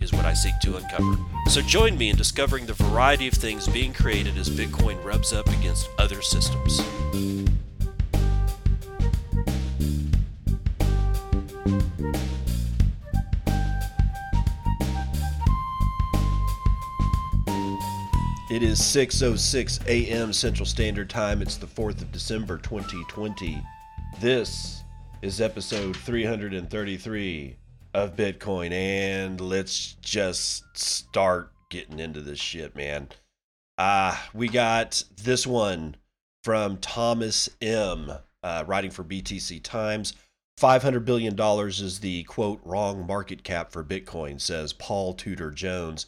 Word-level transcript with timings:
is 0.00 0.12
what 0.12 0.24
I 0.24 0.34
seek 0.34 0.58
to 0.60 0.76
uncover. 0.76 1.16
So 1.48 1.60
join 1.60 1.96
me 1.96 2.10
in 2.10 2.16
discovering 2.16 2.66
the 2.66 2.74
variety 2.74 3.28
of 3.28 3.34
things 3.34 3.66
being 3.68 3.92
created 3.92 4.36
as 4.36 4.48
Bitcoin 4.48 5.02
rubs 5.04 5.32
up 5.32 5.48
against 5.48 5.88
other 5.98 6.22
systems. 6.22 6.80
It 18.50 18.62
is 18.62 18.80
6:06 18.80 19.86
a.m. 19.86 20.32
Central 20.32 20.66
Standard 20.66 21.10
Time. 21.10 21.42
It's 21.42 21.58
the 21.58 21.66
4th 21.66 22.00
of 22.00 22.10
December 22.10 22.56
2020. 22.58 23.62
This 24.20 24.82
is 25.20 25.40
episode 25.40 25.96
333 25.96 27.56
of 27.94 28.16
Bitcoin 28.16 28.72
and 28.72 29.40
let's 29.40 29.94
just 30.00 30.64
start 30.76 31.52
getting 31.70 31.98
into 31.98 32.20
this 32.20 32.38
shit, 32.38 32.76
man. 32.76 33.08
Uh, 33.76 34.16
we 34.34 34.48
got 34.48 35.02
this 35.22 35.46
one 35.46 35.96
from 36.42 36.78
Thomas 36.78 37.48
M, 37.60 38.10
uh, 38.42 38.64
writing 38.66 38.90
for 38.90 39.04
BTC 39.04 39.62
Times. 39.62 40.14
$500 40.60 41.04
billion 41.04 41.38
is 41.68 42.00
the 42.00 42.24
quote 42.24 42.60
wrong 42.64 43.06
market 43.06 43.44
cap 43.44 43.70
for 43.70 43.84
Bitcoin, 43.84 44.40
says 44.40 44.72
Paul 44.72 45.14
Tudor 45.14 45.50
Jones. 45.50 46.06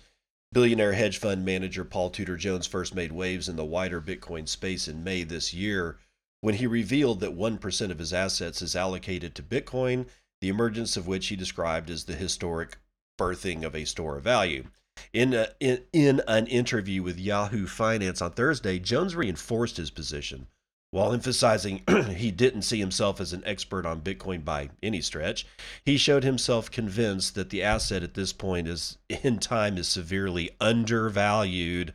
Billionaire 0.52 0.94
hedge 0.94 1.18
fund 1.18 1.44
manager 1.44 1.84
Paul 1.84 2.10
Tudor 2.10 2.36
Jones 2.36 2.66
first 2.66 2.92
made 2.92 3.12
waves 3.12 3.48
in 3.48 3.54
the 3.54 3.64
wider 3.64 4.00
Bitcoin 4.00 4.48
space 4.48 4.88
in 4.88 5.04
May 5.04 5.22
this 5.22 5.54
year 5.54 5.98
when 6.40 6.54
he 6.56 6.66
revealed 6.66 7.20
that 7.20 7.36
1% 7.36 7.90
of 7.90 7.98
his 7.98 8.12
assets 8.12 8.62
is 8.62 8.74
allocated 8.74 9.34
to 9.34 9.42
Bitcoin, 9.42 10.06
the 10.40 10.48
emergence 10.48 10.96
of 10.96 11.06
which 11.06 11.28
he 11.28 11.36
described 11.36 11.90
as 11.90 12.04
the 12.04 12.14
historic 12.14 12.78
birthing 13.18 13.64
of 13.64 13.74
a 13.74 13.84
store 13.84 14.16
of 14.16 14.24
value. 14.24 14.64
In, 15.12 15.34
a, 15.34 15.48
in, 15.60 15.82
in 15.92 16.22
an 16.26 16.46
interview 16.46 17.02
with 17.02 17.18
Yahoo 17.18 17.66
Finance 17.66 18.20
on 18.20 18.32
Thursday, 18.32 18.78
Jones 18.78 19.16
reinforced 19.16 19.76
his 19.76 19.90
position 19.90 20.46
while 20.92 21.12
emphasizing 21.12 21.82
he 22.16 22.30
didn't 22.30 22.62
see 22.62 22.78
himself 22.78 23.20
as 23.20 23.32
an 23.32 23.44
expert 23.46 23.86
on 23.86 24.00
Bitcoin 24.00 24.44
by 24.44 24.70
any 24.82 25.00
stretch, 25.00 25.46
he 25.84 25.96
showed 25.96 26.24
himself 26.24 26.70
convinced 26.70 27.34
that 27.36 27.50
the 27.50 27.62
asset 27.62 28.02
at 28.02 28.14
this 28.14 28.32
point 28.32 28.66
is 28.66 28.98
in 29.08 29.38
time 29.38 29.78
is 29.78 29.88
severely 29.88 30.50
undervalued. 30.60 31.94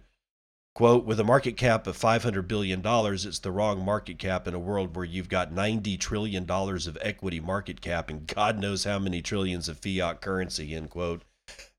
Quote, 0.76 1.06
with 1.06 1.22
a 1.22 1.24
market 1.24 1.56
cap 1.56 1.88
of 1.88 1.98
$500 1.98 2.50
billion, 2.50 2.82
it's 2.84 3.40
the 3.40 3.52
wrong 3.52 3.86
market 3.86 4.20
cap 4.20 4.46
in 4.46 4.54
a 4.54 4.60
world 4.60 4.94
where 4.94 5.06
you've 5.06 5.30
got 5.30 5.54
$90 5.54 5.98
trillion 5.98 6.52
of 6.52 6.98
equity 7.00 7.40
market 7.40 7.80
cap 7.80 8.10
and 8.10 8.28
God 8.28 8.60
knows 8.60 8.84
how 8.84 9.00
many 9.00 9.22
trillions 9.22 9.70
of 9.70 9.80
fiat 9.80 10.20
currency, 10.20 10.76
end 10.76 10.90
quote. 10.90 11.22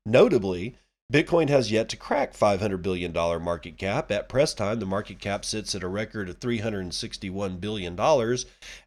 Notably, 0.03 0.77
Bitcoin 1.13 1.47
has 1.47 1.71
yet 1.71 1.89
to 1.89 1.95
crack 1.95 2.33
$500 2.33 2.81
billion 2.81 3.13
market 3.13 3.77
cap. 3.77 4.11
At 4.11 4.27
press 4.27 4.55
time, 4.55 4.79
the 4.79 4.87
market 4.87 5.19
cap 5.19 5.45
sits 5.45 5.75
at 5.75 5.83
a 5.83 5.87
record 5.87 6.27
of 6.27 6.39
$361 6.39 7.61
billion 7.61 7.99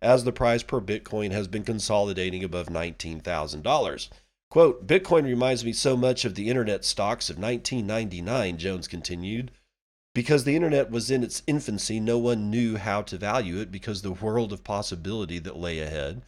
as 0.02 0.24
the 0.24 0.32
price 0.32 0.64
per 0.64 0.80
Bitcoin 0.80 1.30
has 1.30 1.46
been 1.46 1.62
consolidating 1.62 2.42
above 2.42 2.66
$19,000. 2.66 4.08
Quote, 4.50 4.86
Bitcoin 4.88 5.22
reminds 5.22 5.64
me 5.64 5.72
so 5.72 5.96
much 5.96 6.24
of 6.24 6.34
the 6.34 6.50
internet 6.50 6.84
stocks 6.84 7.30
of 7.30 7.38
1999, 7.38 8.58
Jones 8.58 8.88
continued. 8.88 9.52
Because 10.14 10.42
the 10.44 10.56
internet 10.56 10.90
was 10.90 11.10
in 11.10 11.22
its 11.22 11.42
infancy, 11.46 12.00
no 12.00 12.18
one 12.18 12.50
knew 12.50 12.76
how 12.76 13.02
to 13.02 13.16
value 13.16 13.58
it 13.60 13.70
because 13.70 14.02
the 14.02 14.10
world 14.10 14.52
of 14.52 14.64
possibility 14.64 15.38
that 15.38 15.56
lay 15.56 15.78
ahead. 15.78 16.22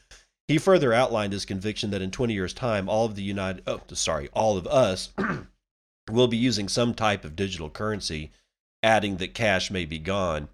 He 0.47 0.59
further 0.59 0.93
outlined 0.93 1.33
his 1.33 1.45
conviction 1.45 1.91
that 1.91 2.03
in 2.03 2.11
20 2.11 2.33
years' 2.33 2.55
time, 2.55 2.89
all 2.89 3.07
of 3.07 3.17
the 3.17 3.23
United, 3.23 3.63
oh, 3.67 3.81
sorry, 3.95 4.29
all 4.33 4.57
of 4.57 4.67
us 4.67 5.11
will 6.11 6.29
be 6.29 6.37
using 6.37 6.69
some 6.69 6.95
type 6.95 7.25
of 7.25 7.35
digital 7.35 7.71
currency, 7.71 8.31
adding 8.83 9.17
that 9.17 9.35
cash 9.35 9.71
may 9.71 9.85
be 9.85 9.99
gone, 9.99 10.49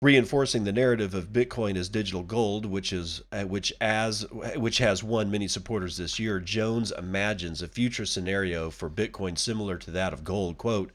reinforcing 0.00 0.64
the 0.64 0.72
narrative 0.72 1.14
of 1.14 1.32
Bitcoin 1.32 1.76
as 1.76 1.88
digital 1.88 2.22
gold, 2.22 2.64
which 2.64 2.92
is 2.92 3.22
uh, 3.32 3.44
which 3.44 3.72
as 3.80 4.26
which 4.56 4.78
has 4.78 5.02
won 5.02 5.30
many 5.30 5.48
supporters 5.48 5.96
this 5.96 6.18
year. 6.18 6.40
Jones 6.40 6.92
imagines 6.92 7.60
a 7.60 7.68
future 7.68 8.06
scenario 8.06 8.70
for 8.70 8.88
Bitcoin 8.88 9.36
similar 9.36 9.76
to 9.78 9.90
that 9.90 10.12
of 10.12 10.24
gold. 10.24 10.58
Quote. 10.58 10.92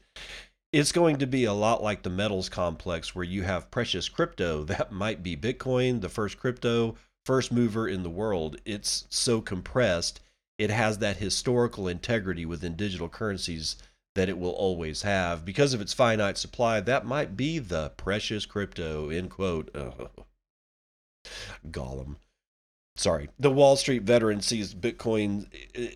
It's 0.72 0.92
going 0.92 1.16
to 1.16 1.26
be 1.26 1.44
a 1.44 1.52
lot 1.52 1.82
like 1.82 2.02
the 2.02 2.10
metals 2.10 2.48
complex 2.48 3.14
where 3.14 3.24
you 3.24 3.42
have 3.42 3.72
precious 3.72 4.08
crypto 4.08 4.62
that 4.64 4.92
might 4.92 5.22
be 5.22 5.36
Bitcoin, 5.36 6.00
the 6.00 6.08
first 6.08 6.38
crypto, 6.38 6.96
first 7.24 7.50
mover 7.50 7.88
in 7.88 8.02
the 8.02 8.10
world. 8.10 8.56
It's 8.64 9.06
so 9.10 9.40
compressed 9.40 10.20
it 10.58 10.70
has 10.70 10.98
that 10.98 11.16
historical 11.16 11.88
integrity 11.88 12.44
within 12.44 12.76
digital 12.76 13.08
currencies 13.08 13.76
that 14.14 14.28
it 14.28 14.38
will 14.38 14.50
always 14.50 15.02
have. 15.02 15.44
Because 15.44 15.72
of 15.72 15.80
its 15.80 15.94
finite 15.94 16.36
supply, 16.36 16.80
that 16.80 17.06
might 17.06 17.36
be 17.36 17.58
the 17.58 17.90
precious 17.96 18.46
crypto, 18.46 19.10
end 19.10 19.30
quote. 19.30 19.74
Oh. 19.74 20.10
Gollum. 21.70 22.16
Sorry. 22.96 23.28
The 23.38 23.50
Wall 23.50 23.76
Street 23.76 24.02
veteran 24.02 24.42
sees 24.42 24.74
Bitcoin 24.74 25.46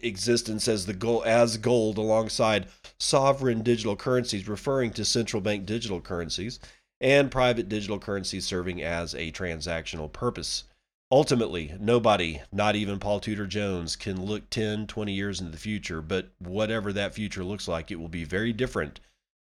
existence 0.02 0.68
as 0.68 0.86
the 0.86 0.94
gold 0.94 1.26
as 1.26 1.58
gold 1.58 1.98
alongside 1.98 2.68
sovereign 2.98 3.62
digital 3.62 3.94
currencies, 3.94 4.48
referring 4.48 4.92
to 4.92 5.04
central 5.04 5.42
bank 5.42 5.66
digital 5.66 6.00
currencies, 6.00 6.60
and 7.00 7.30
private 7.30 7.68
digital 7.68 7.98
currencies 7.98 8.46
serving 8.46 8.82
as 8.82 9.14
a 9.14 9.32
transactional 9.32 10.10
purpose. 10.10 10.64
Ultimately, 11.12 11.74
nobody, 11.78 12.40
not 12.50 12.74
even 12.74 12.98
Paul 12.98 13.20
Tudor 13.20 13.46
Jones, 13.46 13.94
can 13.96 14.24
look 14.24 14.48
10, 14.48 14.86
20 14.86 15.12
years 15.12 15.40
into 15.40 15.52
the 15.52 15.58
future, 15.58 16.00
but 16.00 16.30
whatever 16.38 16.92
that 16.92 17.14
future 17.14 17.44
looks 17.44 17.68
like, 17.68 17.90
it 17.90 18.00
will 18.00 18.08
be 18.08 18.24
very 18.24 18.52
different 18.52 19.00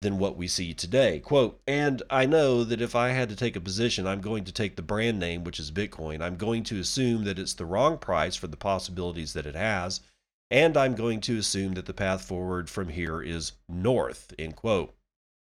than 0.02 0.18
what 0.18 0.36
we 0.36 0.46
see 0.46 0.74
today. 0.74 1.18
Quote, 1.18 1.60
and 1.66 2.02
I 2.10 2.26
know 2.26 2.64
that 2.64 2.80
if 2.80 2.94
I 2.94 3.10
had 3.10 3.28
to 3.30 3.36
take 3.36 3.56
a 3.56 3.60
position, 3.60 4.06
I'm 4.06 4.20
going 4.20 4.44
to 4.44 4.52
take 4.52 4.76
the 4.76 4.82
brand 4.82 5.18
name, 5.18 5.42
which 5.42 5.58
is 5.58 5.70
Bitcoin. 5.70 6.22
I'm 6.22 6.36
going 6.36 6.64
to 6.64 6.78
assume 6.78 7.24
that 7.24 7.38
it's 7.38 7.54
the 7.54 7.64
wrong 7.64 7.98
price 7.98 8.36
for 8.36 8.46
the 8.46 8.56
possibilities 8.56 9.32
that 9.32 9.46
it 9.46 9.54
has, 9.54 10.00
and 10.50 10.76
I'm 10.76 10.94
going 10.94 11.20
to 11.22 11.38
assume 11.38 11.74
that 11.74 11.86
the 11.86 11.94
path 11.94 12.22
forward 12.22 12.68
from 12.68 12.90
here 12.90 13.22
is 13.22 13.52
north, 13.68 14.34
end 14.38 14.56
quote. 14.56 14.94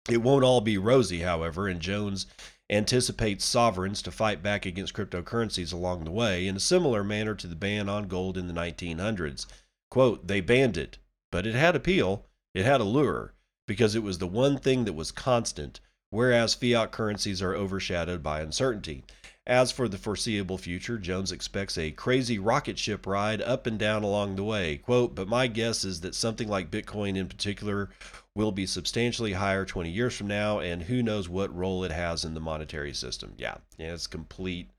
It 0.08 0.22
won't 0.22 0.44
all 0.44 0.60
be 0.60 0.78
rosy, 0.78 1.20
however, 1.20 1.66
and 1.66 1.80
Jones 1.80 2.26
anticipates 2.70 3.44
sovereigns 3.44 4.02
to 4.02 4.10
fight 4.10 4.42
back 4.42 4.66
against 4.66 4.94
cryptocurrencies 4.94 5.72
along 5.72 6.04
the 6.04 6.10
way 6.10 6.46
in 6.46 6.56
a 6.56 6.60
similar 6.60 7.02
manner 7.02 7.34
to 7.34 7.46
the 7.46 7.56
ban 7.56 7.88
on 7.88 8.06
gold 8.06 8.36
in 8.36 8.48
the 8.48 8.54
1900s. 8.54 9.46
Quote, 9.90 10.26
they 10.26 10.40
banned 10.40 10.76
it, 10.76 10.98
but 11.32 11.46
it 11.46 11.54
had 11.54 11.74
appeal, 11.74 12.26
it 12.54 12.64
had 12.64 12.80
allure, 12.80 13.32
because 13.66 13.94
it 13.94 14.02
was 14.02 14.18
the 14.18 14.26
one 14.26 14.58
thing 14.58 14.84
that 14.84 14.94
was 14.94 15.10
constant, 15.10 15.80
whereas 16.10 16.54
fiat 16.54 16.92
currencies 16.92 17.42
are 17.42 17.54
overshadowed 17.54 18.22
by 18.22 18.40
uncertainty. 18.40 19.04
As 19.46 19.70
for 19.70 19.88
the 19.88 19.98
foreseeable 19.98 20.58
future, 20.58 20.98
Jones 20.98 21.30
expects 21.30 21.78
a 21.78 21.92
crazy 21.92 22.36
rocket 22.36 22.80
ship 22.80 23.06
ride 23.06 23.40
up 23.40 23.66
and 23.66 23.78
down 23.78 24.02
along 24.02 24.34
the 24.34 24.42
way. 24.42 24.78
Quote, 24.78 25.14
but 25.14 25.28
my 25.28 25.46
guess 25.46 25.84
is 25.84 26.00
that 26.00 26.16
something 26.16 26.48
like 26.48 26.70
Bitcoin 26.70 27.16
in 27.16 27.28
particular 27.28 27.90
will 28.34 28.50
be 28.50 28.66
substantially 28.66 29.34
higher 29.34 29.64
20 29.64 29.88
years 29.88 30.16
from 30.16 30.26
now, 30.26 30.58
and 30.58 30.82
who 30.82 31.00
knows 31.00 31.28
what 31.28 31.54
role 31.54 31.84
it 31.84 31.92
has 31.92 32.24
in 32.24 32.34
the 32.34 32.40
monetary 32.40 32.92
system. 32.92 33.34
Yeah, 33.38 33.58
yeah 33.78 33.94
it's 33.94 34.08
complete. 34.08 34.70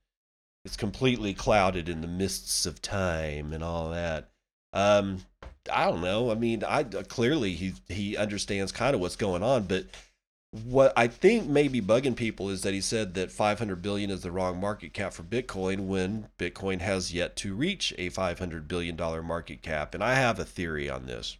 It's 0.65 0.75
completely 0.75 1.33
clouded 1.33 1.87
in 1.87 2.01
the 2.01 2.07
mists 2.07 2.65
of 2.65 2.81
time 2.81 3.53
and 3.53 3.63
all 3.63 3.91
that. 3.91 4.29
Um, 4.73 5.19
I 5.71 5.85
don't 5.85 6.01
know. 6.01 6.31
I 6.31 6.35
mean, 6.35 6.63
I 6.63 6.81
uh, 6.81 7.03
clearly 7.07 7.53
he 7.53 7.73
he 7.87 8.17
understands 8.17 8.71
kind 8.71 8.95
of 8.95 9.01
what's 9.01 9.15
going 9.15 9.43
on, 9.43 9.63
but 9.63 9.85
what 10.51 10.93
I 10.95 11.07
think 11.07 11.47
may 11.47 11.67
be 11.67 11.81
bugging 11.81 12.15
people 12.15 12.49
is 12.49 12.61
that 12.61 12.73
he 12.73 12.81
said 12.81 13.13
that 13.15 13.31
500 13.31 13.81
billion 13.81 14.09
is 14.09 14.21
the 14.21 14.31
wrong 14.31 14.59
market 14.59 14.93
cap 14.93 15.13
for 15.13 15.23
Bitcoin 15.23 15.87
when 15.87 16.29
Bitcoin 16.39 16.79
has 16.79 17.13
yet 17.13 17.35
to 17.37 17.53
reach 17.53 17.93
a 17.97 18.09
500 18.09 18.67
billion 18.67 18.95
dollar 18.95 19.21
market 19.21 19.61
cap, 19.61 19.93
and 19.93 20.03
I 20.03 20.15
have 20.15 20.39
a 20.39 20.45
theory 20.45 20.89
on 20.89 21.05
this. 21.05 21.37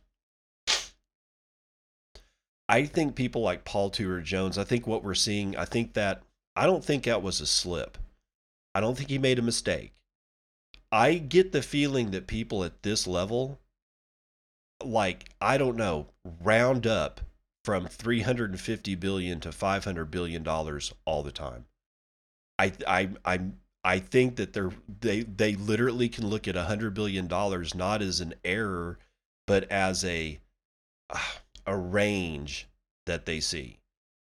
I 2.70 2.86
think 2.86 3.16
people 3.16 3.42
like 3.42 3.64
Paul 3.64 3.90
Tudor 3.90 4.22
Jones, 4.22 4.58
I 4.58 4.66
think 4.66 4.86
what 4.86 5.04
we're 5.04 5.14
seeing, 5.16 5.56
I 5.56 5.64
think 5.64 5.94
that 5.94 6.24
I 6.56 6.66
don't 6.66 6.84
think 6.84 7.04
that 7.04 7.22
was 7.22 7.40
a 7.40 7.46
slip. 7.46 7.98
I 8.76 8.82
don't 8.82 8.98
think 8.98 9.10
he 9.10 9.18
made 9.18 9.40
a 9.40 9.44
mistake. 9.44 9.94
I 10.92 11.16
get 11.16 11.52
the 11.52 11.62
feeling 11.62 12.12
that 12.12 12.28
people 12.28 12.64
at 12.64 12.84
this 12.84 13.08
level, 13.08 13.60
like, 14.84 15.30
I 15.42 15.58
don't 15.58 15.78
know, 15.78 16.08
round 16.42 16.88
up 16.88 17.22
from 17.64 17.88
350 17.88 18.96
billion 18.96 19.40
to 19.42 19.52
500 19.52 20.06
billion 20.06 20.44
dollars 20.44 20.94
all 21.06 21.24
the 21.24 21.32
time. 21.32 21.66
I 22.60 22.72
I 22.88 23.10
I 23.26 23.40
I 23.84 24.00
think 24.00 24.36
that 24.38 24.54
they're 24.54 24.72
they 25.02 25.24
they 25.24 25.56
literally 25.56 26.10
can 26.10 26.28
look 26.28 26.48
at 26.48 26.56
100 26.56 26.94
billion 26.94 27.28
dollars 27.28 27.76
not 27.76 28.02
as 28.02 28.22
an 28.22 28.36
error 28.46 29.00
but 29.46 29.70
as 29.72 30.04
a 30.06 30.40
a 31.66 31.78
range 31.78 32.68
that 33.06 33.26
they 33.26 33.40
see. 33.40 33.80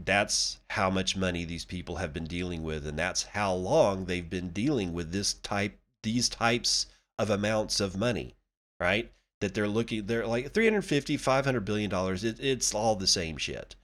That's 0.00 0.60
how 0.70 0.90
much 0.90 1.16
money 1.16 1.44
these 1.44 1.64
people 1.64 1.96
have 1.96 2.12
been 2.14 2.26
dealing 2.26 2.62
with 2.62 2.86
and 2.86 2.98
that's 2.98 3.24
how 3.24 3.52
long 3.54 4.04
they've 4.06 4.30
been 4.30 4.50
dealing 4.50 4.92
with 4.92 5.12
this 5.12 5.34
type 5.34 5.78
these 6.02 6.28
types 6.28 6.86
of 7.18 7.28
amounts 7.30 7.80
of 7.80 7.96
money, 7.96 8.36
right? 8.80 9.12
That 9.40 9.54
they're 9.54 9.68
looking 9.68 10.06
they're 10.06 10.26
like 10.26 10.52
350 10.52 11.16
500 11.16 11.64
billion 11.64 11.88
dollars 11.90 12.24
it, 12.24 12.40
it's 12.40 12.74
all 12.74 12.96
the 12.96 13.06
same 13.06 13.36
shit. 13.36 13.76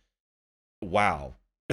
Wow. 0.83 1.35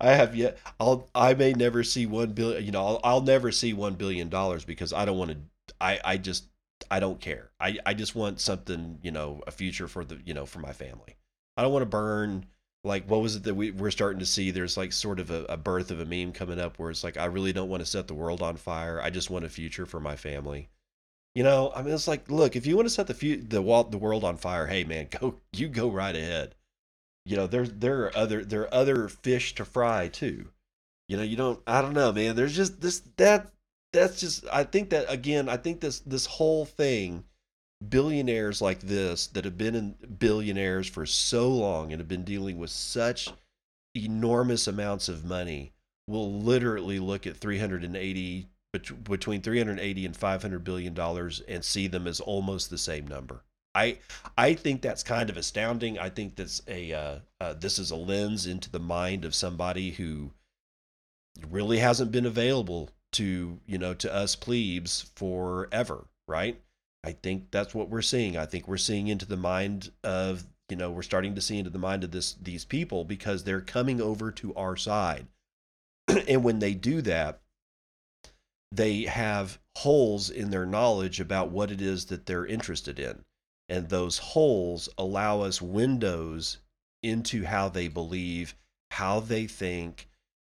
I 0.00 0.12
have 0.12 0.34
yet 0.34 0.58
I'll 0.80 1.08
I 1.14 1.34
may 1.34 1.52
never 1.52 1.82
see 1.84 2.06
1 2.06 2.32
billion, 2.32 2.64
you 2.64 2.72
know, 2.72 2.84
I'll, 2.86 3.00
I'll 3.04 3.20
never 3.20 3.52
see 3.52 3.72
1 3.72 3.94
billion 3.94 4.28
dollars 4.28 4.64
because 4.64 4.92
I 4.92 5.04
don't 5.04 5.18
want 5.18 5.32
to 5.32 5.36
I 5.80 6.00
I 6.04 6.16
just 6.16 6.46
I 6.90 7.00
don't 7.00 7.20
care. 7.20 7.50
I, 7.60 7.78
I 7.86 7.94
just 7.94 8.14
want 8.14 8.40
something, 8.40 8.98
you 9.02 9.10
know, 9.10 9.42
a 9.46 9.50
future 9.50 9.88
for 9.88 10.04
the, 10.04 10.18
you 10.24 10.34
know, 10.34 10.46
for 10.46 10.58
my 10.58 10.72
family. 10.72 11.16
I 11.56 11.62
don't 11.62 11.72
want 11.72 11.82
to 11.82 11.86
burn 11.86 12.46
like 12.82 13.08
what 13.08 13.22
was 13.22 13.36
it 13.36 13.44
that 13.44 13.54
we 13.54 13.70
we're 13.70 13.90
starting 13.90 14.18
to 14.18 14.26
see 14.26 14.50
there's 14.50 14.76
like 14.76 14.92
sort 14.92 15.18
of 15.18 15.30
a, 15.30 15.44
a, 15.48 15.56
birth 15.56 15.90
of 15.90 16.00
a 16.00 16.04
meme 16.04 16.32
coming 16.32 16.60
up 16.60 16.78
where 16.78 16.90
it's 16.90 17.02
like 17.02 17.16
I 17.16 17.24
really 17.26 17.52
don't 17.52 17.70
want 17.70 17.80
to 17.80 17.86
set 17.86 18.08
the 18.08 18.14
world 18.14 18.42
on 18.42 18.56
fire. 18.56 19.00
I 19.00 19.10
just 19.10 19.30
want 19.30 19.44
a 19.44 19.48
future 19.48 19.86
for 19.86 20.00
my 20.00 20.16
family. 20.16 20.68
You 21.34 21.42
know, 21.42 21.72
I 21.74 21.82
mean 21.82 21.94
it's 21.94 22.08
like 22.08 22.30
look, 22.30 22.56
if 22.56 22.66
you 22.66 22.76
want 22.76 22.86
to 22.86 22.94
set 22.94 23.06
the 23.06 23.14
fu- 23.14 23.42
the 23.42 23.60
the 23.90 23.98
world 23.98 24.24
on 24.24 24.36
fire, 24.36 24.66
hey 24.66 24.84
man, 24.84 25.08
go 25.20 25.40
you 25.52 25.68
go 25.68 25.88
right 25.88 26.14
ahead. 26.14 26.54
You 27.26 27.36
know, 27.36 27.46
there's 27.46 27.72
there 27.72 28.04
are 28.04 28.16
other 28.16 28.44
there 28.44 28.62
are 28.62 28.74
other 28.74 29.08
fish 29.08 29.54
to 29.56 29.64
fry 29.64 30.08
too. 30.08 30.50
You 31.08 31.16
know, 31.16 31.22
you 31.22 31.36
don't 31.36 31.60
I 31.66 31.82
don't 31.82 31.94
know, 31.94 32.12
man. 32.12 32.36
There's 32.36 32.56
just 32.56 32.80
this 32.80 33.00
that 33.16 33.52
that's 33.92 34.20
just 34.20 34.44
I 34.52 34.64
think 34.64 34.90
that 34.90 35.06
again, 35.08 35.48
I 35.48 35.56
think 35.56 35.80
this 35.80 36.00
this 36.00 36.26
whole 36.26 36.64
thing 36.64 37.24
billionaires 37.88 38.62
like 38.62 38.80
this 38.80 39.26
that 39.28 39.44
have 39.44 39.58
been 39.58 39.74
in 39.74 39.94
billionaires 40.18 40.86
for 40.88 41.04
so 41.04 41.48
long 41.48 41.92
and 41.92 42.00
have 42.00 42.08
been 42.08 42.24
dealing 42.24 42.58
with 42.58 42.70
such 42.70 43.28
enormous 43.94 44.66
amounts 44.66 45.08
of 45.08 45.24
money 45.24 45.72
will 46.06 46.32
literally 46.32 46.98
look 46.98 47.26
at 47.26 47.36
380 47.36 48.48
between 49.04 49.42
380 49.42 50.06
and 50.06 50.16
500 50.16 50.64
billion 50.64 50.94
dollars 50.94 51.40
and 51.48 51.64
see 51.64 51.86
them 51.86 52.06
as 52.06 52.20
almost 52.20 52.70
the 52.70 52.78
same 52.78 53.06
number. 53.06 53.44
I 53.74 53.98
I 54.38 54.54
think 54.54 54.82
that's 54.82 55.02
kind 55.02 55.30
of 55.30 55.36
astounding. 55.36 55.98
I 55.98 56.08
think 56.08 56.36
that's 56.36 56.62
a 56.68 56.92
uh, 56.92 57.18
uh, 57.40 57.54
this 57.54 57.78
is 57.78 57.90
a 57.90 57.96
lens 57.96 58.46
into 58.46 58.70
the 58.70 58.78
mind 58.78 59.24
of 59.24 59.34
somebody 59.34 59.90
who 59.90 60.30
really 61.50 61.78
hasn't 61.78 62.12
been 62.12 62.26
available 62.26 62.90
to 63.12 63.58
you 63.66 63.78
know 63.78 63.94
to 63.94 64.12
us 64.12 64.36
plebes 64.36 65.10
forever, 65.16 66.06
right? 66.28 66.60
I 67.04 67.12
think 67.12 67.50
that's 67.50 67.74
what 67.74 67.90
we're 67.90 68.02
seeing. 68.02 68.36
I 68.36 68.46
think 68.46 68.66
we're 68.68 68.76
seeing 68.76 69.08
into 69.08 69.26
the 69.26 69.36
mind 69.36 69.90
of 70.04 70.44
you 70.68 70.76
know 70.76 70.90
we're 70.90 71.02
starting 71.02 71.34
to 71.34 71.40
see 71.40 71.58
into 71.58 71.70
the 71.70 71.78
mind 71.78 72.04
of 72.04 72.12
this 72.12 72.34
these 72.34 72.64
people 72.64 73.04
because 73.04 73.42
they're 73.42 73.60
coming 73.60 74.00
over 74.00 74.30
to 74.32 74.54
our 74.54 74.76
side, 74.76 75.26
and 76.28 76.44
when 76.44 76.60
they 76.60 76.74
do 76.74 77.02
that, 77.02 77.40
they 78.76 79.02
have 79.02 79.58
holes 79.76 80.30
in 80.30 80.50
their 80.50 80.66
knowledge 80.66 81.20
about 81.20 81.50
what 81.50 81.70
it 81.70 81.80
is 81.80 82.06
that 82.06 82.26
they're 82.26 82.46
interested 82.46 82.98
in, 82.98 83.24
and 83.68 83.88
those 83.88 84.18
holes 84.18 84.88
allow 84.98 85.42
us 85.42 85.62
windows 85.62 86.58
into 87.02 87.44
how 87.44 87.68
they 87.68 87.88
believe, 87.88 88.54
how 88.90 89.20
they 89.20 89.46
think, 89.46 90.08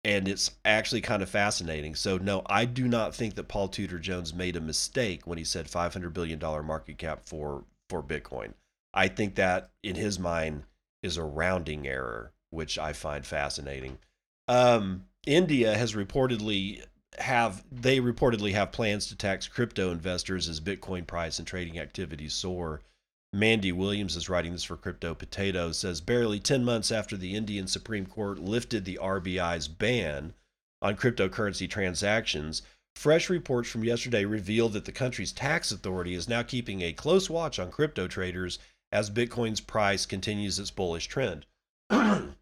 and 0.03 0.27
it's 0.27 0.51
actually 0.63 1.01
kind 1.01 1.23
of 1.23 1.29
fascinating. 1.29 1.95
So 1.95 2.17
no, 2.17 2.43
I 2.45 2.65
do 2.65 2.87
not 2.87 3.15
think 3.15 3.35
that 3.35 3.47
Paul 3.47 3.67
Tudor 3.67 3.99
Jones 3.99 4.33
made 4.33 4.55
a 4.55 4.61
mistake 4.61 5.25
when 5.25 5.37
he 5.37 5.43
said 5.43 5.69
500 5.69 6.13
billion 6.13 6.39
dollar 6.39 6.63
market 6.63 6.97
cap 6.97 7.21
for 7.25 7.65
for 7.89 8.03
Bitcoin. 8.03 8.53
I 8.93 9.07
think 9.07 9.35
that 9.35 9.71
in 9.83 9.95
his 9.95 10.19
mind 10.19 10.63
is 11.03 11.17
a 11.17 11.23
rounding 11.23 11.87
error, 11.87 12.31
which 12.49 12.77
I 12.77 12.93
find 12.93 13.25
fascinating. 13.25 13.97
Um, 14.47 15.05
India 15.25 15.75
has 15.75 15.93
reportedly 15.93 16.83
have 17.19 17.63
they 17.71 17.99
reportedly 17.99 18.51
have 18.53 18.71
plans 18.71 19.07
to 19.07 19.15
tax 19.15 19.47
crypto 19.47 19.91
investors 19.91 20.49
as 20.49 20.59
Bitcoin 20.59 21.05
price 21.05 21.39
and 21.39 21.47
trading 21.47 21.79
activities 21.79 22.33
soar. 22.33 22.81
Mandy 23.33 23.71
Williams 23.71 24.15
is 24.15 24.29
writing 24.29 24.53
this 24.53 24.63
for 24.63 24.77
Crypto 24.77 25.13
Potato, 25.13 25.71
says 25.73 25.99
barely 25.99 26.39
10 26.39 26.63
months 26.63 26.91
after 26.91 27.17
the 27.17 27.35
Indian 27.35 27.67
Supreme 27.67 28.05
Court 28.05 28.39
lifted 28.39 28.85
the 28.85 28.97
RBI's 29.01 29.67
ban 29.67 30.33
on 30.81 30.95
cryptocurrency 30.95 31.69
transactions, 31.69 32.61
fresh 32.95 33.29
reports 33.29 33.69
from 33.69 33.83
yesterday 33.83 34.23
revealed 34.23 34.73
that 34.73 34.85
the 34.85 34.91
country's 34.91 35.31
tax 35.31 35.71
authority 35.71 36.13
is 36.13 36.29
now 36.29 36.43
keeping 36.43 36.81
a 36.81 36.93
close 36.93 37.29
watch 37.29 37.59
on 37.59 37.71
crypto 37.71 38.07
traders 38.07 38.59
as 38.91 39.09
Bitcoin's 39.09 39.61
price 39.61 40.05
continues 40.05 40.59
its 40.59 40.71
bullish 40.71 41.07
trend. 41.07 41.45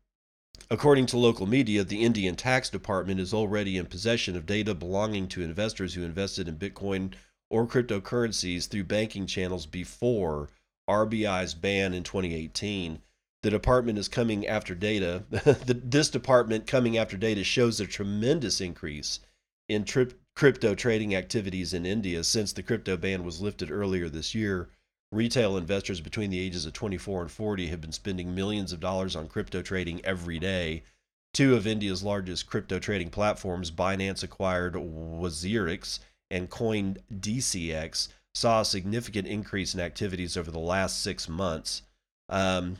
According 0.70 1.08
to 1.08 1.18
local 1.18 1.46
media, 1.46 1.84
the 1.84 2.04
Indian 2.04 2.36
tax 2.36 2.70
department 2.70 3.20
is 3.20 3.34
already 3.34 3.78
in 3.78 3.86
possession 3.86 4.36
of 4.36 4.46
data 4.46 4.74
belonging 4.74 5.28
to 5.30 5.44
investors 5.44 5.94
who 5.94 6.04
invested 6.04 6.48
in 6.48 6.58
Bitcoin 6.58 7.14
or 7.50 7.68
cryptocurrencies 7.68 8.68
through 8.68 8.86
banking 8.86 9.28
channels 9.28 9.66
before 9.66 10.50
RBI's 10.90 11.54
ban 11.54 11.94
in 11.94 12.04
2018. 12.04 13.02
The 13.42 13.50
department 13.50 14.00
is 14.00 14.08
coming 14.08 14.48
after 14.48 14.74
data. 14.74 15.24
this 15.30 16.10
department 16.10 16.66
coming 16.66 16.98
after 16.98 17.18
data 17.18 17.44
shows 17.44 17.80
a 17.80 17.86
tremendous 17.86 18.62
increase 18.62 19.20
in 19.68 19.84
tri- 19.84 20.08
crypto 20.36 20.76
trading 20.76 21.14
activities 21.14 21.74
in 21.74 21.86
India 21.86 22.24
since 22.24 22.54
the 22.54 22.64
crypto 22.64 22.98
ban 22.98 23.24
was 23.24 23.42
lifted 23.42 23.70
earlier 23.70 24.10
this 24.10 24.34
year. 24.34 24.70
Retail 25.14 25.58
investors 25.58 26.02
between 26.02 26.32
the 26.32 26.40
ages 26.40 26.66
of 26.66 26.74
24 26.74 27.22
and 27.22 27.32
40 27.32 27.68
have 27.68 27.80
been 27.80 27.92
spending 27.92 28.34
millions 28.34 28.74
of 28.74 28.80
dollars 28.80 29.16
on 29.16 29.28
crypto 29.28 29.62
trading 29.62 30.04
every 30.04 30.40
day. 30.40 30.82
Two 31.36 31.56
of 31.56 31.68
India's 31.68 32.02
largest 32.02 32.48
crypto 32.48 32.80
trading 32.80 33.12
platforms, 33.12 33.70
Binance 33.70 34.24
acquired 34.24 34.74
WazirX 34.74 36.00
and 36.32 36.50
CoinDCX, 36.50 38.08
saw 38.34 38.62
a 38.62 38.66
significant 38.66 39.28
increase 39.28 39.76
in 39.76 39.80
activities 39.80 40.36
over 40.36 40.50
the 40.50 40.58
last 40.58 41.04
six 41.04 41.30
months. 41.30 41.84
Um, 42.28 42.78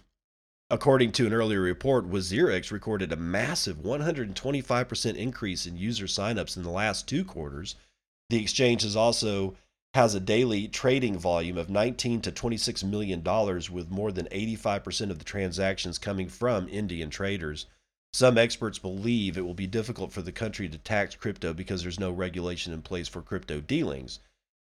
according 0.72 1.12
to 1.12 1.28
an 1.28 1.34
earlier 1.34 1.62
report, 1.62 2.10
WazirX 2.10 2.72
recorded 2.72 3.12
a 3.12 3.16
massive 3.16 3.78
125% 3.78 5.16
increase 5.16 5.68
in 5.68 5.78
user 5.78 6.06
signups 6.06 6.58
in 6.58 6.64
the 6.64 6.72
last 6.72 7.08
two 7.08 7.24
quarters. 7.24 7.76
The 8.32 8.42
exchange 8.42 8.82
has 8.82 8.96
also 8.96 9.56
has 9.94 10.16
a 10.16 10.20
daily 10.20 10.68
trading 10.68 11.18
volume 11.18 11.58
of 11.58 11.70
19 11.70 12.22
to 12.22 12.32
26 12.32 12.84
million 12.84 13.22
dollars 13.22 13.70
with 13.70 13.92
more 13.92 14.12
than 14.12 14.26
85% 14.28 15.12
of 15.12 15.20
the 15.20 15.26
transactions 15.26 15.98
coming 15.98 16.28
from 16.28 16.68
Indian 16.68 17.10
traders. 17.10 17.68
Some 18.14 18.38
experts 18.38 18.80
believe 18.80 19.38
it 19.38 19.46
will 19.46 19.54
be 19.54 19.68
difficult 19.68 20.12
for 20.12 20.22
the 20.22 20.32
country 20.32 20.70
to 20.70 20.78
tax 20.78 21.16
crypto 21.16 21.54
because 21.54 21.82
there's 21.82 22.00
no 22.00 22.12
regulation 22.12 22.74
in 22.74 22.82
place 22.82 23.08
for 23.08 23.22
crypto 23.22 23.60
dealings 23.60 24.20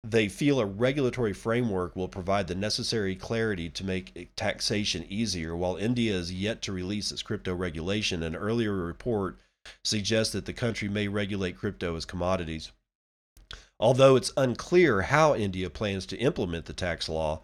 they 0.05 0.29
feel 0.29 0.61
a 0.61 0.67
regulatory 0.67 1.33
framework 1.33 1.97
will 1.97 2.09
provide 2.09 2.47
the 2.47 2.55
necessary 2.55 3.17
clarity 3.17 3.71
to 3.71 3.85
make 3.85 4.31
taxation 4.37 5.05
easier. 5.09 5.57
While 5.57 5.77
India 5.77 6.13
is 6.13 6.33
yet 6.33 6.61
to 6.63 6.73
release 6.73 7.11
its 7.11 7.23
crypto 7.23 7.55
regulation, 7.55 8.23
an 8.23 8.37
earlier 8.37 8.75
report 8.75 9.39
suggests 9.83 10.35
that 10.35 10.45
the 10.45 10.53
country 10.53 10.91
may 10.91 11.09
regulate 11.09 11.57
crypto 11.57 11.97
as 11.97 12.05
commodities. 12.05 12.71
Although 13.85 14.17
it's 14.17 14.33
unclear 14.35 15.03
how 15.03 15.35
India 15.35 15.69
plans 15.69 16.07
to 16.07 16.17
implement 16.17 16.65
the 16.65 16.73
tax 16.73 17.07
law, 17.07 17.43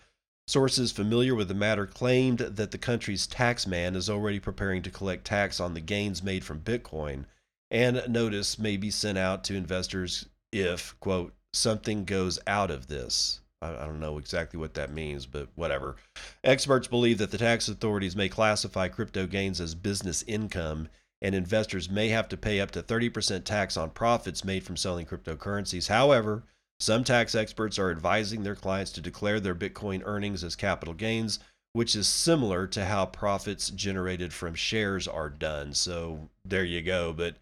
sources 0.49 0.91
familiar 0.91 1.35
with 1.35 1.49
the 1.49 1.55
matter 1.55 1.85
claimed 1.85 2.39
that 2.39 2.71
the 2.71 2.79
country's 2.79 3.27
tax 3.27 3.67
man 3.67 3.95
is 3.95 4.09
already 4.09 4.41
preparing 4.41 4.81
to 4.85 4.91
collect 4.91 5.27
tax 5.27 5.61
on 5.61 5.75
the 5.75 5.83
gains 5.83 6.23
made 6.23 6.43
from 6.43 6.63
Bitcoin, 6.63 7.27
and 7.71 8.03
notice 8.09 8.59
may 8.59 8.79
be 8.79 8.91
sent 8.91 9.19
out 9.19 9.45
to 9.45 9.55
investors 9.55 10.31
if, 10.51 10.99
quote, 10.99 11.35
something 11.53 12.07
goes 12.07 12.39
out 12.47 12.71
of 12.71 12.87
this. 12.87 13.41
I, 13.61 13.73
don't 13.73 14.01
know 14.01 14.17
exactly 14.17 14.59
what 14.59 14.73
that 14.73 14.95
means, 14.95 15.27
but 15.27 15.49
whatever. 15.57 15.97
Experts 16.43 16.89
believe 16.89 17.19
that 17.19 17.33
the 17.33 17.37
tax 17.37 17.69
authorities 17.69 18.17
may 18.17 18.31
classify 18.31 18.89
crypto 18.89 19.27
gains 19.27 19.61
as 19.61 19.75
business 19.75 20.25
income, 20.27 20.89
and 21.23 21.35
investors 21.35 21.91
may 21.91 22.09
have 22.09 22.29
to 22.29 22.37
pay 22.37 22.61
up 22.61 22.71
to 22.71 22.83
30% 22.83 23.45
tax 23.45 23.77
on 23.77 23.91
profits 23.91 24.45
made 24.45 24.65
from 24.65 24.77
selling 24.77 25.07
cryptocurrencies. 25.07 25.89
However, 25.89 26.45
some 26.79 27.05
tax 27.05 27.35
experts 27.35 27.79
are 27.79 27.91
advising 27.91 28.43
their 28.43 28.55
clients 28.55 28.91
to 28.93 29.03
declare 29.03 29.39
their 29.39 29.55
Bitcoin 29.55 30.03
earnings 30.05 30.43
as 30.43 30.57
capital 30.57 30.95
gains, 30.95 31.39
which 31.75 31.95
is 31.95 32.09
similar 32.09 32.67
to 32.69 32.87
how 32.87 33.07
profits 33.07 33.71
generated 33.71 34.33
from 34.33 34.55
shares 34.55 35.07
are 35.07 35.29
done. 35.29 35.75
So 35.75 36.31
there 36.45 36.65
you 36.65 36.81
go. 36.81 37.13
But 37.13 37.37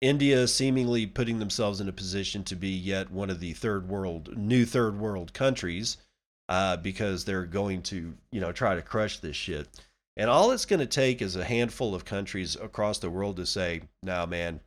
India 0.00 0.46
seemingly 0.46 1.06
putting 1.06 1.38
themselves 1.38 1.80
in 1.80 1.88
a 1.88 1.92
position 1.92 2.44
to 2.44 2.54
be 2.54 2.68
yet 2.68 3.10
one 3.10 3.30
of 3.30 3.40
the 3.40 3.52
third 3.52 3.88
world, 3.88 4.36
new 4.36 4.64
third 4.64 4.98
world 4.98 5.32
countries 5.32 5.96
uh, 6.48 6.76
because 6.76 7.24
they're 7.24 7.46
going 7.46 7.82
to, 7.82 8.14
you 8.30 8.40
know, 8.40 8.52
try 8.52 8.74
to 8.74 8.82
crush 8.82 9.18
this 9.18 9.36
shit. 9.36 9.68
And 10.16 10.30
all 10.30 10.52
it's 10.52 10.64
going 10.64 10.80
to 10.80 10.86
take 10.86 11.20
is 11.20 11.34
a 11.34 11.44
handful 11.44 11.94
of 11.94 12.04
countries 12.04 12.56
across 12.56 12.98
the 12.98 13.10
world 13.10 13.36
to 13.36 13.46
say, 13.46 13.82
"No, 14.02 14.26
man, 14.26 14.60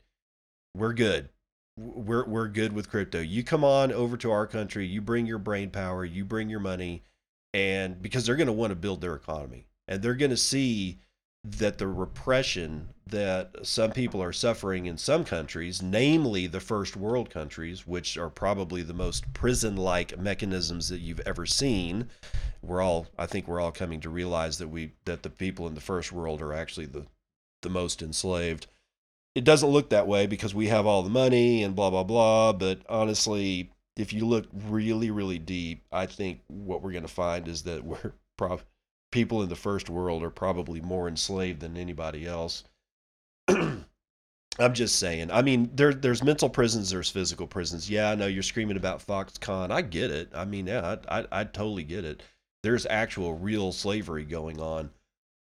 we're 0.76 0.94
good. 0.94 1.30
We're 1.78 2.26
we're 2.26 2.48
good 2.48 2.74
with 2.74 2.90
crypto. 2.90 3.20
You 3.22 3.44
come 3.44 3.64
on 3.64 3.92
over 3.92 4.18
to 4.18 4.32
our 4.32 4.48
country. 4.48 4.86
You 4.86 5.02
bring 5.02 5.26
your 5.26 5.38
brain 5.38 5.70
power. 5.70 6.04
You 6.04 6.26
bring 6.26 6.50
your 6.50 6.60
money, 6.60 7.04
and 7.54 8.02
because 8.02 8.26
they're 8.26 8.36
going 8.36 8.48
to 8.48 8.54
want 8.54 8.72
to 8.72 8.76
build 8.76 9.02
their 9.02 9.16
economy, 9.16 9.68
and 9.88 10.02
they're 10.02 10.16
going 10.16 10.32
to 10.32 10.38
see 10.38 11.00
that 11.50 11.78
the 11.78 11.88
repression 11.88 12.90
that 13.08 13.56
some 13.66 13.92
people 13.92 14.22
are 14.22 14.34
suffering 14.34 14.86
in 14.86 14.98
some 14.98 15.24
countries, 15.24 15.82
namely 15.82 16.46
the 16.46 16.60
first 16.60 16.98
world 16.98 17.30
countries, 17.30 17.88
which 17.88 18.18
are 18.18 18.30
probably 18.30 18.82
the 18.82 18.94
most 18.94 19.32
prison 19.34 19.78
like 19.78 20.18
mechanisms 20.20 20.90
that 20.90 21.00
you've 21.00 21.22
ever 21.22 21.46
seen. 21.46 22.10
We're 22.62 22.82
all 22.82 23.08
I 23.18 23.26
think 23.28 23.48
we're 23.48 23.62
all 23.62 23.72
coming 23.72 24.02
to 24.02 24.10
realize 24.10 24.58
that 24.58 24.68
we 24.68 24.92
that 25.06 25.24
the 25.24 25.30
people 25.30 25.68
in 25.68 25.76
the 25.76 25.82
first 25.82 26.12
world 26.12 26.42
are 26.42 26.54
actually 26.54 26.88
the 26.88 27.06
the 27.62 27.70
most 27.70 28.02
enslaved. 28.02 28.68
It 29.36 29.44
doesn't 29.44 29.70
look 29.70 29.90
that 29.90 30.08
way 30.08 30.26
because 30.28 30.54
we 30.54 30.68
have 30.68 30.86
all 30.86 31.04
the 31.04 31.10
money 31.10 31.64
and 31.64 31.76
blah 31.76 31.90
blah 31.90 32.04
blah, 32.04 32.54
but 32.54 32.82
honestly, 32.90 33.72
if 33.96 34.12
you 34.12 34.26
look 34.26 34.48
really 34.52 35.12
really 35.12 35.40
deep, 35.40 35.84
I 35.92 36.08
think 36.08 36.42
what 36.48 36.82
we're 36.82 36.92
going 36.92 37.04
to 37.04 37.08
find 37.08 37.48
is 37.48 37.64
that 37.64 37.84
we're 37.86 38.14
probably 38.38 38.66
people 39.12 39.42
in 39.42 39.50
the 39.50 39.56
first 39.56 39.90
world 39.90 40.24
are 40.24 40.30
probably 40.30 40.82
more 40.82 41.08
enslaved 41.08 41.62
than 41.62 41.78
anybody 41.78 42.26
else. 42.26 42.64
I'm 44.60 44.74
just 44.74 44.98
saying. 44.98 45.30
I 45.32 45.42
mean, 45.42 45.70
there 45.76 45.94
there's 45.94 46.24
mental 46.24 46.50
prisons, 46.50 46.90
there's 46.90 47.10
physical 47.10 47.48
prisons. 47.48 47.90
Yeah, 47.90 48.10
I 48.10 48.16
know 48.16 48.28
you're 48.28 48.44
screaming 48.44 48.78
about 48.78 49.06
Foxconn. 49.06 49.72
I 49.72 49.82
get 49.82 50.12
it. 50.12 50.30
I 50.34 50.46
mean, 50.46 50.68
yeah, 50.68 50.98
I, 51.08 51.20
I, 51.20 51.26
I 51.32 51.44
totally 51.44 51.84
get 51.84 52.06
it. 52.06 52.24
There's 52.64 52.86
actual 52.88 53.36
real 53.36 53.72
slavery 53.72 54.26
going 54.26 54.60
on. 54.60 54.90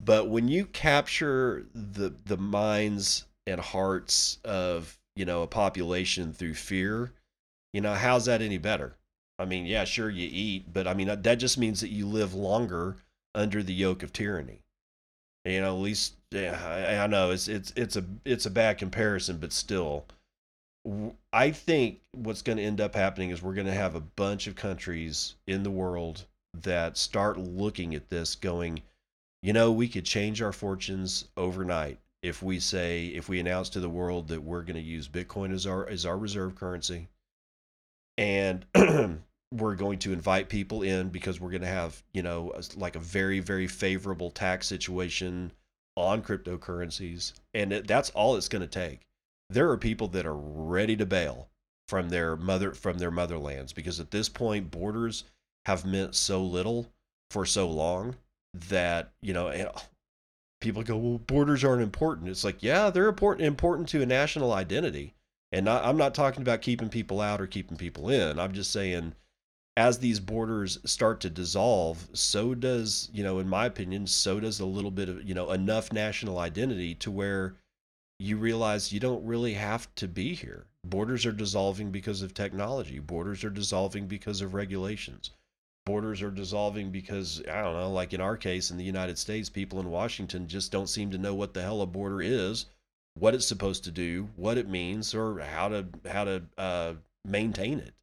But 0.04 0.30
when 0.30 0.48
you 0.48 0.66
capture 0.66 1.66
the 1.74 2.14
the 2.26 2.38
minds 2.38 3.26
and 3.48 3.62
hearts 3.62 4.40
of, 4.44 4.98
you 5.16 5.26
know, 5.26 5.42
a 5.42 5.48
population 5.48 6.34
through 6.34 6.56
fear, 6.56 7.14
you 7.74 7.82
know, 7.82 7.94
how's 7.94 8.26
that 8.26 8.42
any 8.42 8.58
better? 8.58 8.98
I 9.40 9.46
mean, 9.46 9.66
yeah, 9.66 9.86
sure 9.86 10.10
you 10.10 10.28
eat, 10.32 10.72
but 10.74 10.86
I 10.86 10.94
mean 10.94 11.08
that 11.08 11.36
just 11.36 11.58
means 11.58 11.80
that 11.82 11.90
you 11.90 12.08
live 12.08 12.34
longer 12.34 12.98
under 13.36 13.64
the 13.64 13.74
yoke 13.74 14.04
of 14.04 14.14
tyranny. 14.14 14.62
You 15.46 15.62
know, 15.62 15.76
at 15.76 15.82
least 15.82 16.16
I, 16.34 16.98
I 16.98 17.08
know 17.08 17.32
it's 17.32 17.48
it's 17.48 17.72
it's 17.76 17.96
a 17.96 18.04
it's 18.26 18.46
a 18.46 18.52
bad 18.52 18.78
comparison, 18.78 19.38
but 19.38 19.54
still, 19.54 20.06
I 21.32 21.52
think 21.52 22.02
what's 22.12 22.42
going 22.42 22.58
to 22.58 22.64
end 22.64 22.82
up 22.82 22.96
happening 22.96 23.30
is 23.30 23.42
we're 23.42 23.54
going 23.54 23.68
to 23.68 23.74
have 23.74 23.96
a 23.96 24.02
bunch 24.02 24.48
of 24.48 24.56
countries 24.56 25.36
in 25.48 25.64
the 25.64 25.72
world 25.72 26.26
that 26.54 26.98
start 26.98 27.38
looking 27.38 27.96
at 27.96 28.10
this, 28.10 28.36
going, 28.36 28.82
you 29.42 29.54
know, 29.54 29.72
we 29.72 29.88
could 29.88 30.06
change 30.06 30.42
our 30.42 30.54
fortunes 30.54 31.26
overnight 31.38 32.00
if 32.22 32.42
we 32.42 32.60
say 32.60 33.08
if 33.08 33.30
we 33.30 33.40
announce 33.40 33.70
to 33.70 33.80
the 33.80 33.90
world 33.90 34.28
that 34.30 34.44
we're 34.44 34.64
going 34.64 34.76
to 34.76 34.82
use 34.82 35.08
Bitcoin 35.08 35.54
as 35.54 35.66
our 35.66 35.88
as 35.88 36.06
our 36.06 36.18
reserve 36.18 36.56
currency, 36.56 37.08
and 38.18 38.66
we're 39.51 39.75
going 39.75 40.00
to 40.00 40.12
invite 40.12 40.50
people 40.50 40.82
in 40.82 41.10
because 41.10 41.39
we're 41.39 41.51
going 41.51 41.62
to 41.62 41.68
have 41.68 42.04
you 42.13 42.22
know 42.22 42.54
like 42.75 42.96
a 42.96 43.00
very 43.00 43.39
very 43.39 43.68
favorable 43.68 44.30
tax 44.30 44.68
situation 44.68 45.51
on 45.96 46.22
cryptocurrencies 46.22 47.34
and 47.54 47.72
that's 47.72 48.10
all 48.12 48.36
it's 48.36 48.50
going 48.50 48.62
to 48.62 48.68
take. 48.68 49.01
There 49.50 49.70
are 49.72 49.77
people 49.77 50.10
that 50.10 50.25
are 50.25 50.36
ready 50.36 50.96
to 50.98 51.06
bail 51.06 51.48
from 51.88 52.10
their 52.10 52.36
mother 52.36 52.74
from 52.74 52.98
their 52.98 53.12
motherlands 53.12 53.74
because 53.74 54.00
at 54.00 54.12
this 54.12 54.27
point 54.27 54.70
borders 54.70 55.24
have 55.66 55.86
meant 55.86 56.16
so 56.16 56.44
little 56.44 56.88
for 57.32 57.46
so 57.46 57.70
long 57.70 58.16
that 58.54 59.12
you 59.22 59.34
know 59.34 59.50
people 60.62 60.84
go 60.84 60.98
well 60.98 61.20
borders 61.20 61.63
aren't 61.63 61.82
important. 61.82 62.30
It's 62.30 62.44
like 62.44 62.62
yeah 62.62 62.89
they're 62.89 63.08
important 63.08 63.48
important 63.48 63.88
to 63.89 64.01
a 64.01 64.06
national 64.06 64.51
identity 64.51 65.13
and 65.54 65.63
not, 65.63 65.86
i'm 65.86 65.96
not 65.96 66.13
talking 66.13 66.42
about 66.42 66.62
keeping 66.62 66.89
people 66.89 67.22
out 67.22 67.39
or 67.39 67.48
keeping 67.48 67.77
people 67.77 68.10
in. 68.10 68.38
I'm 68.38 68.51
just 68.51 68.72
saying 68.72 69.13
as 69.78 70.00
these 70.00 70.20
borders 70.20 70.80
start 70.86 71.22
to 71.22 71.30
dissolve, 71.30 72.10
so 72.12 72.56
does, 72.56 73.12
you 73.14 73.24
know, 73.24 73.38
in 73.38 73.48
my 73.48 73.68
opinion, 73.68 74.08
so 74.08 74.40
does 74.40 74.60
a 74.60 74.66
little 74.66 74.90
bit 74.90 75.08
of, 75.08 75.24
you 75.24 75.36
know, 75.36 75.52
enough 75.52 75.94
national 75.94 76.40
identity 76.40 76.96
to 76.96 77.12
where 77.12 77.54
you 78.18 78.38
realize 78.38 78.92
you 78.92 79.00
don't 79.00 79.24
really 79.24 79.54
have 79.54 79.94
to 79.94 80.08
be 80.08 80.34
here. 80.34 80.66
Borders 80.84 81.28
are 81.28 81.32
dissolving 81.32 81.92
because 81.92 82.24
of 82.24 82.34
technology. 82.34 82.98
Borders 82.98 83.44
are 83.44 83.52
dissolving 83.52 84.08
because 84.08 84.42
of 84.42 84.56
regulations. 84.56 85.30
Borders 85.86 86.24
are 86.24 86.32
dissolving 86.32 86.90
because, 86.90 87.44
I 87.48 87.62
don't 87.62 87.76
know, 87.76 87.92
like 87.92 88.14
in 88.14 88.20
our 88.20 88.36
case 88.36 88.72
in 88.72 88.78
the 88.78 88.84
United 88.84 89.20
States, 89.20 89.48
people 89.48 89.80
in 89.80 89.92
Washington 89.92 90.48
just 90.48 90.72
don't 90.72 90.90
seem 90.90 91.12
to 91.12 91.20
know 91.20 91.36
what 91.36 91.54
the 91.54 91.62
hell 91.62 91.84
a 91.84 91.86
border 91.86 92.24
is, 92.24 92.66
what 93.14 93.36
it's 93.36 93.46
supposed 93.46 93.84
to 93.84 93.92
do, 93.92 94.28
what 94.38 94.58
it 94.58 94.68
means, 94.68 95.14
or 95.14 95.38
how 95.40 95.68
to 95.68 95.86
how 96.10 96.24
to 96.24 96.42
uh, 96.58 96.94
maintain 97.24 97.78
it 97.78 97.94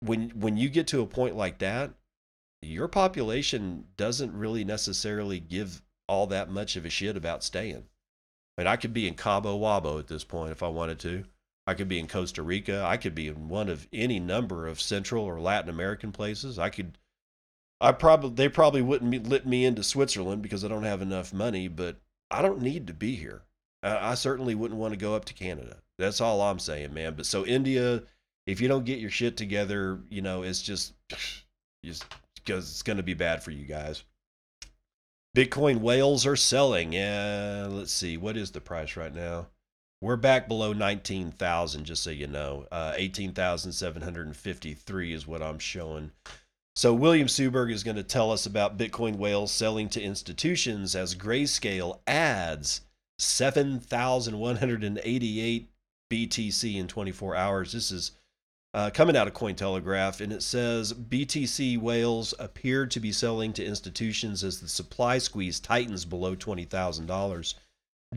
when 0.00 0.30
when 0.30 0.56
you 0.56 0.68
get 0.68 0.86
to 0.88 1.00
a 1.00 1.06
point 1.06 1.36
like 1.36 1.58
that, 1.58 1.92
your 2.62 2.88
population 2.88 3.86
doesn't 3.96 4.36
really 4.36 4.64
necessarily 4.64 5.40
give 5.40 5.82
all 6.08 6.26
that 6.28 6.50
much 6.50 6.76
of 6.76 6.84
a 6.84 6.90
shit 6.90 7.16
about 7.16 7.42
staying. 7.44 7.84
I 8.56 8.62
mean, 8.62 8.66
I 8.66 8.76
could 8.76 8.92
be 8.92 9.08
in 9.08 9.14
Cabo 9.14 9.58
Wabo 9.58 9.98
at 9.98 10.06
this 10.06 10.24
point 10.24 10.52
if 10.52 10.62
I 10.62 10.68
wanted 10.68 10.98
to. 11.00 11.24
I 11.66 11.74
could 11.74 11.88
be 11.88 11.98
in 11.98 12.06
Costa 12.06 12.42
Rica. 12.42 12.82
I 12.84 12.96
could 12.96 13.14
be 13.14 13.26
in 13.26 13.48
one 13.48 13.68
of 13.68 13.88
any 13.92 14.20
number 14.20 14.66
of 14.66 14.80
Central 14.80 15.24
or 15.24 15.40
Latin 15.40 15.68
American 15.68 16.12
places. 16.12 16.58
I 16.58 16.70
could. 16.70 16.96
I 17.80 17.92
probably 17.92 18.30
they 18.30 18.48
probably 18.48 18.82
wouldn't 18.82 19.28
let 19.28 19.46
me 19.46 19.64
into 19.64 19.82
Switzerland 19.82 20.42
because 20.42 20.64
I 20.64 20.68
don't 20.68 20.84
have 20.84 21.02
enough 21.02 21.32
money, 21.32 21.68
but 21.68 21.96
I 22.30 22.40
don't 22.40 22.62
need 22.62 22.86
to 22.86 22.94
be 22.94 23.16
here. 23.16 23.42
I, 23.82 24.12
I 24.12 24.14
certainly 24.14 24.54
wouldn't 24.54 24.80
want 24.80 24.92
to 24.94 24.98
go 24.98 25.14
up 25.14 25.24
to 25.26 25.34
Canada. 25.34 25.78
That's 25.98 26.20
all 26.20 26.40
I'm 26.40 26.58
saying, 26.58 26.94
man. 26.94 27.14
But 27.14 27.26
so 27.26 27.44
India, 27.44 28.02
if 28.46 28.60
you 28.60 28.68
don't 28.68 28.84
get 28.84 29.00
your 29.00 29.10
shit 29.10 29.36
together, 29.36 30.00
you 30.08 30.22
know, 30.22 30.42
it's 30.42 30.62
just 30.62 30.94
just 31.84 32.04
because 32.36 32.70
it's 32.70 32.82
going 32.82 32.96
to 32.96 33.02
be 33.02 33.14
bad 33.14 33.42
for 33.42 33.50
you 33.50 33.64
guys. 33.64 34.04
Bitcoin 35.36 35.80
whales 35.80 36.24
are 36.24 36.36
selling. 36.36 36.92
Yeah, 36.92 37.66
let's 37.68 37.92
see. 37.92 38.16
What 38.16 38.36
is 38.36 38.52
the 38.52 38.60
price 38.60 38.96
right 38.96 39.14
now? 39.14 39.48
We're 40.00 40.16
back 40.16 40.48
below 40.48 40.72
19,000, 40.72 41.84
just 41.84 42.02
so 42.02 42.10
you 42.10 42.26
know. 42.26 42.66
Uh, 42.70 42.94
18,753 42.96 45.12
is 45.12 45.26
what 45.26 45.42
I'm 45.42 45.58
showing. 45.58 46.12
So, 46.74 46.94
William 46.94 47.28
Suberg 47.28 47.70
is 47.72 47.82
going 47.82 47.96
to 47.96 48.02
tell 48.02 48.30
us 48.30 48.46
about 48.46 48.78
Bitcoin 48.78 49.16
whales 49.16 49.52
selling 49.52 49.88
to 49.90 50.00
institutions 50.00 50.94
as 50.94 51.14
Grayscale 51.14 51.98
adds 52.06 52.82
7,188 53.18 55.70
BTC 56.10 56.76
in 56.76 56.88
24 56.88 57.34
hours. 57.34 57.72
This 57.72 57.90
is 57.90 58.12
uh, 58.76 58.90
coming 58.90 59.16
out 59.16 59.26
of 59.26 59.32
Cointelegraph, 59.32 60.20
and 60.20 60.30
it 60.30 60.42
says 60.42 60.92
BTC 60.92 61.78
whales 61.78 62.34
appear 62.38 62.84
to 62.84 63.00
be 63.00 63.10
selling 63.10 63.54
to 63.54 63.64
institutions 63.64 64.44
as 64.44 64.60
the 64.60 64.68
supply 64.68 65.16
squeeze 65.16 65.58
tightens 65.58 66.04
below 66.04 66.36
$20,000. 66.36 67.54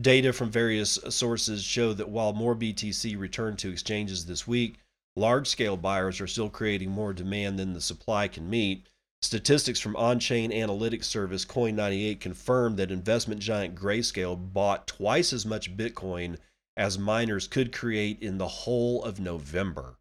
Data 0.02 0.34
from 0.34 0.50
various 0.50 0.98
sources 1.08 1.64
show 1.64 1.94
that 1.94 2.10
while 2.10 2.34
more 2.34 2.54
BTC 2.54 3.18
returned 3.18 3.58
to 3.60 3.70
exchanges 3.70 4.26
this 4.26 4.46
week, 4.46 4.76
large 5.16 5.48
scale 5.48 5.78
buyers 5.78 6.20
are 6.20 6.26
still 6.26 6.50
creating 6.50 6.90
more 6.90 7.14
demand 7.14 7.58
than 7.58 7.72
the 7.72 7.80
supply 7.80 8.28
can 8.28 8.50
meet. 8.50 8.86
Statistics 9.22 9.80
from 9.80 9.96
on 9.96 10.18
chain 10.18 10.50
analytics 10.50 11.04
service 11.04 11.46
Coin98 11.46 12.20
confirmed 12.20 12.76
that 12.76 12.92
investment 12.92 13.40
giant 13.40 13.74
Grayscale 13.74 14.52
bought 14.52 14.86
twice 14.86 15.32
as 15.32 15.46
much 15.46 15.74
Bitcoin 15.74 16.36
as 16.76 16.98
miners 16.98 17.48
could 17.48 17.72
create 17.72 18.18
in 18.20 18.36
the 18.36 18.46
whole 18.46 19.02
of 19.02 19.18
November 19.18 19.96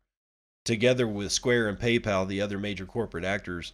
together 0.65 1.07
with 1.07 1.31
Square 1.31 1.69
and 1.69 1.79
PayPal, 1.79 2.27
the 2.27 2.41
other 2.41 2.59
major 2.59 2.85
corporate 2.85 3.25
actors, 3.25 3.73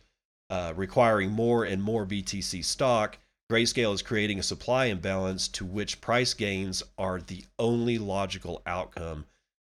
uh, 0.50 0.74
requiring 0.76 1.32
more 1.32 1.64
and 1.64 1.82
more 1.82 2.06
BTC 2.06 2.64
stock, 2.64 3.18
Grayscale 3.52 3.94
is 3.94 4.02
creating 4.02 4.40
a 4.40 4.44
supply 4.44 4.86
imbalance 4.86 5.48
to 5.50 5.66
which 5.66 6.02
price 6.02 6.34
gains 6.34 6.82
are 6.98 7.22
the 7.22 7.46
only 7.60 8.00
logical 8.00 8.62
outcome. 8.66 9.26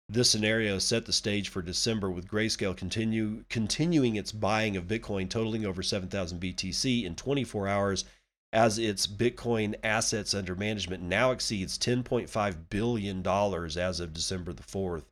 This 0.08 0.30
scenario 0.30 0.80
set 0.80 1.06
the 1.06 1.12
stage 1.12 1.50
for 1.50 1.62
December 1.62 2.10
with 2.10 2.28
Grayscale 2.28 2.78
continue 2.78 3.44
continuing 3.50 4.16
its 4.16 4.32
buying 4.32 4.78
of 4.78 4.88
Bitcoin 4.88 5.30
totaling 5.30 5.66
over 5.66 5.84
7,000 5.84 6.40
BTC 6.40 7.04
in 7.04 7.16
24 7.16 7.68
hours 7.68 8.06
as 8.54 8.78
its 8.78 9.08
Bitcoin 9.08 9.76
assets 9.84 10.34
under 10.34 10.56
management 10.56 11.04
now 11.04 11.32
exceeds 11.32 11.78
10.5 11.78 12.70
billion 12.70 13.22
dollars 13.22 13.76
as 13.76 14.00
of 14.00 14.14
December 14.14 14.54
the 14.54 14.64
4th. 14.64 15.04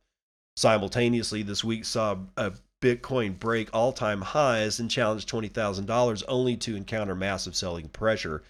Simultaneously, 0.56 1.42
this 1.42 1.64
week 1.64 1.84
saw 1.84 2.16
a 2.36 2.52
Bitcoin 2.80 3.38
break 3.38 3.68
all 3.72 3.92
time 3.92 4.22
highs 4.22 4.78
and 4.78 4.90
challenge 4.90 5.26
$20,000 5.26 6.22
only 6.28 6.56
to 6.56 6.76
encounter 6.76 7.14
massive 7.14 7.56
selling 7.56 7.88
pressure. 7.88 8.42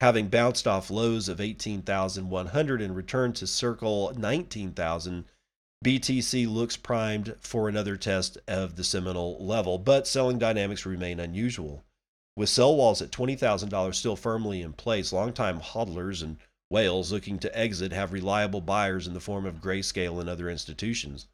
Having 0.00 0.28
bounced 0.28 0.66
off 0.66 0.90
lows 0.90 1.28
of 1.28 1.40
18,100 1.40 2.82
and 2.82 2.96
returned 2.96 3.36
to 3.36 3.46
circle 3.46 4.12
19,000, 4.16 5.24
BTC 5.84 6.52
looks 6.52 6.76
primed 6.76 7.36
for 7.38 7.68
another 7.68 7.96
test 7.96 8.38
of 8.48 8.74
the 8.74 8.82
seminal 8.84 9.36
level, 9.44 9.78
but 9.78 10.08
selling 10.08 10.38
dynamics 10.38 10.84
remain 10.84 11.20
unusual. 11.20 11.84
With 12.36 12.48
sell 12.48 12.74
walls 12.74 13.00
at 13.02 13.12
$20,000 13.12 13.94
still 13.94 14.16
firmly 14.16 14.62
in 14.62 14.72
place, 14.72 15.12
longtime 15.12 15.60
hodlers 15.60 16.22
and 16.22 16.38
whales 16.70 17.12
looking 17.12 17.38
to 17.38 17.56
exit 17.56 17.92
have 17.92 18.12
reliable 18.12 18.60
buyers 18.60 19.06
in 19.06 19.14
the 19.14 19.20
form 19.20 19.46
of 19.46 19.60
grayscale 19.60 20.18
and 20.18 20.28
other 20.28 20.50
institutions. 20.50 21.28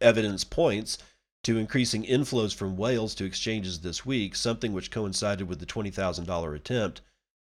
Evidence 0.00 0.44
points 0.44 0.98
to 1.44 1.58
increasing 1.58 2.04
inflows 2.04 2.54
from 2.54 2.76
whales 2.76 3.14
to 3.14 3.24
exchanges 3.24 3.80
this 3.80 4.04
week, 4.04 4.34
something 4.34 4.72
which 4.72 4.90
coincided 4.90 5.48
with 5.48 5.60
the 5.60 5.66
$20,000 5.66 6.54
attempt. 6.54 7.00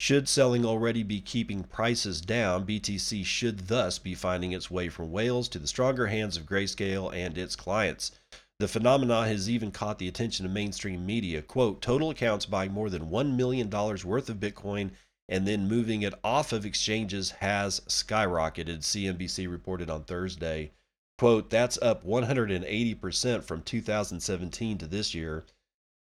Should 0.00 0.28
selling 0.28 0.66
already 0.66 1.02
be 1.02 1.20
keeping 1.20 1.62
prices 1.62 2.20
down, 2.20 2.66
BTC 2.66 3.24
should 3.24 3.68
thus 3.68 3.98
be 3.98 4.14
finding 4.14 4.52
its 4.52 4.70
way 4.70 4.88
from 4.88 5.12
whales 5.12 5.48
to 5.50 5.58
the 5.58 5.68
stronger 5.68 6.08
hands 6.08 6.36
of 6.36 6.46
Grayscale 6.46 7.14
and 7.14 7.38
its 7.38 7.54
clients. 7.54 8.10
The 8.58 8.68
phenomena 8.68 9.26
has 9.26 9.48
even 9.48 9.70
caught 9.70 9.98
the 9.98 10.08
attention 10.08 10.46
of 10.46 10.52
mainstream 10.52 11.06
media. 11.06 11.42
Quote, 11.42 11.80
total 11.80 12.10
accounts 12.10 12.46
buying 12.46 12.72
more 12.72 12.90
than 12.90 13.10
$1 13.10 13.36
million 13.36 13.70
worth 13.70 14.28
of 14.28 14.40
Bitcoin 14.40 14.90
and 15.28 15.46
then 15.48 15.68
moving 15.68 16.02
it 16.02 16.14
off 16.22 16.52
of 16.52 16.66
exchanges 16.66 17.30
has 17.30 17.80
skyrocketed, 17.80 18.80
CNBC 18.80 19.50
reported 19.50 19.88
on 19.88 20.04
Thursday. 20.04 20.72
Quote, 21.18 21.48
that's 21.50 21.78
up 21.80 22.04
180% 22.04 23.44
from 23.44 23.62
2017 23.62 24.78
to 24.78 24.86
this 24.86 25.14
year. 25.14 25.44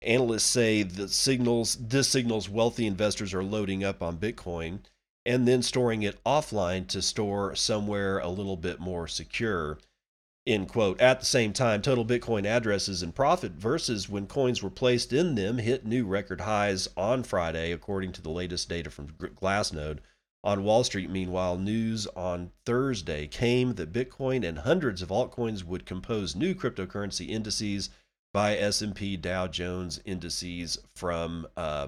Analysts 0.01 0.43
say 0.43 0.83
the 0.83 1.07
signals 1.07 1.75
this 1.75 2.07
signals 2.07 2.49
wealthy 2.49 2.85
investors 2.85 3.33
are 3.33 3.43
loading 3.43 3.83
up 3.83 4.01
on 4.01 4.17
Bitcoin 4.17 4.79
and 5.25 5.47
then 5.47 5.61
storing 5.61 6.03
it 6.03 6.23
offline 6.23 6.87
to 6.87 7.01
store 7.01 7.55
somewhere 7.55 8.19
a 8.19 8.29
little 8.29 8.57
bit 8.57 8.79
more 8.79 9.07
secure 9.07 9.79
end 10.47 10.69
quote. 10.69 11.01
At 11.01 11.19
the 11.19 11.25
same 11.25 11.53
time, 11.53 11.81
total 11.81 12.05
Bitcoin 12.05 12.45
addresses 12.45 13.01
and 13.01 13.15
profit 13.15 13.53
versus 13.53 14.07
when 14.07 14.27
coins 14.27 14.61
were 14.61 14.69
placed 14.69 15.11
in 15.11 15.35
them 15.35 15.57
hit 15.57 15.85
new 15.85 16.05
record 16.05 16.41
highs 16.41 16.87
on 16.95 17.23
Friday, 17.23 17.71
according 17.71 18.11
to 18.13 18.21
the 18.21 18.29
latest 18.29 18.69
data 18.69 18.89
from 18.89 19.07
Glassnode. 19.07 19.99
On 20.45 20.63
Wall 20.63 20.83
Street, 20.83 21.09
meanwhile, 21.09 21.57
news 21.57 22.05
on 22.15 22.51
Thursday 22.67 23.25
came 23.25 23.73
that 23.73 23.91
Bitcoin 23.91 24.47
and 24.47 24.59
hundreds 24.59 25.01
of 25.01 25.09
altcoins 25.09 25.63
would 25.63 25.87
compose 25.87 26.35
new 26.35 26.53
cryptocurrency 26.53 27.29
indices 27.29 27.89
by 28.31 28.55
S&P 28.55 29.17
Dow 29.17 29.47
Jones 29.47 29.99
indices 30.05 30.77
from 30.95 31.47
uh, 31.57 31.87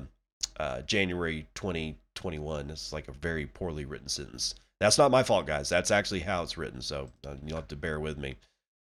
uh, 0.60 0.82
January 0.82 1.48
2021. 1.54 2.72
It's 2.72 2.92
like 2.92 3.08
a 3.08 3.12
very 3.12 3.46
poorly 3.46 3.86
written 3.86 4.10
sentence. 4.10 4.56
That's 4.80 4.98
not 4.98 5.12
my 5.12 5.22
fault, 5.22 5.46
guys. 5.46 5.70
That's 5.70 5.92
actually 5.92 6.22
how 6.22 6.42
it's 6.42 6.58
written. 6.58 6.82
So 6.82 7.12
uh, 7.28 7.36
you'll 7.46 7.58
have 7.58 7.68
to 7.68 7.76
bear 7.76 8.00
with 8.00 8.18
me. 8.18 8.38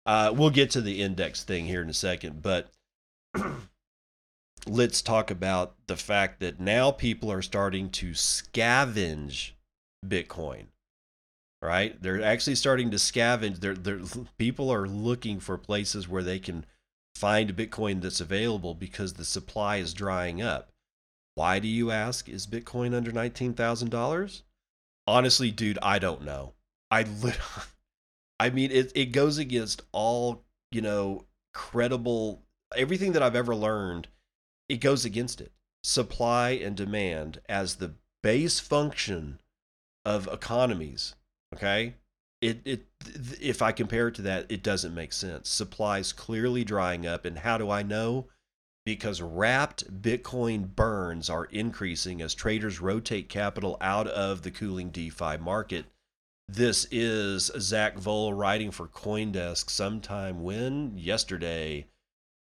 Uh, 0.06 0.32
we'll 0.32 0.50
get 0.50 0.70
to 0.70 0.80
the 0.80 1.02
index 1.02 1.42
thing 1.42 1.64
here 1.64 1.82
in 1.82 1.90
a 1.90 1.94
second, 1.94 2.40
but 2.40 2.70
let's 4.68 5.02
talk 5.02 5.32
about 5.32 5.74
the 5.88 5.96
fact 5.96 6.38
that 6.38 6.60
now 6.60 6.92
people 6.92 7.32
are 7.32 7.42
starting 7.42 7.90
to 7.90 8.10
scavenge 8.10 9.54
Bitcoin. 10.04 10.66
Right? 11.62 12.00
They're 12.00 12.22
actually 12.22 12.56
starting 12.56 12.90
to 12.90 12.96
scavenge. 12.96 13.60
They're, 13.60 13.74
they're, 13.74 14.00
people 14.38 14.70
are 14.70 14.86
looking 14.86 15.40
for 15.40 15.56
places 15.58 16.08
where 16.08 16.22
they 16.22 16.38
can 16.38 16.66
find 17.14 17.56
Bitcoin 17.56 18.02
that's 18.02 18.20
available 18.20 18.74
because 18.74 19.14
the 19.14 19.24
supply 19.24 19.76
is 19.76 19.94
drying 19.94 20.42
up. 20.42 20.70
Why 21.34 21.58
do 21.58 21.68
you 21.68 21.90
ask? 21.90 22.28
Is 22.28 22.46
Bitcoin 22.46 22.94
under 22.94 23.10
$19,000? 23.10 24.42
honestly, 25.06 25.50
dude, 25.50 25.78
I 25.82 25.98
don't 25.98 26.22
know. 26.22 26.54
I 26.90 27.02
lit- 27.02 27.38
I 28.40 28.50
mean, 28.50 28.70
it 28.70 28.92
it 28.94 29.06
goes 29.06 29.38
against 29.38 29.82
all 29.92 30.44
you 30.70 30.80
know 30.80 31.26
credible 31.54 32.42
everything 32.76 33.12
that 33.12 33.22
I've 33.22 33.36
ever 33.36 33.54
learned. 33.54 34.08
It 34.68 34.80
goes 34.80 35.04
against 35.04 35.40
it. 35.40 35.52
Supply 35.84 36.50
and 36.50 36.76
demand 36.76 37.40
as 37.48 37.76
the 37.76 37.94
base 38.22 38.58
function 38.58 39.40
of 40.06 40.26
economies. 40.32 41.14
Okay, 41.54 41.96
it 42.40 42.60
it 42.64 42.86
if 43.42 43.60
I 43.60 43.72
compare 43.72 44.08
it 44.08 44.14
to 44.14 44.22
that, 44.22 44.46
it 44.48 44.62
doesn't 44.62 44.94
make 44.94 45.12
sense. 45.12 45.50
Supplies 45.50 46.14
clearly 46.14 46.64
drying 46.64 47.06
up, 47.06 47.26
and 47.26 47.40
how 47.40 47.58
do 47.58 47.70
I 47.70 47.82
know? 47.82 48.28
because 48.86 49.20
wrapped 49.20 50.00
Bitcoin 50.00 50.74
burns 50.74 51.28
are 51.28 51.46
increasing 51.46 52.22
as 52.22 52.34
traders 52.34 52.80
rotate 52.80 53.28
capital 53.28 53.76
out 53.80 54.06
of 54.06 54.42
the 54.42 54.50
cooling 54.50 54.90
DeFi 54.90 55.36
market. 55.38 55.86
This 56.48 56.86
is 56.92 57.50
Zack 57.58 57.96
Voell 57.96 58.32
writing 58.38 58.70
for 58.70 58.86
Coindesk 58.86 59.68
sometime 59.68 60.44
when? 60.44 60.96
Yesterday. 60.96 61.88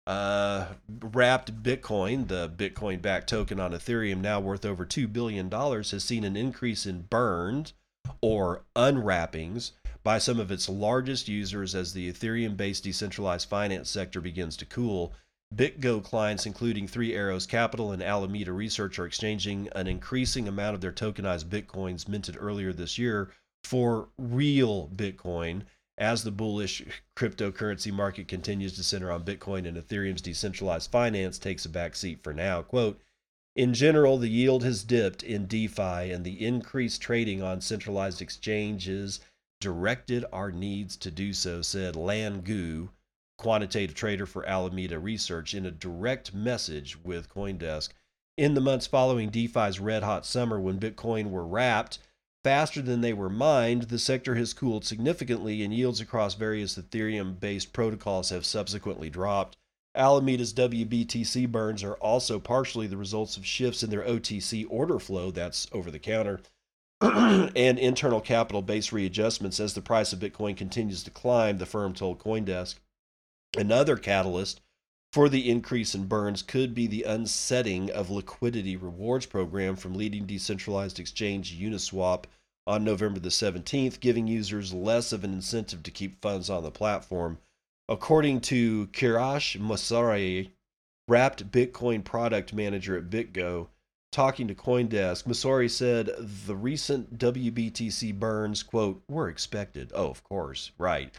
Uh, 0.09 0.69
wrapped 1.03 1.63
Bitcoin, 1.63 2.29
the 2.29 2.49
Bitcoin 2.49 3.03
backed 3.03 3.29
token 3.29 3.61
on 3.61 3.73
Ethereum, 3.73 4.23
now 4.23 4.41
worth 4.41 4.65
over 4.65 4.87
$2 4.87 5.13
billion, 5.13 5.51
has 5.51 6.03
seen 6.03 6.25
an 6.25 6.35
increase 6.35 6.87
in 6.87 7.03
burned 7.03 7.75
or 8.23 8.63
unwrappings 8.75 9.73
by 10.03 10.17
some 10.17 10.41
of 10.41 10.51
its 10.51 10.67
largest 10.67 11.29
users 11.29 11.75
as 11.75 11.93
the 11.93 12.11
Ethereum 12.11 12.57
based 12.57 12.85
decentralized 12.85 13.51
finance 13.51 13.91
sector 13.91 14.23
begins 14.23 14.57
to 14.57 14.65
cool. 14.65 15.13
BitGo 15.55 16.03
clients, 16.03 16.47
including 16.47 16.89
Three 16.89 17.15
Arrows 17.15 17.47
Capital 17.47 17.93
and 17.93 18.03
Alameda 18.03 18.53
Research, 18.53 18.99
are 18.99 19.05
exchanging 19.05 19.69
an 19.73 19.87
increasing 19.87 20.49
amount 20.49 20.75
of 20.75 20.81
their 20.81 20.91
tokenized 20.91 21.51
Bitcoins 21.51 22.09
minted 22.09 22.39
earlier 22.41 22.73
this 22.73 22.97
year 22.97 23.31
for 23.63 24.09
real 24.17 24.89
Bitcoin 24.89 25.65
as 25.99 26.23
the 26.23 26.31
bullish 26.31 26.83
cryptocurrency 27.17 27.93
market 27.93 28.29
continues 28.29 28.75
to 28.77 28.85
center 28.85 29.11
on 29.11 29.25
Bitcoin 29.25 29.67
and 29.67 29.77
Ethereum's 29.77 30.23
decentralized 30.23 30.91
finance 30.91 31.39
takes 31.39 31.67
a 31.67 31.69
backseat 31.69 32.23
for 32.23 32.33
now. 32.33 32.63
Quote, 32.63 33.01
in 33.57 33.75
general, 33.75 34.19
the 34.19 34.29
yield 34.29 34.63
has 34.63 34.85
dipped 34.85 35.25
in 35.25 35.47
DeFi 35.47 36.13
and 36.13 36.25
the 36.25 36.47
increased 36.47 37.03
trading 37.03 37.43
on 37.43 37.61
centralized 37.61 38.23
exchanges 38.23 39.19
directed 39.61 40.25
our 40.33 40.53
needs 40.53 40.97
to 40.99 41.11
do 41.11 41.33
so, 41.33 41.61
said 41.61 41.97
Lan 41.97 42.43
Gu, 42.43 42.91
quantitative 43.37 43.97
trader 43.97 44.27
for 44.27 44.47
Alameda 44.47 45.01
Research, 45.01 45.55
in 45.55 45.67
a 45.67 45.73
direct 45.73 46.33
message 46.33 46.97
with 47.03 47.29
Coindesk. 47.29 47.89
In 48.37 48.55
the 48.55 48.61
months 48.61 48.87
following 48.87 49.31
DeFi's 49.31 49.81
red 49.81 50.05
hot 50.05 50.25
summer, 50.25 50.61
when 50.61 50.79
Bitcoin 50.79 51.31
were 51.31 51.45
wrapped 51.45 51.99
faster 52.45 52.83
than 52.83 53.01
they 53.01 53.13
were 53.13 53.29
mined, 53.29 53.85
the 53.85 53.99
sector 53.99 54.35
has 54.35 54.53
cooled 54.53 54.85
significantly, 54.85 55.63
and 55.63 55.73
yields 55.73 56.01
across 56.01 56.35
various 56.35 56.77
Ethereum 56.77 57.39
based 57.39 57.73
protocols 57.73 58.31
have 58.31 58.47
subsequently 58.47 59.11
dropped. 59.11 59.57
Alameda's 59.95 60.53
WBTC 60.53 61.51
burns 61.51 61.83
are 61.83 61.95
also 61.95 62.39
partially 62.39 62.87
the 62.87 62.97
results 62.97 63.37
of 63.37 63.47
shifts 63.47 63.83
in 63.83 63.91
their 63.91 64.03
OTC 64.03 64.67
order 64.69 64.99
flow, 64.99 65.31
that's 65.31 65.67
over 65.73 65.91
the 65.91 65.99
counter, 65.99 66.41
and 67.01 67.79
internal 67.79 68.21
capital 68.21 68.63
base 68.63 68.93
readjustments 68.93 69.59
as 69.59 69.75
the 69.75 69.81
price 69.81 70.13
of 70.13 70.21
Bitcoin 70.21 70.57
continues 70.57 71.03
to 71.03 71.11
climb, 71.11 71.59
the 71.59 71.67
firm 71.67 71.95
told 71.95 72.19
Coindesk. 72.19 72.77
Another 73.57 73.97
catalyst 73.97 74.61
for 75.13 75.29
the 75.29 75.51
increase 75.51 75.95
in 75.95 76.05
burns 76.07 76.43
could 76.43 76.75
be 76.75 76.87
the 76.87 77.05
unsetting 77.05 77.91
of 77.91 78.11
liquidity 78.11 78.77
rewards 78.77 79.27
program 79.27 79.75
from 79.77 79.95
leading 79.95 80.27
decentralized 80.27 81.01
exchange 81.01 81.59
Uniswap 81.59 82.25
on 82.67 82.85
November 82.85 83.19
the 83.19 83.31
17th, 83.31 84.01
giving 84.01 84.27
users 84.27 84.75
less 84.75 85.13
of 85.13 85.25
an 85.25 85.33
incentive 85.33 85.83
to 85.83 85.91
keep 85.91 86.21
funds 86.21 86.51
on 86.51 86.63
the 86.63 86.71
platform. 86.71 87.39
According 87.89 88.43
to 88.43 88.89
Kiarash 88.89 89.59
Mosayeri, 89.59 90.51
wrapped 91.09 91.51
Bitcoin 91.51 92.05
product 92.05 92.53
manager 92.53 92.99
at 92.99 93.09
BitGo, 93.09 93.69
talking 94.13 94.47
to 94.49 94.55
Coindesk, 94.55 95.25
Mosayeri 95.25 95.71
said 95.71 96.11
the 96.19 96.55
recent 96.55 97.19
WBTC 97.19 98.19
burns, 98.19 98.63
quote, 98.63 99.03
were 99.09 99.31
expected. 99.31 99.91
Oh, 99.95 100.11
of 100.11 100.23
course, 100.23 100.71
right. 100.77 101.15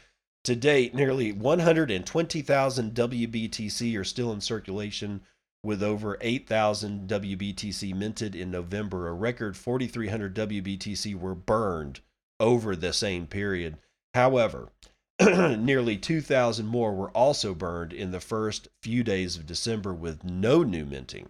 To 0.46 0.56
date, 0.56 0.96
nearly 0.96 1.32
120,000 1.32 2.94
WBTC 2.94 4.00
are 4.00 4.04
still 4.04 4.32
in 4.32 4.42
circulation, 4.42 5.22
with 5.64 5.84
over 5.84 6.18
8,000 6.22 7.10
WBTC 7.10 7.94
minted 7.94 8.36
in 8.36 8.50
November. 8.50 9.08
A 9.08 9.14
record 9.14 9.58
4,300 9.58 10.34
WBTC 10.34 11.16
were 11.16 11.36
burned 11.36 12.00
over 12.40 12.76
the 12.76 12.94
same 12.94 13.28
period. 13.28 13.78
However, 14.14 14.70
nearly 15.22 15.98
2,000 15.98 16.66
more 16.66 16.96
were 16.96 17.12
also 17.12 17.54
burned 17.54 17.92
in 17.92 18.12
the 18.12 18.22
first 18.22 18.70
few 18.82 19.04
days 19.04 19.36
of 19.36 19.46
December 19.46 19.94
with 19.94 20.24
no 20.24 20.64
new 20.64 20.86
minting. 20.86 21.30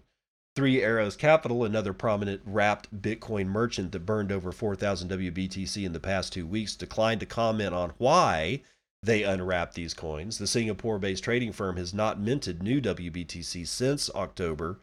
Three 0.55 0.83
Arrows 0.83 1.15
Capital, 1.15 1.63
another 1.63 1.93
prominent 1.93 2.41
wrapped 2.45 3.01
Bitcoin 3.01 3.47
merchant 3.47 3.91
that 3.93 4.05
burned 4.05 4.31
over 4.31 4.51
4,000 4.51 5.09
WBTC 5.09 5.83
in 5.83 5.93
the 5.93 5.99
past 5.99 6.33
two 6.33 6.45
weeks, 6.45 6.75
declined 6.75 7.21
to 7.21 7.25
comment 7.25 7.73
on 7.73 7.93
why 7.97 8.61
they 9.01 9.23
unwrap 9.23 9.73
these 9.73 9.93
coins. 9.93 10.37
The 10.37 10.47
Singapore 10.47 10.99
based 10.99 11.23
trading 11.23 11.53
firm 11.53 11.77
has 11.77 11.93
not 11.93 12.19
minted 12.19 12.61
new 12.61 12.81
WBTC 12.81 13.67
since 13.67 14.09
October, 14.13 14.79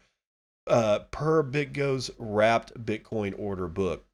uh, 0.65 0.99
per 1.11 1.43
BitGo's 1.43 2.11
wrapped 2.17 2.83
Bitcoin 2.83 3.33
order 3.37 3.67
book. 3.67 4.05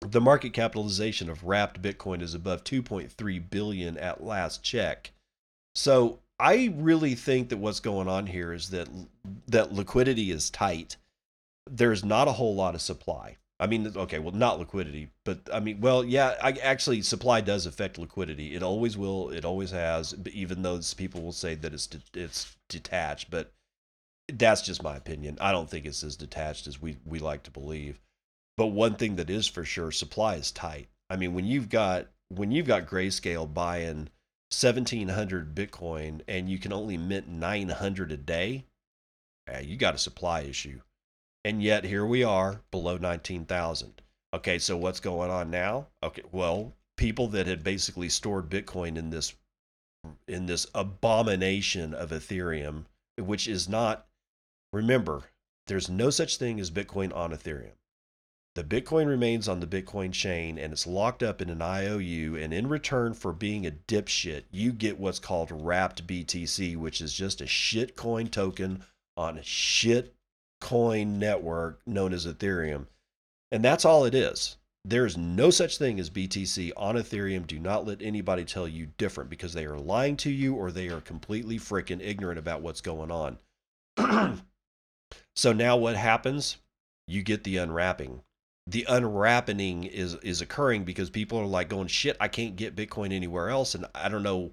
The 0.00 0.20
market 0.20 0.52
capitalization 0.52 1.28
of 1.28 1.44
wrapped 1.44 1.82
Bitcoin 1.82 2.22
is 2.22 2.34
above 2.34 2.64
2.3 2.64 3.50
billion 3.50 3.98
at 3.98 4.24
last 4.24 4.62
check. 4.62 5.12
So 5.74 6.20
I 6.38 6.72
really 6.74 7.14
think 7.14 7.50
that 7.50 7.58
what's 7.58 7.80
going 7.80 8.08
on 8.08 8.26
here 8.26 8.52
is 8.52 8.70
that 8.70 8.88
that 9.46 9.72
liquidity 9.72 10.30
is 10.30 10.50
tight. 10.50 10.96
There's 11.70 12.04
not 12.04 12.28
a 12.28 12.32
whole 12.32 12.54
lot 12.54 12.74
of 12.74 12.80
supply. 12.80 13.36
I 13.60 13.66
mean, 13.66 13.92
okay, 13.94 14.18
well, 14.18 14.32
not 14.34 14.58
liquidity, 14.58 15.10
but 15.26 15.40
I 15.52 15.60
mean, 15.60 15.82
well, 15.82 16.02
yeah, 16.02 16.34
I, 16.42 16.52
actually, 16.52 17.02
supply 17.02 17.42
does 17.42 17.66
affect 17.66 17.98
liquidity. 17.98 18.54
It 18.54 18.62
always 18.62 18.96
will. 18.96 19.28
It 19.28 19.44
always 19.44 19.70
has. 19.70 20.14
Even 20.32 20.62
though 20.62 20.80
people 20.96 21.20
will 21.20 21.32
say 21.32 21.54
that 21.56 21.74
it's 21.74 21.86
de- 21.86 22.00
it's 22.14 22.56
detached, 22.70 23.30
but 23.30 23.52
that's 24.32 24.62
just 24.62 24.82
my 24.82 24.96
opinion. 24.96 25.36
I 25.42 25.52
don't 25.52 25.68
think 25.68 25.84
it's 25.84 26.02
as 26.02 26.16
detached 26.16 26.66
as 26.68 26.80
we 26.80 26.96
we 27.04 27.18
like 27.18 27.42
to 27.42 27.50
believe. 27.50 28.00
But 28.56 28.68
one 28.68 28.94
thing 28.94 29.16
that 29.16 29.28
is 29.28 29.46
for 29.46 29.64
sure, 29.64 29.90
supply 29.90 30.36
is 30.36 30.50
tight. 30.50 30.88
I 31.10 31.16
mean, 31.16 31.34
when 31.34 31.44
you've 31.44 31.68
got 31.68 32.06
when 32.28 32.52
you've 32.52 32.66
got 32.66 32.86
grayscale 32.86 33.52
buying 33.52 34.08
1700 34.50 35.54
Bitcoin 35.54 36.22
and 36.26 36.48
you 36.48 36.58
can 36.58 36.72
only 36.72 36.96
mint 36.96 37.28
900 37.28 38.10
a 38.10 38.16
day, 38.16 38.64
yeah, 39.46 39.60
you 39.60 39.76
got 39.76 39.94
a 39.94 39.98
supply 39.98 40.40
issue. 40.42 40.80
And 41.44 41.62
yet 41.62 41.84
here 41.84 42.04
we 42.04 42.22
are 42.22 42.60
below 42.70 42.96
19,000. 42.98 44.02
Okay, 44.34 44.58
so 44.58 44.76
what's 44.76 45.00
going 45.00 45.30
on 45.30 45.50
now? 45.50 45.88
Okay, 46.02 46.22
well, 46.30 46.74
people 46.96 47.28
that 47.28 47.46
had 47.46 47.64
basically 47.64 48.08
stored 48.08 48.50
Bitcoin 48.50 48.96
in 48.96 49.10
this 49.10 49.34
in 50.26 50.46
this 50.46 50.66
abomination 50.74 51.92
of 51.92 52.10
Ethereum, 52.10 52.86
which 53.18 53.46
is 53.46 53.68
not 53.68 54.06
remember, 54.72 55.24
there's 55.66 55.90
no 55.90 56.08
such 56.10 56.36
thing 56.36 56.58
as 56.58 56.70
Bitcoin 56.70 57.14
on 57.14 57.32
Ethereum. 57.32 57.72
The 58.54 58.64
Bitcoin 58.64 59.06
remains 59.06 59.46
on 59.48 59.60
the 59.60 59.66
Bitcoin 59.66 60.12
chain 60.12 60.58
and 60.58 60.72
it's 60.72 60.86
locked 60.86 61.22
up 61.22 61.40
in 61.40 61.50
an 61.50 61.62
IOU. 61.62 62.36
And 62.36 62.52
in 62.52 62.68
return 62.68 63.14
for 63.14 63.32
being 63.32 63.66
a 63.66 63.70
dipshit, 63.70 64.44
you 64.50 64.72
get 64.72 64.98
what's 64.98 65.18
called 65.18 65.50
wrapped 65.52 66.06
BTC, 66.06 66.76
which 66.76 67.00
is 67.00 67.12
just 67.12 67.40
a 67.40 67.44
shitcoin 67.44 68.30
token 68.30 68.84
on 69.16 69.40
shit 69.42 70.14
coin 70.60 71.18
network 71.18 71.80
known 71.86 72.12
as 72.12 72.26
Ethereum. 72.26 72.86
And 73.50 73.64
that's 73.64 73.84
all 73.84 74.04
it 74.04 74.14
is. 74.14 74.56
There's 74.84 75.16
no 75.16 75.50
such 75.50 75.76
thing 75.76 76.00
as 76.00 76.08
BTC 76.08 76.72
on 76.76 76.94
Ethereum. 76.94 77.46
Do 77.46 77.58
not 77.58 77.86
let 77.86 78.00
anybody 78.00 78.44
tell 78.44 78.66
you 78.66 78.88
different 78.96 79.28
because 79.28 79.52
they 79.52 79.66
are 79.66 79.78
lying 79.78 80.16
to 80.18 80.30
you 80.30 80.54
or 80.54 80.70
they 80.70 80.88
are 80.88 81.00
completely 81.00 81.58
freaking 81.58 82.00
ignorant 82.00 82.38
about 82.38 82.62
what's 82.62 82.80
going 82.80 83.10
on. 83.10 83.38
so 85.36 85.52
now 85.52 85.76
what 85.76 85.96
happens? 85.96 86.56
You 87.06 87.22
get 87.22 87.44
the 87.44 87.58
unwrapping 87.58 88.22
the 88.70 88.86
unwrapping 88.88 89.84
is 89.84 90.14
is 90.16 90.40
occurring 90.40 90.84
because 90.84 91.10
people 91.10 91.38
are 91.38 91.46
like 91.46 91.68
going 91.68 91.88
shit 91.88 92.16
i 92.20 92.28
can't 92.28 92.56
get 92.56 92.76
bitcoin 92.76 93.12
anywhere 93.12 93.48
else 93.48 93.74
and 93.74 93.84
i 93.94 94.08
don't 94.08 94.22
know 94.22 94.52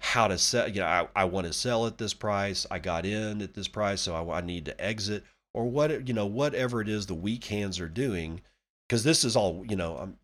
how 0.00 0.26
to 0.26 0.36
sell 0.36 0.68
you 0.68 0.80
know 0.80 0.86
i, 0.86 1.06
I 1.14 1.24
want 1.24 1.46
to 1.46 1.52
sell 1.52 1.86
at 1.86 1.98
this 1.98 2.14
price 2.14 2.66
i 2.70 2.78
got 2.78 3.06
in 3.06 3.40
at 3.40 3.54
this 3.54 3.68
price 3.68 4.00
so 4.00 4.14
I, 4.14 4.38
I 4.38 4.40
need 4.40 4.64
to 4.66 4.84
exit 4.84 5.24
or 5.54 5.64
what 5.64 6.06
you 6.08 6.14
know 6.14 6.26
whatever 6.26 6.80
it 6.80 6.88
is 6.88 7.06
the 7.06 7.14
weak 7.14 7.44
hands 7.44 7.78
are 7.80 7.88
doing 7.88 8.40
because 8.88 9.04
this 9.04 9.24
is 9.24 9.36
all 9.36 9.64
you 9.68 9.76
know 9.76 9.98
um, 9.98 10.16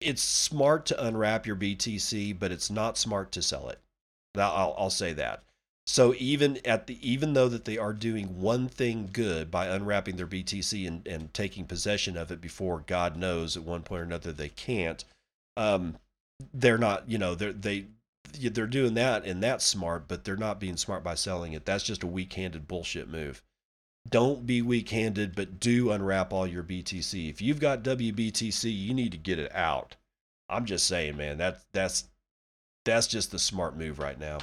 it's 0.00 0.22
smart 0.22 0.86
to 0.86 1.04
unwrap 1.04 1.46
your 1.46 1.56
btc 1.56 2.38
but 2.38 2.52
it's 2.52 2.70
not 2.70 2.98
smart 2.98 3.32
to 3.32 3.42
sell 3.42 3.68
it 3.68 3.78
I'll, 4.34 4.74
I'll 4.78 4.90
say 4.90 5.12
that 5.12 5.42
so 5.86 6.14
even 6.18 6.58
at 6.64 6.86
the 6.86 6.96
even 7.08 7.32
though 7.32 7.48
that 7.48 7.64
they 7.64 7.76
are 7.76 7.92
doing 7.92 8.40
one 8.40 8.68
thing 8.68 9.08
good 9.12 9.50
by 9.50 9.66
unwrapping 9.66 10.16
their 10.16 10.28
BTC 10.28 10.86
and, 10.86 11.06
and 11.06 11.34
taking 11.34 11.66
possession 11.66 12.16
of 12.16 12.30
it 12.30 12.40
before 12.40 12.84
God 12.86 13.16
knows 13.16 13.56
at 13.56 13.64
one 13.64 13.82
point 13.82 14.02
or 14.02 14.04
another 14.04 14.32
they 14.32 14.48
can't, 14.48 15.04
um, 15.56 15.98
they're 16.54 16.78
not 16.78 17.10
you 17.10 17.18
know 17.18 17.34
they're 17.34 17.52
they 17.52 17.86
they're 18.32 18.66
doing 18.66 18.94
that 18.94 19.24
and 19.24 19.42
that's 19.42 19.64
smart, 19.64 20.06
but 20.06 20.24
they're 20.24 20.36
not 20.36 20.60
being 20.60 20.76
smart 20.76 21.02
by 21.02 21.16
selling 21.16 21.52
it. 21.52 21.64
That's 21.64 21.84
just 21.84 22.04
a 22.04 22.06
weak-handed 22.06 22.68
bullshit 22.68 23.08
move. 23.08 23.42
Don't 24.08 24.46
be 24.46 24.62
weak-handed, 24.62 25.34
but 25.34 25.60
do 25.60 25.92
unwrap 25.92 26.32
all 26.32 26.46
your 26.46 26.62
BTC. 26.62 27.30
If 27.30 27.40
you've 27.40 27.60
got 27.60 27.82
WBTC, 27.82 28.76
you 28.76 28.92
need 28.94 29.12
to 29.12 29.18
get 29.18 29.38
it 29.38 29.54
out. 29.54 29.96
I'm 30.48 30.66
just 30.66 30.86
saying, 30.86 31.16
man, 31.16 31.38
that 31.38 31.60
that's 31.72 32.04
that's 32.84 33.06
just 33.06 33.30
the 33.30 33.38
smart 33.38 33.76
move 33.76 33.98
right 33.98 34.18
now. 34.18 34.38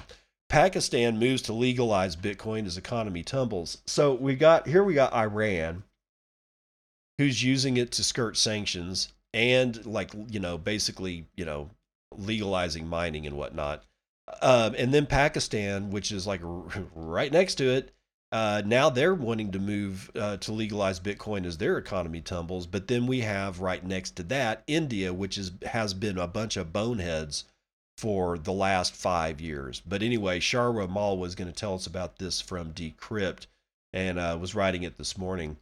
Pakistan 0.50 1.20
moves 1.20 1.44
to 1.44 1.54
legalize 1.54 2.16
Bitcoin 2.16 2.66
as 2.66 2.78
economy 2.78 3.22
tumbles. 3.22 3.78
So 3.86 4.16
we 4.16 4.36
got 4.36 4.68
here 4.68 4.84
we 4.84 4.96
got 4.96 5.14
Iran 5.14 5.84
who's 7.20 7.44
using 7.44 7.78
it 7.78 7.92
to 7.92 8.04
skirt 8.04 8.38
sanctions 8.38 9.10
and 9.34 9.86
like 9.86 10.12
you 10.30 10.40
know 10.40 10.58
basically 10.58 11.26
you 11.36 11.46
know 11.46 11.70
legalizing 12.18 12.88
mining 12.88 13.28
and 13.28 13.38
whatnot. 13.38 13.84
Um, 14.42 14.76
and 14.78 14.94
then 14.94 15.06
Pakistan, 15.06 15.92
which 15.92 16.12
is 16.12 16.26
like 16.26 16.42
right 16.96 17.32
next 17.32 17.56
to 17.56 17.70
it, 17.70 17.92
uh, 18.32 18.62
now 18.66 18.90
they're 18.90 19.16
wanting 19.16 19.52
to 19.52 19.60
move 19.60 20.12
uh, 20.16 20.38
to 20.38 20.52
legalize 20.52 21.00
Bitcoin 21.00 21.46
as 21.46 21.58
their 21.58 21.78
economy 21.78 22.22
tumbles. 22.22 22.68
But 22.68 22.88
then 22.88 23.08
we 23.08 23.22
have 23.22 23.60
right 23.60 23.84
next 23.84 24.16
to 24.18 24.24
that 24.24 24.64
India, 24.68 25.14
which 25.14 25.38
is 25.38 25.52
has 25.66 25.94
been 25.94 26.18
a 26.18 26.28
bunch 26.28 26.56
of 26.56 26.72
boneheads 26.72 27.46
for 27.98 28.38
the 28.38 28.54
last 28.54 28.94
five 28.96 29.42
years. 29.42 29.82
But 29.86 30.04
anyway, 30.04 30.40
Shaurya 30.40 30.90
Malwa 30.90 31.20
was 31.20 31.36
going 31.36 31.52
to 31.52 31.60
tell 31.60 31.74
us 31.74 31.88
about 31.88 32.18
this 32.18 32.40
from 32.40 32.72
Decrypt 32.72 33.48
and 33.92 34.20
uh, 34.20 34.38
was 34.40 34.56
writing 34.56 34.84
it 34.84 34.98
this 34.98 35.18
morning. 35.18 35.58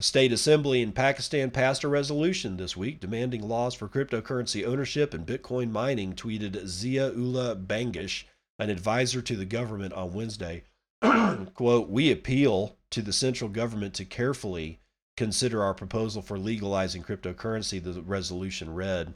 State 0.00 0.32
assembly 0.32 0.82
in 0.82 0.92
Pakistan 0.92 1.50
passed 1.50 1.84
a 1.84 1.88
resolution 1.88 2.56
this 2.56 2.76
week 2.76 3.00
demanding 3.00 3.48
laws 3.48 3.74
for 3.74 3.88
cryptocurrency 3.88 4.64
ownership 4.64 5.14
and 5.14 5.26
Bitcoin 5.26 5.70
mining, 5.70 6.14
tweeted 6.14 6.66
Zia 6.66 7.12
Ullah 7.12 7.56
Bangash, 7.56 8.24
an 8.58 8.68
advisor 8.68 9.22
to 9.22 9.36
the 9.36 9.44
government 9.44 9.92
on 9.94 10.12
Wednesday. 10.12 10.64
Quote, 11.54 11.88
We 11.88 12.10
appeal 12.10 12.76
to 12.90 13.02
the 13.02 13.12
central 13.12 13.50
government 13.50 13.94
to 13.94 14.04
carefully 14.04 14.80
consider 15.16 15.62
our 15.62 15.74
proposal 15.74 16.22
for 16.22 16.38
legalizing 16.38 17.02
cryptocurrency, 17.02 17.82
the 17.82 18.02
resolution 18.02 18.74
read. 18.74 19.14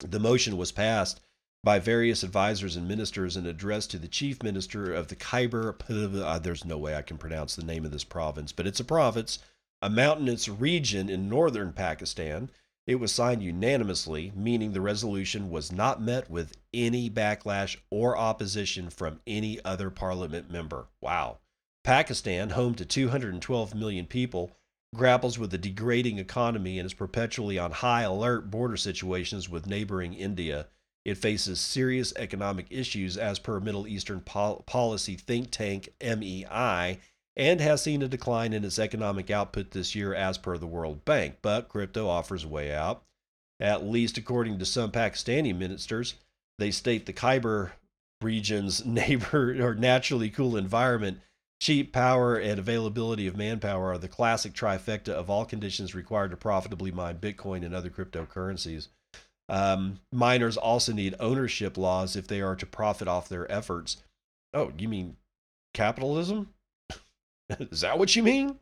The 0.00 0.20
motion 0.20 0.56
was 0.56 0.72
passed 0.72 1.20
by 1.64 1.78
various 1.78 2.22
advisors 2.22 2.76
and 2.76 2.86
ministers 2.86 3.36
and 3.36 3.46
addressed 3.46 3.90
to 3.90 3.98
the 3.98 4.08
chief 4.08 4.42
minister 4.42 4.92
of 4.92 5.08
the 5.08 5.16
Khyber. 5.16 5.74
Uh, 5.90 6.38
there's 6.38 6.64
no 6.64 6.78
way 6.78 6.94
I 6.94 7.02
can 7.02 7.18
pronounce 7.18 7.56
the 7.56 7.64
name 7.64 7.84
of 7.84 7.90
this 7.90 8.04
province, 8.04 8.52
but 8.52 8.66
it's 8.66 8.80
a 8.80 8.84
province, 8.84 9.38
a 9.82 9.90
mountainous 9.90 10.48
region 10.48 11.08
in 11.08 11.28
northern 11.28 11.72
Pakistan. 11.72 12.50
It 12.88 12.98
was 12.98 13.12
signed 13.12 13.42
unanimously, 13.42 14.32
meaning 14.34 14.72
the 14.72 14.80
resolution 14.80 15.50
was 15.50 15.70
not 15.70 16.00
met 16.00 16.30
with 16.30 16.56
any 16.72 17.10
backlash 17.10 17.76
or 17.90 18.16
opposition 18.16 18.88
from 18.88 19.20
any 19.26 19.62
other 19.62 19.90
parliament 19.90 20.50
member. 20.50 20.86
Wow. 21.02 21.40
Pakistan, 21.84 22.48
home 22.50 22.74
to 22.76 22.86
212 22.86 23.74
million 23.74 24.06
people, 24.06 24.56
grapples 24.94 25.38
with 25.38 25.52
a 25.52 25.58
degrading 25.58 26.18
economy 26.18 26.78
and 26.78 26.86
is 26.86 26.94
perpetually 26.94 27.58
on 27.58 27.72
high 27.72 28.04
alert 28.04 28.50
border 28.50 28.78
situations 28.78 29.50
with 29.50 29.66
neighboring 29.66 30.14
India. 30.14 30.68
It 31.04 31.18
faces 31.18 31.60
serious 31.60 32.14
economic 32.16 32.68
issues 32.70 33.18
as 33.18 33.38
per 33.38 33.60
Middle 33.60 33.86
Eastern 33.86 34.22
pol- 34.22 34.62
policy 34.66 35.14
think 35.16 35.50
tank 35.50 35.90
MEI 36.00 37.00
and 37.38 37.60
has 37.60 37.80
seen 37.82 38.02
a 38.02 38.08
decline 38.08 38.52
in 38.52 38.64
its 38.64 38.78
economic 38.78 39.30
output 39.30 39.70
this 39.70 39.94
year 39.94 40.12
as 40.12 40.36
per 40.36 40.58
the 40.58 40.66
World 40.66 41.04
Bank. 41.04 41.36
But 41.40 41.68
crypto 41.68 42.08
offers 42.08 42.44
a 42.44 42.48
way 42.48 42.74
out. 42.74 43.04
At 43.60 43.86
least 43.86 44.18
according 44.18 44.58
to 44.58 44.66
some 44.66 44.90
Pakistani 44.90 45.56
ministers, 45.56 46.14
they 46.58 46.72
state 46.72 47.06
the 47.06 47.12
Khyber 47.12 47.72
region's 48.20 48.84
neighbor 48.84 49.56
or 49.62 49.74
naturally 49.74 50.30
cool 50.30 50.56
environment, 50.56 51.20
cheap 51.60 51.92
power, 51.92 52.36
and 52.36 52.58
availability 52.58 53.26
of 53.28 53.36
manpower 53.36 53.92
are 53.92 53.98
the 53.98 54.08
classic 54.08 54.52
trifecta 54.52 55.10
of 55.10 55.30
all 55.30 55.44
conditions 55.44 55.94
required 55.94 56.32
to 56.32 56.36
profitably 56.36 56.90
mine 56.90 57.18
Bitcoin 57.18 57.64
and 57.64 57.74
other 57.74 57.90
cryptocurrencies. 57.90 58.88
Um, 59.48 60.00
miners 60.12 60.56
also 60.56 60.92
need 60.92 61.14
ownership 61.18 61.78
laws 61.78 62.16
if 62.16 62.26
they 62.26 62.42
are 62.42 62.56
to 62.56 62.66
profit 62.66 63.08
off 63.08 63.28
their 63.28 63.50
efforts. 63.50 64.02
Oh, 64.52 64.72
you 64.76 64.88
mean 64.88 65.16
capitalism? 65.72 66.52
Is 67.70 67.80
that 67.80 67.98
what 67.98 68.14
you 68.14 68.22
mean? 68.22 68.58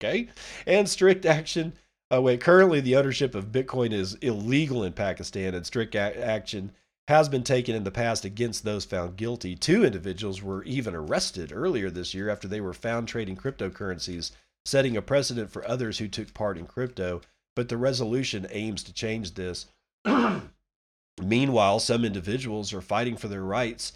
Okay. 0.00 0.28
And 0.66 0.88
strict 0.88 1.26
action. 1.26 1.72
Uh, 2.12 2.22
wait, 2.22 2.40
currently 2.40 2.80
the 2.80 2.96
ownership 2.96 3.34
of 3.34 3.52
Bitcoin 3.52 3.92
is 3.92 4.14
illegal 4.16 4.82
in 4.82 4.92
Pakistan, 4.92 5.54
and 5.54 5.66
strict 5.66 5.94
a- 5.94 6.24
action 6.24 6.72
has 7.08 7.28
been 7.28 7.42
taken 7.42 7.74
in 7.74 7.84
the 7.84 7.90
past 7.90 8.24
against 8.24 8.64
those 8.64 8.84
found 8.84 9.16
guilty. 9.16 9.54
Two 9.54 9.84
individuals 9.84 10.42
were 10.42 10.62
even 10.64 10.94
arrested 10.94 11.52
earlier 11.52 11.90
this 11.90 12.14
year 12.14 12.28
after 12.28 12.46
they 12.48 12.60
were 12.60 12.74
found 12.74 13.08
trading 13.08 13.36
cryptocurrencies, 13.36 14.30
setting 14.64 14.96
a 14.96 15.02
precedent 15.02 15.50
for 15.50 15.66
others 15.66 15.98
who 15.98 16.08
took 16.08 16.32
part 16.34 16.58
in 16.58 16.66
crypto. 16.66 17.20
But 17.56 17.68
the 17.68 17.76
resolution 17.76 18.46
aims 18.50 18.82
to 18.84 18.92
change 18.92 19.34
this. 19.34 19.66
Meanwhile, 21.22 21.80
some 21.80 22.04
individuals 22.04 22.72
are 22.72 22.80
fighting 22.80 23.16
for 23.16 23.28
their 23.28 23.42
rights 23.42 23.92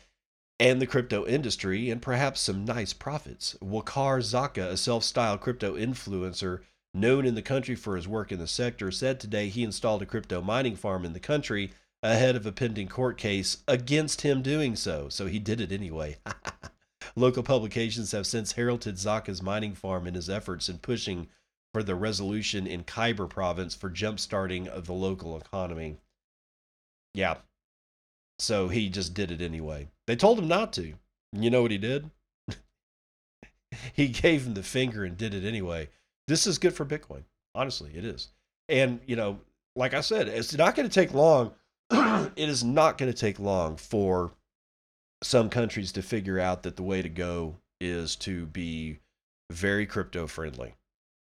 and 0.63 0.81
the 0.81 0.87
crypto 0.87 1.27
industry 1.27 1.91
and 1.91 2.01
perhaps 2.01 2.41
some 2.41 2.65
nice 2.65 2.93
profits. 2.93 3.57
Waqar 3.61 4.21
Zaka, 4.21 4.69
a 4.69 4.77
self 4.77 5.03
styled 5.03 5.41
crypto 5.41 5.75
influencer, 5.77 6.61
known 6.95 7.27
in 7.27 7.35
the 7.35 7.43
country 7.43 7.75
for 7.75 7.97
his 7.97 8.07
work 8.07 8.31
in 8.31 8.39
the 8.39 8.47
sector, 8.47 8.93
said 8.93 9.19
today 9.19 9.49
he 9.49 9.65
installed 9.65 10.03
a 10.03 10.07
crypto 10.07 10.41
mining 10.41 10.77
farm 10.77 11.05
in 11.05 11.15
the 11.15 11.19
country 11.19 11.73
ahead 12.01 12.37
of 12.37 12.47
a 12.47 12.53
pending 12.53 12.87
court 12.87 13.19
case 13.19 13.65
against 13.67 14.21
him 14.21 14.41
doing 14.41 14.77
so. 14.77 15.09
So 15.09 15.27
he 15.27 15.41
did 15.41 15.61
it 15.61 15.73
anyway. 15.73 16.19
Local 17.17 17.43
publications 17.43 18.13
have 18.13 18.25
since 18.25 18.53
heralded 18.53 18.95
Zaka's 18.95 19.43
mining 19.43 19.75
farm 19.75 20.07
in 20.07 20.15
his 20.15 20.31
efforts 20.31 20.69
in 20.69 20.79
pushing 20.79 21.27
for 21.75 21.83
the 21.83 21.97
resolution 21.97 22.69
in 22.69 22.85
Khyber 22.85 23.29
province 23.29 23.75
for 23.75 23.91
jumpstarting 23.91 24.69
of 24.69 24.87
the 24.87 24.93
local 24.93 25.37
economy. 25.37 25.97
Yeah. 27.15 27.39
So 28.39 28.69
he 28.69 28.89
just 28.89 29.13
did 29.13 29.33
it 29.33 29.43
anyway. 29.43 29.89
They 30.07 30.17
told 30.17 30.39
him 30.39 30.49
not 30.49 30.73
to. 30.75 30.95
You 31.33 31.51
know 31.51 31.63
what 31.63 31.71
he 31.71 31.79
did? 31.79 32.11
he 33.95 34.09
gave 34.09 34.47
him 34.47 34.55
the 34.55 34.63
finger 34.63 35.05
and 35.05 35.17
did 35.17 35.35
it 35.35 35.47
anyway. 35.47 35.89
This 36.29 36.47
is 36.47 36.59
good 36.59 36.75
for 36.75 36.85
Bitcoin. 36.85 37.23
Honestly, 37.55 37.93
it 37.95 38.05
is. 38.05 38.29
And, 38.69 39.01
you 39.07 39.17
know, 39.17 39.39
like 39.77 39.95
I 39.95 40.01
said, 40.01 40.29
it's 40.29 40.57
not 40.57 40.75
going 40.75 40.89
to 40.89 40.95
take 40.95 41.15
long. 41.15 41.53
it 41.91 42.49
is 42.49 42.65
not 42.65 42.99
going 42.99 43.11
to 43.13 43.19
take 43.19 43.39
long 43.39 43.77
for 43.77 44.33
some 45.23 45.49
countries 45.49 45.93
to 45.93 46.03
figure 46.03 46.39
out 46.39 46.63
that 46.63 46.77
the 46.77 46.83
way 46.83 47.03
to 47.03 47.09
go 47.09 47.57
is 47.81 48.17
to 48.17 48.47
be 48.47 48.99
very 49.51 49.87
crypto 49.87 50.27
friendly. 50.27 50.75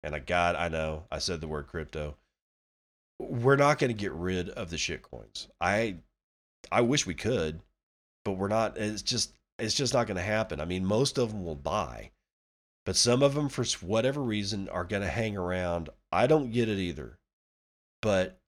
And 0.03 0.15
I 0.15 0.19
God, 0.19 0.55
I 0.55 0.69
know 0.69 1.03
I 1.11 1.19
said 1.19 1.41
the 1.41 1.47
word 1.47 1.67
crypto. 1.67 2.15
We're 3.19 3.57
not 3.57 3.79
going 3.79 3.89
to 3.89 3.99
get 3.99 4.13
rid 4.13 4.49
of 4.49 4.69
the 4.69 4.77
shit 4.77 5.01
coins. 5.01 5.49
I 5.59 5.95
I 6.71 6.81
wish 6.81 7.05
we 7.05 7.13
could, 7.13 7.61
but 8.25 8.33
we're 8.33 8.47
not 8.47 8.77
it's 8.77 9.01
just 9.01 9.33
it's 9.57 9.75
just 9.75 9.93
not 9.93 10.07
going 10.07 10.17
to 10.17 10.23
happen. 10.23 10.61
I 10.61 10.65
mean, 10.65 10.85
most 10.85 11.17
of 11.17 11.31
them 11.31 11.43
will 11.43 11.55
buy, 11.55 12.11
But 12.85 12.95
some 12.95 13.21
of 13.21 13.35
them 13.35 13.49
for 13.49 13.63
whatever 13.85 14.21
reason 14.21 14.69
are 14.69 14.83
going 14.83 15.01
to 15.03 15.09
hang 15.09 15.37
around. 15.37 15.89
I 16.11 16.27
don't 16.27 16.51
get 16.51 16.69
it 16.69 16.79
either. 16.79 17.19
But 18.01 18.39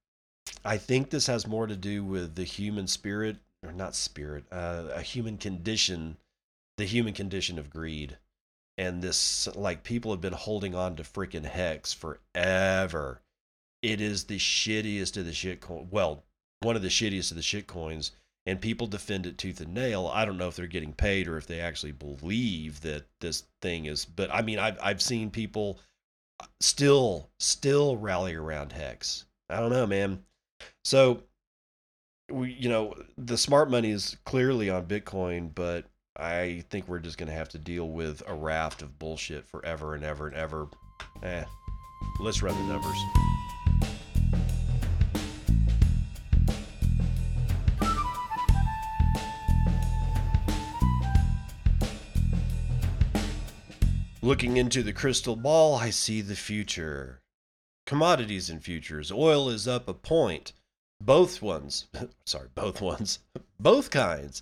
I 0.64 0.78
think 0.78 1.10
this 1.10 1.28
has 1.28 1.46
more 1.46 1.68
to 1.68 1.76
do 1.76 2.04
with 2.04 2.36
the 2.36 2.44
human 2.44 2.88
spirit 2.88 3.38
or 3.64 3.72
not 3.72 3.96
spirit, 3.96 4.46
uh, 4.52 4.88
a 4.94 5.02
human 5.02 5.38
condition, 5.38 6.18
the 6.78 6.86
human 6.86 7.14
condition 7.14 7.60
of 7.60 7.70
greed. 7.70 8.18
And 8.78 9.02
this, 9.02 9.48
like, 9.56 9.84
people 9.84 10.12
have 10.12 10.22
been 10.22 10.34
holding 10.34 10.74
on 10.74 10.96
to 10.96 11.04
freaking 11.04 11.46
Hex 11.46 11.94
forever. 11.94 13.22
It 13.84 14.02
is 14.02 14.24
the 14.24 14.40
shittiest 14.40 15.18
of 15.18 15.26
the 15.26 15.34
shit 15.34 15.62
coin. 15.62 15.88
Well, 15.92 16.24
one 16.62 16.76
of 16.76 16.82
the 16.82 16.88
shittiest 16.88 17.32
of 17.32 17.38
the 17.38 17.44
shit 17.44 17.68
coins, 17.68 18.12
and 18.46 18.60
people 18.60 18.88
defend 18.88 19.26
it 19.26 19.38
tooth 19.38 19.62
and 19.62 19.74
nail. 19.74 20.10
I 20.12 20.26
don't 20.26 20.38
know 20.38 20.48
if 20.48 20.56
they're 20.56 20.68
getting 20.68 20.94
paid 20.94 21.28
or 21.28 21.38
if 21.38 21.48
they 21.48 21.60
actually 21.60 21.92
believe 21.92 22.82
that 22.82 23.06
this 23.20 23.44
thing 23.62 23.86
is. 23.86 24.06
But 24.06 24.34
I 24.34 24.42
mean, 24.42 24.60
I've 24.60 24.78
I've 24.82 25.02
seen 25.02 25.30
people 25.30 25.80
still 26.60 27.30
still 27.40 27.98
rally 27.98 28.36
around 28.36 28.72
Hex. 28.72 29.26
I 29.50 29.60
don't 29.60 29.72
know, 29.72 29.86
man. 29.86 30.24
So 30.84 31.24
we 32.32 32.54
you 32.54 32.70
know 32.70 32.94
the 33.18 33.38
smart 33.38 33.70
money 33.70 33.92
is 33.92 34.18
clearly 34.26 34.70
on 34.70 34.86
bitcoin 34.86 35.54
but 35.54 35.86
i 36.18 36.64
think 36.70 36.88
we're 36.88 37.00
just 37.00 37.18
going 37.18 37.28
to 37.28 37.36
have 37.36 37.50
to 37.50 37.58
deal 37.58 37.90
with 37.90 38.24
a 38.28 38.34
raft 38.34 38.82
of 38.82 38.98
bullshit 38.98 39.46
forever 39.46 39.96
and 39.96 40.04
ever 40.04 40.28
and 40.28 40.36
ever 40.36 40.68
eh 41.24 41.44
let's 42.22 42.42
run 42.42 42.56
the 42.56 42.74
numbers 42.74 42.98
Looking 54.32 54.56
into 54.56 54.82
the 54.82 54.94
crystal 54.94 55.36
ball, 55.36 55.76
I 55.76 55.90
see 55.90 56.22
the 56.22 56.38
future. 56.38 57.20
Commodities 57.86 58.50
and 58.50 58.64
futures. 58.64 59.12
Oil 59.12 59.50
is 59.50 59.68
up 59.68 59.90
a 59.90 59.94
point 59.94 60.54
both 61.02 61.42
ones, 61.42 61.88
sorry, 62.26 62.48
both 62.56 62.80
ones, 62.80 63.20
both 63.60 63.92
kinds. 63.92 64.42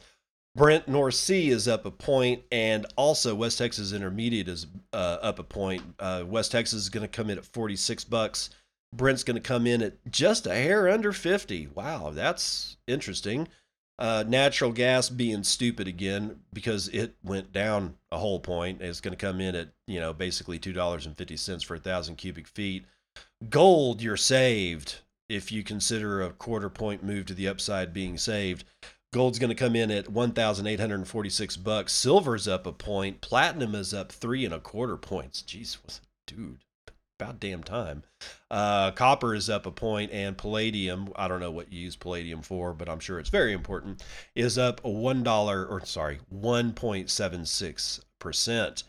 Brent 0.55 0.87
North 0.87 1.15
Sea 1.15 1.49
is 1.49 1.67
up 1.67 1.87
a 1.87 1.91
point, 1.91 2.43
and 2.51 2.85
also 2.97 3.33
West 3.33 3.57
Texas 3.57 3.91
Intermediate 3.91 4.47
is 4.47 4.67
uh, 4.93 5.17
up 5.23 5.39
a 5.39 5.43
point. 5.43 5.81
Uh, 5.97 6.23
West 6.23 6.51
Texas 6.51 6.83
is 6.83 6.89
going 6.89 7.01
to 7.01 7.07
come 7.07 7.31
in 7.31 7.39
at 7.39 7.45
46 7.45 8.03
bucks. 8.03 8.51
Brent's 8.95 9.23
going 9.23 9.41
to 9.41 9.41
come 9.41 9.65
in 9.65 9.81
at 9.81 9.95
just 10.11 10.45
a 10.45 10.53
hair 10.53 10.87
under 10.87 11.11
50. 11.11 11.69
Wow, 11.73 12.11
that's 12.11 12.77
interesting. 12.85 13.47
Uh, 13.99 14.23
natural 14.25 14.71
gas 14.71 15.09
being 15.09 15.43
stupid 15.43 15.85
again 15.85 16.39
because 16.53 16.87
it 16.87 17.15
went 17.21 17.51
down 17.51 17.95
a 18.13 18.17
whole 18.17 18.39
point. 18.39 18.81
It's 18.81 19.01
going 19.01 19.15
to 19.15 19.17
come 19.17 19.41
in 19.41 19.55
at 19.55 19.69
you 19.87 19.99
know 19.99 20.13
basically 20.13 20.57
two 20.57 20.71
dollars 20.71 21.05
and 21.05 21.17
fifty 21.17 21.35
cents 21.35 21.63
for 21.63 21.75
a 21.75 21.79
thousand 21.79 22.15
cubic 22.15 22.47
feet. 22.47 22.85
Gold, 23.49 24.01
you're 24.01 24.15
saved 24.15 24.99
if 25.27 25.51
you 25.51 25.63
consider 25.63 26.21
a 26.21 26.31
quarter 26.31 26.69
point 26.69 27.03
move 27.03 27.25
to 27.25 27.33
the 27.33 27.49
upside 27.49 27.93
being 27.93 28.17
saved. 28.17 28.63
Gold's 29.11 29.39
going 29.39 29.49
to 29.49 29.55
come 29.55 29.75
in 29.75 29.89
at 29.89 30.09
1,846 30.09 31.57
bucks. 31.57 31.93
Silver's 31.93 32.47
up 32.47 32.67
a 32.67 32.71
point. 32.71 33.21
Platinum 33.21 33.73
is 33.73 33.91
up 33.91 34.11
three 34.11 34.45
and 34.45 34.53
a 34.53 34.59
quarter 34.59 34.97
points. 34.97 35.41
Jeez, 35.41 35.77
dude, 36.27 36.59
about 37.19 37.39
damn 37.39 37.63
time. 37.63 38.03
Uh, 38.49 38.91
copper 38.91 39.35
is 39.35 39.49
up 39.49 39.65
a 39.65 39.71
point, 39.71 40.11
and 40.11 40.37
palladium, 40.37 41.11
I 41.15 41.27
don't 41.27 41.41
know 41.41 41.51
what 41.51 41.71
you 41.71 41.81
use 41.81 41.95
palladium 41.95 42.41
for, 42.41 42.73
but 42.73 42.87
I'm 42.87 42.99
sure 42.99 43.19
it's 43.19 43.29
very 43.29 43.51
important, 43.51 44.01
is 44.35 44.57
up 44.57 44.83
one 44.83 45.23
dollar 45.23 45.65
or 45.65 45.85
sorry, 45.85 46.19
1.76 46.33 47.99
percent. 48.19 48.83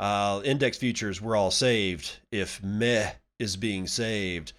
Uh, 0.00 0.40
index 0.44 0.78
futures 0.78 1.20
were 1.20 1.36
all 1.36 1.50
saved. 1.50 2.18
If 2.32 2.62
meh 2.62 3.12
is 3.38 3.56
being 3.56 3.86
saved, 3.86 4.52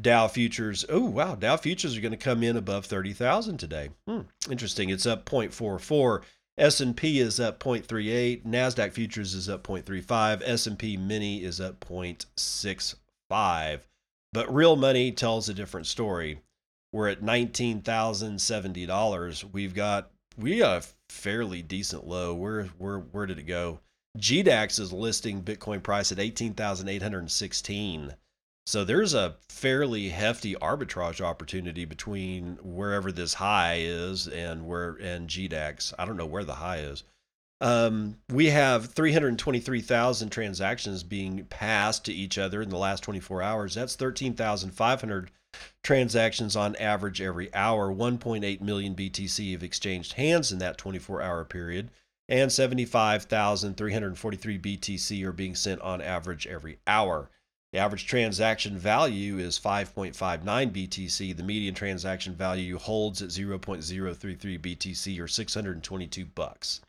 Dow 0.00 0.28
futures. 0.28 0.84
Oh 0.88 1.04
wow, 1.04 1.34
Dow 1.34 1.56
futures 1.56 1.96
are 1.96 2.00
going 2.00 2.12
to 2.12 2.16
come 2.16 2.42
in 2.42 2.56
above 2.56 2.86
30,000 2.86 3.56
today. 3.58 3.88
Hmm, 4.06 4.20
interesting. 4.50 4.90
It's 4.90 5.06
up 5.06 5.24
0.44. 5.24 6.22
S&P 6.58 7.20
is 7.20 7.38
up 7.38 7.60
0.38, 7.60 8.44
Nasdaq 8.44 8.92
futures 8.92 9.32
is 9.32 9.48
up 9.48 9.62
0.35, 9.62 10.42
S&P 10.44 10.96
mini 10.96 11.44
is 11.44 11.60
up 11.60 11.78
0.65. 11.78 13.80
But 14.32 14.52
real 14.52 14.74
money 14.74 15.12
tells 15.12 15.48
a 15.48 15.54
different 15.54 15.86
story. 15.86 16.40
We're 16.92 17.06
at 17.08 17.22
$19,070. 17.22 19.52
We've 19.52 19.74
got 19.74 20.10
we 20.36 20.58
got 20.58 20.84
a 20.84 20.88
fairly 21.08 21.62
decent 21.62 22.06
low. 22.06 22.34
Where 22.34 22.64
where 22.78 22.98
where 22.98 23.24
did 23.26 23.38
it 23.38 23.44
go? 23.44 23.80
GDAX 24.18 24.80
is 24.80 24.92
listing 24.92 25.42
Bitcoin 25.42 25.82
price 25.82 26.12
at 26.12 26.18
18,816. 26.18 28.14
So 28.68 28.84
there's 28.84 29.14
a 29.14 29.36
fairly 29.48 30.10
hefty 30.10 30.54
arbitrage 30.56 31.22
opportunity 31.22 31.86
between 31.86 32.58
wherever 32.62 33.10
this 33.10 33.32
high 33.32 33.76
is 33.78 34.28
and 34.28 34.66
where 34.66 34.90
and 34.96 35.26
GDAX. 35.26 35.94
I 35.98 36.04
don't 36.04 36.18
know 36.18 36.26
where 36.26 36.44
the 36.44 36.56
high 36.56 36.80
is. 36.80 37.02
Um, 37.62 38.18
we 38.28 38.50
have 38.50 38.92
323,000 38.92 40.28
transactions 40.28 41.02
being 41.02 41.46
passed 41.46 42.04
to 42.04 42.12
each 42.12 42.36
other 42.36 42.60
in 42.60 42.68
the 42.68 42.76
last 42.76 43.02
24 43.04 43.40
hours. 43.40 43.74
That's 43.74 43.96
13,500 43.96 45.30
transactions 45.82 46.54
on 46.54 46.76
average 46.76 47.22
every 47.22 47.48
hour. 47.54 47.90
1.8 47.90 48.60
million 48.60 48.94
BTC 48.94 49.52
have 49.52 49.62
exchanged 49.62 50.12
hands 50.12 50.52
in 50.52 50.58
that 50.58 50.76
24 50.76 51.22
hour 51.22 51.46
period, 51.46 51.88
and 52.28 52.52
75,343 52.52 54.58
BTC 54.58 55.24
are 55.24 55.32
being 55.32 55.54
sent 55.54 55.80
on 55.80 56.02
average 56.02 56.46
every 56.46 56.80
hour. 56.86 57.30
The 57.72 57.78
average 57.78 58.06
transaction 58.06 58.78
value 58.78 59.38
is 59.38 59.58
5.59 59.58 60.14
BTC. 60.42 61.36
The 61.36 61.42
median 61.42 61.74
transaction 61.74 62.34
value 62.34 62.78
holds 62.78 63.20
at 63.20 63.28
0.033 63.28 64.58
BTC 64.58 65.20
or 65.20 65.28
622 65.28 66.24
bucks. 66.24 66.80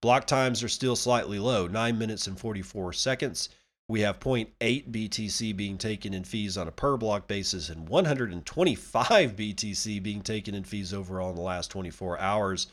Block 0.00 0.28
times 0.28 0.62
are 0.62 0.68
still 0.68 0.94
slightly 0.94 1.40
low, 1.40 1.66
9 1.66 1.98
minutes 1.98 2.28
and 2.28 2.38
44 2.38 2.92
seconds. 2.92 3.48
We 3.88 4.02
have 4.02 4.20
0.8 4.20 4.48
BTC 4.90 5.56
being 5.56 5.76
taken 5.76 6.14
in 6.14 6.22
fees 6.22 6.56
on 6.56 6.68
a 6.68 6.72
per 6.72 6.96
block 6.96 7.26
basis 7.26 7.68
and 7.68 7.88
125 7.88 9.36
BTC 9.36 10.02
being 10.02 10.22
taken 10.22 10.54
in 10.54 10.62
fees 10.62 10.94
overall 10.94 11.30
in 11.30 11.36
the 11.36 11.42
last 11.42 11.72
24 11.72 12.20
hours. 12.20 12.68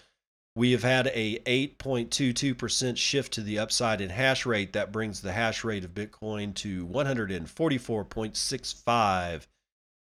We 0.59 0.73
have 0.73 0.83
had 0.83 1.07
a 1.13 1.39
8.22% 1.45 2.97
shift 2.97 3.31
to 3.31 3.41
the 3.41 3.59
upside 3.59 4.01
in 4.01 4.09
hash 4.09 4.45
rate. 4.45 4.73
That 4.73 4.91
brings 4.91 5.21
the 5.21 5.31
hash 5.31 5.63
rate 5.63 5.85
of 5.85 5.93
Bitcoin 5.93 6.53
to 6.55 6.85
144.65 6.85 9.47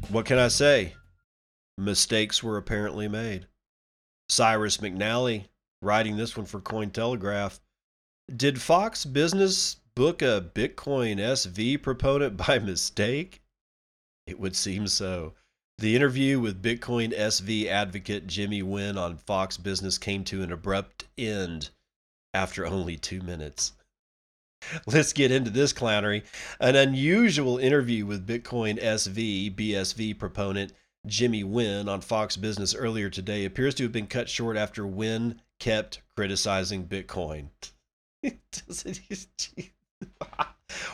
What 0.09 0.25
can 0.25 0.39
I 0.39 0.47
say? 0.47 0.95
Mistakes 1.77 2.41
were 2.41 2.57
apparently 2.57 3.07
made. 3.07 3.45
Cyrus 4.27 4.77
McNally, 4.77 5.45
writing 5.81 6.17
this 6.17 6.35
one 6.35 6.47
for 6.47 6.59
Cointelegraph. 6.59 7.59
Did 8.35 8.59
Fox 8.59 9.05
Business 9.05 9.77
book 9.95 10.21
a 10.21 10.49
Bitcoin 10.53 11.17
SV 11.17 11.81
proponent 11.81 12.37
by 12.37 12.59
mistake? 12.63 13.41
It 14.27 14.39
would 14.39 14.55
seem 14.55 14.87
so. 14.87 15.33
The 15.79 15.95
interview 15.95 16.39
with 16.39 16.61
Bitcoin 16.61 17.17
SV 17.17 17.67
advocate 17.67 18.27
Jimmy 18.27 18.61
Nguyen 18.61 18.97
on 18.97 19.17
Fox 19.17 19.55
Business 19.57 19.97
came 19.97 20.23
to 20.25 20.43
an 20.43 20.51
abrupt 20.51 21.05
end 21.17 21.69
after 22.33 22.65
only 22.65 22.97
two 22.97 23.21
minutes. 23.21 23.73
Let's 24.85 25.13
get 25.13 25.31
into 25.31 25.49
this 25.49 25.71
clownery. 25.71 26.23
An 26.59 26.75
unusual 26.75 27.57
interview 27.57 28.05
with 28.05 28.27
Bitcoin 28.27 28.81
SV, 28.81 29.55
BSV 29.55 30.19
proponent 30.19 30.73
Jimmy 31.07 31.43
Nguyen 31.43 31.87
on 31.87 32.01
Fox 32.01 32.35
Business 32.35 32.75
earlier 32.75 33.09
today 33.09 33.45
appears 33.45 33.73
to 33.75 33.83
have 33.83 33.93
been 33.93 34.07
cut 34.07 34.27
short 34.27 34.57
after 34.57 34.83
Nguyen 34.83 35.37
kept 35.59 36.01
criticizing 36.15 36.87
Bitcoin. 36.87 37.49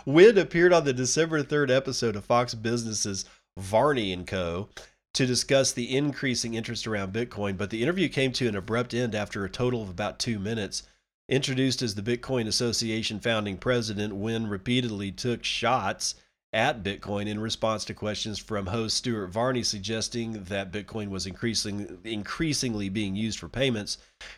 Nguyen 0.05 0.37
appeared 0.37 0.73
on 0.73 0.85
the 0.85 0.93
December 0.93 1.43
3rd 1.43 1.69
episode 1.69 2.15
of 2.15 2.25
Fox 2.25 2.53
Business's 2.53 3.25
Varney 3.57 4.11
and 4.13 4.25
Co. 4.25 4.69
to 5.13 5.25
discuss 5.25 5.71
the 5.71 5.95
increasing 5.95 6.53
interest 6.53 6.87
around 6.87 7.13
Bitcoin, 7.13 7.57
but 7.57 7.69
the 7.69 7.81
interview 7.81 8.09
came 8.09 8.31
to 8.33 8.47
an 8.47 8.55
abrupt 8.55 8.93
end 8.93 9.15
after 9.15 9.43
a 9.43 9.49
total 9.49 9.81
of 9.81 9.89
about 9.89 10.19
two 10.19 10.39
minutes. 10.39 10.83
Introduced 11.27 11.81
as 11.81 11.95
the 11.95 12.01
Bitcoin 12.01 12.47
Association 12.47 13.19
founding 13.19 13.57
president, 13.57 14.13
Nguyen 14.13 14.49
repeatedly 14.49 15.11
took 15.11 15.43
shots 15.43 16.15
at 16.55 16.83
Bitcoin 16.83 17.27
in 17.27 17.37
response 17.37 17.83
to 17.83 17.93
questions 17.93 18.39
from 18.39 18.67
host 18.67 18.95
Stuart 18.95 19.27
Varney 19.27 19.61
suggesting 19.61 20.45
that 20.45 20.71
Bitcoin 20.71 21.09
was 21.09 21.27
increasing, 21.27 21.99
increasingly 22.05 22.87
being 22.87 23.13
used 23.13 23.37
for 23.37 23.49
payments. 23.49 23.97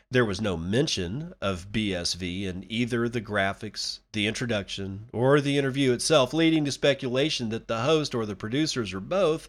There 0.10 0.26
was 0.26 0.42
no 0.42 0.58
mention 0.58 1.34
of 1.42 1.72
BSV 1.72 2.46
in 2.46 2.66
either 2.68 3.08
the 3.08 3.22
graphics, 3.22 4.00
the 4.14 4.26
introduction, 4.26 5.06
or 5.14 5.40
the 5.40 5.60
interview 5.60 5.94
itself, 5.94 6.34
leading 6.34 6.66
to 6.66 6.72
speculation 6.72 7.50
that 7.50 7.68
the 7.68 7.82
host 7.82 8.16
or 8.16 8.26
the 8.26 8.36
producers 8.36 8.96
or 8.96 9.00
both 9.00 9.48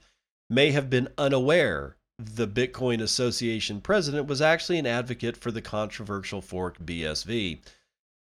may 0.50 0.70
have 0.72 0.90
been 0.90 1.08
unaware 1.16 1.96
the 2.18 2.48
Bitcoin 2.48 3.00
Association 3.00 3.80
president 3.80 4.26
was 4.26 4.42
actually 4.42 4.78
an 4.78 4.86
advocate 4.86 5.36
for 5.36 5.52
the 5.52 5.62
controversial 5.62 6.42
fork 6.42 6.76
BSV. 6.78 7.60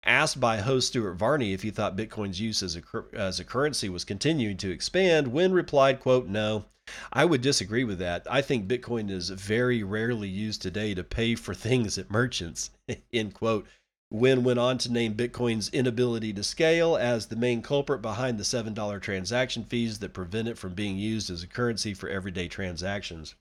Asked 0.04 0.40
by 0.40 0.58
host 0.58 0.88
Stuart 0.88 1.16
Varney 1.16 1.54
if 1.54 1.64
he 1.64 1.72
thought 1.72 1.98
Bitcoin's 1.98 2.40
use 2.40 2.64
as 2.64 2.76
a, 2.76 2.82
as 3.14 3.40
a 3.40 3.44
currency 3.44 3.90
was 3.90 4.04
continuing 4.04 4.58
to 4.58 4.72
expand, 4.72 5.28
Nguyen 5.28 5.54
replied, 5.54 6.00
quote, 6.00 6.28
no, 6.28 6.66
I 7.12 7.26
would 7.26 7.42
disagree 7.42 7.84
with 7.84 8.00
that. 8.00 8.26
I 8.30 8.42
think 8.42 8.68
Bitcoin 8.68 9.10
is 9.10 9.30
very 9.30 9.84
rarely 9.84 10.30
used 10.30 10.62
today 10.62 10.94
to 10.94 11.04
pay 11.04 11.36
for 11.36 11.54
things 11.54 11.98
at 11.98 12.10
merchants, 12.10 12.70
end 13.14 13.34
quote. 13.34 13.68
Nguyen 14.14 14.44
went 14.44 14.60
on 14.60 14.78
to 14.78 14.92
name 14.92 15.16
Bitcoin's 15.16 15.68
inability 15.70 16.32
to 16.32 16.44
scale 16.44 16.96
as 16.96 17.26
the 17.26 17.36
main 17.36 17.62
culprit 17.62 18.02
behind 18.02 18.38
the 18.38 18.44
$7 18.44 19.02
transaction 19.02 19.66
fees 19.66 20.00
that 20.00 20.14
prevent 20.14 20.48
it 20.48 20.58
from 20.58 20.74
being 20.74 20.98
used 20.98 21.30
as 21.30 21.44
a 21.44 21.48
currency 21.48 21.94
for 21.94 22.08
everyday 22.08 22.48
transactions. 22.48 23.36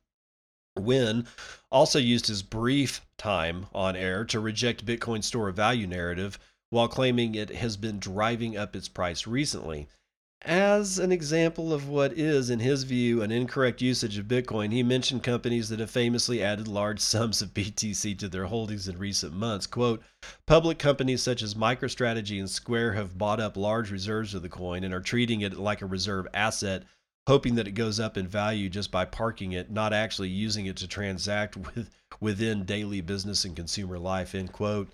Nguyen 0.77 1.27
also 1.71 1.99
used 1.99 2.27
his 2.27 2.43
brief 2.43 3.05
time 3.19 3.67
on 3.75 3.97
air 3.97 4.25
to 4.27 4.41
reject 4.41 4.87
Bitcoin's 4.87 5.27
store 5.27 5.49
of 5.49 5.57
value 5.57 5.87
narrative 5.87 6.39
while 6.71 6.89
claiming 6.89 7.35
it 7.35 7.51
has 7.51 7.77
been 7.77 7.99
driving 7.99 8.57
up 8.57 8.77
its 8.77 8.89
price 8.89 9.27
recently. 9.27 9.89
As 10.43 10.99
an 10.99 11.13
example 11.13 11.73
of 11.73 11.89
what 11.89 12.13
is, 12.13 12.51
in 12.51 12.61
his 12.61 12.85
view, 12.85 13.23
an 13.23 13.33
incorrect 13.33 13.81
usage 13.81 14.19
of 14.19 14.27
Bitcoin, 14.27 14.71
he 14.71 14.83
mentioned 14.83 15.23
companies 15.23 15.71
that 15.71 15.81
have 15.81 15.91
famously 15.91 16.43
added 16.43 16.69
large 16.69 17.01
sums 17.01 17.41
of 17.41 17.55
BTC 17.55 18.19
to 18.19 18.29
their 18.29 18.45
holdings 18.45 18.87
in 18.87 18.99
recent 18.99 19.33
months. 19.33 19.67
Quote, 19.67 20.03
public 20.47 20.79
companies 20.79 21.23
such 21.23 21.43
as 21.43 21.55
MicroStrategy 21.55 22.39
and 22.39 22.51
Square 22.51 22.93
have 22.93 23.17
bought 23.17 23.41
up 23.41 23.57
large 23.57 23.91
reserves 23.91 24.35
of 24.35 24.43
the 24.43 24.49
coin 24.49 24.85
and 24.85 24.93
are 24.93 25.01
treating 25.01 25.41
it 25.41 25.59
like 25.59 25.83
a 25.83 25.87
reserve 25.87 26.29
asset 26.35 26.85
hoping 27.27 27.57
that 27.57 27.67
it 27.67 27.73
goes 27.73 27.99
up 27.99 28.17
in 28.17 28.27
value 28.27 28.69
just 28.69 28.91
by 28.91 29.05
parking 29.05 29.53
it, 29.53 29.71
not 29.71 29.93
actually 29.93 30.29
using 30.29 30.67
it 30.67 30.77
to 30.77 30.89
transact 30.89 31.57
with 31.75 31.91
within 32.21 32.65
daily 32.65 33.01
business 33.01 33.45
and 33.45 33.57
consumer 33.57 33.99
life. 33.99 34.35
End 34.35 34.53
quote. 34.53 34.89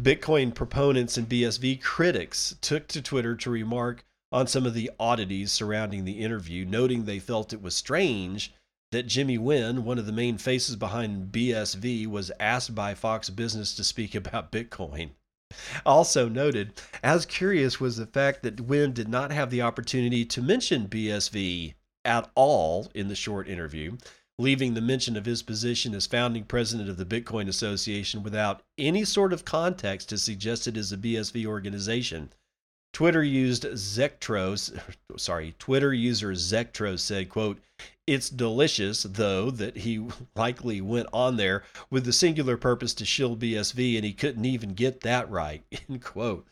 Bitcoin 0.00 0.54
proponents 0.54 1.16
and 1.16 1.28
BSV 1.28 1.82
critics 1.82 2.54
took 2.60 2.88
to 2.88 3.02
Twitter 3.02 3.34
to 3.36 3.50
remark 3.50 4.04
on 4.30 4.46
some 4.46 4.64
of 4.64 4.74
the 4.74 4.90
oddities 4.98 5.52
surrounding 5.52 6.04
the 6.04 6.20
interview, 6.20 6.64
noting 6.64 7.04
they 7.04 7.18
felt 7.18 7.52
it 7.52 7.62
was 7.62 7.74
strange 7.74 8.54
that 8.90 9.06
Jimmy 9.06 9.38
Nguyen, 9.38 9.80
one 9.80 9.98
of 9.98 10.06
the 10.06 10.12
main 10.12 10.38
faces 10.38 10.76
behind 10.76 11.32
BSV, 11.32 12.06
was 12.06 12.30
asked 12.38 12.74
by 12.74 12.94
Fox 12.94 13.30
Business 13.30 13.74
to 13.74 13.84
speak 13.84 14.14
about 14.14 14.52
Bitcoin. 14.52 15.10
Also 15.86 16.28
noted, 16.28 16.72
as 17.02 17.26
curious 17.26 17.80
was 17.80 17.96
the 17.96 18.06
fact 18.06 18.42
that 18.42 18.56
Nguyen 18.56 18.94
did 18.94 19.08
not 19.08 19.32
have 19.32 19.50
the 19.50 19.62
opportunity 19.62 20.24
to 20.24 20.42
mention 20.42 20.88
BSV 20.88 21.74
at 22.04 22.30
all 22.34 22.90
in 22.94 23.08
the 23.08 23.14
short 23.14 23.48
interview, 23.48 23.96
leaving 24.38 24.74
the 24.74 24.80
mention 24.80 25.16
of 25.16 25.26
his 25.26 25.42
position 25.42 25.94
as 25.94 26.06
founding 26.06 26.44
president 26.44 26.88
of 26.88 26.96
the 26.96 27.04
Bitcoin 27.04 27.48
Association 27.48 28.22
without 28.22 28.62
any 28.78 29.04
sort 29.04 29.32
of 29.32 29.44
context 29.44 30.08
to 30.08 30.18
suggest 30.18 30.66
it 30.66 30.76
is 30.76 30.92
a 30.92 30.96
BSV 30.96 31.46
organization. 31.46 32.32
Twitter 32.92 33.22
used 33.22 33.64
Zectros, 33.64 34.78
sorry, 35.16 35.54
Twitter 35.58 35.94
user 35.94 36.32
Zectro 36.32 36.98
said, 36.98 37.28
quote, 37.28 37.58
it's 38.06 38.30
delicious, 38.30 39.04
though, 39.04 39.50
that 39.50 39.78
he 39.78 40.06
likely 40.36 40.80
went 40.80 41.08
on 41.12 41.36
there 41.36 41.62
with 41.90 42.04
the 42.04 42.12
singular 42.12 42.56
purpose 42.56 42.94
to 42.94 43.04
shill 43.04 43.36
BSV 43.36 43.96
and 43.96 44.04
he 44.04 44.12
couldn't 44.12 44.44
even 44.44 44.74
get 44.74 45.00
that 45.02 45.30
right, 45.30 45.64
end 45.88 46.02
quote. 46.02 46.46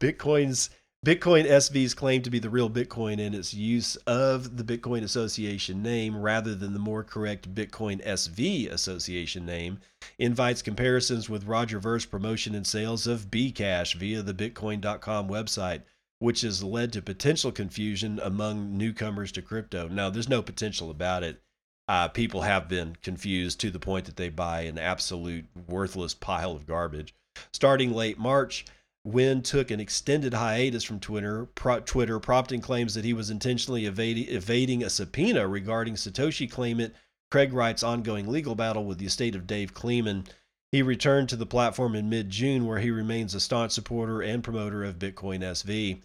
Bitcoin's 0.00 0.70
Bitcoin 1.06 1.48
SV's 1.48 1.94
claim 1.94 2.22
to 2.22 2.30
be 2.30 2.40
the 2.40 2.50
real 2.50 2.68
Bitcoin 2.68 3.24
and 3.24 3.32
its 3.32 3.54
use 3.54 3.94
of 4.06 4.56
the 4.56 4.64
Bitcoin 4.64 5.04
Association 5.04 5.80
name 5.80 6.20
rather 6.20 6.56
than 6.56 6.72
the 6.72 6.80
more 6.80 7.04
correct 7.04 7.54
Bitcoin 7.54 8.04
SV 8.04 8.68
Association 8.68 9.46
name 9.46 9.78
invites 10.18 10.60
comparisons 10.60 11.28
with 11.30 11.46
Roger 11.46 11.78
Ver's 11.78 12.04
promotion 12.04 12.56
and 12.56 12.66
sales 12.66 13.06
of 13.06 13.30
Bcash 13.30 13.94
via 13.94 14.22
the 14.22 14.34
Bitcoin.com 14.34 15.28
website, 15.28 15.82
which 16.18 16.40
has 16.40 16.62
led 16.62 16.92
to 16.92 17.02
potential 17.02 17.52
confusion 17.52 18.20
among 18.22 18.76
newcomers 18.76 19.32
to 19.32 19.42
crypto. 19.42 19.88
Now, 19.88 20.10
there's 20.10 20.28
no 20.28 20.42
potential 20.42 20.90
about 20.90 21.22
it. 21.22 21.40
Uh, 21.86 22.08
people 22.08 22.42
have 22.42 22.68
been 22.68 22.96
confused 23.02 23.60
to 23.60 23.70
the 23.70 23.78
point 23.78 24.04
that 24.06 24.16
they 24.16 24.28
buy 24.28 24.62
an 24.62 24.78
absolute 24.78 25.46
worthless 25.68 26.14
pile 26.14 26.52
of 26.52 26.66
garbage. 26.66 27.14
Starting 27.52 27.92
late 27.92 28.18
March, 28.18 28.66
Nguyen 29.06 29.42
took 29.42 29.70
an 29.70 29.80
extended 29.80 30.34
hiatus 30.34 30.84
from 30.84 31.00
Twitter, 31.00 31.46
pro- 31.46 31.80
Twitter 31.80 32.18
prompting 32.18 32.60
claims 32.60 32.94
that 32.94 33.04
he 33.04 33.14
was 33.14 33.30
intentionally 33.30 33.86
evading, 33.86 34.28
evading 34.28 34.82
a 34.82 34.90
subpoena 34.90 35.46
regarding 35.48 35.94
Satoshi 35.94 36.50
claimant 36.50 36.94
Craig 37.30 37.52
Wright's 37.52 37.82
ongoing 37.82 38.26
legal 38.26 38.54
battle 38.54 38.84
with 38.84 38.98
the 38.98 39.06
estate 39.06 39.34
of 39.34 39.46
Dave 39.46 39.72
Kleiman. 39.72 40.26
He 40.70 40.82
returned 40.82 41.30
to 41.30 41.36
the 41.36 41.46
platform 41.46 41.94
in 41.94 42.10
mid 42.10 42.28
June, 42.28 42.66
where 42.66 42.78
he 42.78 42.90
remains 42.90 43.34
a 43.34 43.40
staunch 43.40 43.72
supporter 43.72 44.20
and 44.20 44.44
promoter 44.44 44.84
of 44.84 44.98
Bitcoin 44.98 45.40
SV. 45.40 46.02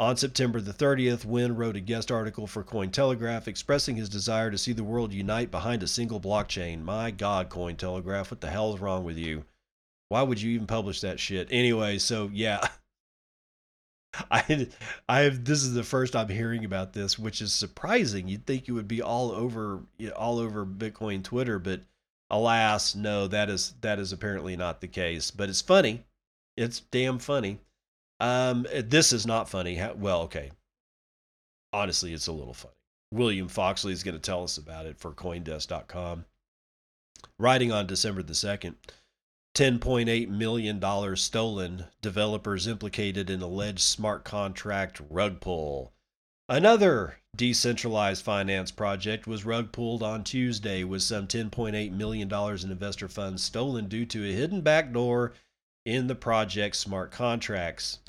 On 0.00 0.16
September 0.16 0.60
the 0.60 0.72
30th, 0.72 1.26
Nguyen 1.26 1.56
wrote 1.56 1.76
a 1.76 1.80
guest 1.80 2.10
article 2.10 2.46
for 2.46 2.64
Cointelegraph 2.64 3.46
expressing 3.46 3.96
his 3.96 4.08
desire 4.08 4.50
to 4.50 4.58
see 4.58 4.72
the 4.72 4.82
world 4.82 5.12
unite 5.12 5.50
behind 5.50 5.82
a 5.82 5.86
single 5.86 6.18
blockchain. 6.18 6.82
My 6.82 7.10
God, 7.10 7.50
Cointelegraph, 7.50 8.30
what 8.30 8.40
the 8.40 8.50
hell 8.50 8.74
is 8.74 8.80
wrong 8.80 9.04
with 9.04 9.18
you? 9.18 9.44
Why 10.08 10.22
would 10.22 10.40
you 10.40 10.52
even 10.52 10.66
publish 10.66 11.02
that 11.02 11.20
shit? 11.20 11.48
Anyway, 11.50 11.98
so 11.98 12.30
yeah. 12.32 12.66
I 14.30 14.68
I 15.08 15.20
have 15.20 15.44
this 15.44 15.62
is 15.62 15.74
the 15.74 15.84
first 15.84 16.16
I'm 16.16 16.28
hearing 16.28 16.64
about 16.64 16.94
this, 16.94 17.16
which 17.16 17.40
is 17.40 17.52
surprising. 17.52 18.26
You'd 18.26 18.46
think 18.46 18.68
it 18.68 18.72
would 18.72 18.88
be 18.88 19.02
all 19.02 19.30
over 19.30 19.82
all 20.16 20.38
over 20.38 20.66
Bitcoin 20.66 21.22
Twitter, 21.22 21.58
but 21.60 21.82
alas, 22.30 22.94
no, 22.94 23.26
that 23.26 23.50
is 23.50 23.74
that 23.80 23.98
is 23.98 24.12
apparently 24.12 24.56
not 24.56 24.80
the 24.80 24.88
case. 24.88 25.30
But 25.30 25.48
it's 25.48 25.60
funny. 25.60 26.04
It's 26.56 26.80
damn 26.80 27.18
funny. 27.18 27.58
Um, 28.20 28.66
this 28.72 29.12
is 29.12 29.26
not 29.26 29.48
funny. 29.48 29.80
Well, 29.96 30.22
okay. 30.22 30.50
Honestly, 31.72 32.12
it's 32.12 32.26
a 32.26 32.32
little 32.32 32.54
funny. 32.54 32.74
William 33.12 33.48
Foxley 33.48 33.92
is 33.92 34.02
going 34.02 34.14
to 34.14 34.20
tell 34.20 34.44
us 34.44 34.58
about 34.58 34.86
it 34.86 34.98
for 34.98 35.12
Coindesk.com. 35.12 36.24
Writing 37.38 37.72
on 37.72 37.86
December 37.86 38.22
the 38.22 38.32
2nd, 38.34 38.74
$10.8 39.54 40.28
million 40.28 41.16
stolen, 41.16 41.84
developers 42.00 42.66
implicated 42.66 43.30
in 43.30 43.42
alleged 43.42 43.80
smart 43.80 44.24
contract 44.24 45.00
rug 45.10 45.40
pull. 45.40 45.92
Another 46.50 47.16
decentralized 47.36 48.24
finance 48.24 48.72
project 48.72 49.28
was 49.28 49.44
rug 49.44 49.70
pulled 49.70 50.02
on 50.02 50.24
Tuesday 50.24 50.82
with 50.82 51.02
some 51.02 51.28
$10.8 51.28 51.92
million 51.92 52.28
in 52.28 52.70
investor 52.72 53.06
funds 53.06 53.44
stolen 53.44 53.86
due 53.86 54.04
to 54.06 54.28
a 54.28 54.32
hidden 54.32 54.60
backdoor 54.60 55.32
in 55.86 56.08
the 56.08 56.16
project's 56.16 56.80
smart 56.80 57.12
contracts. 57.12 58.00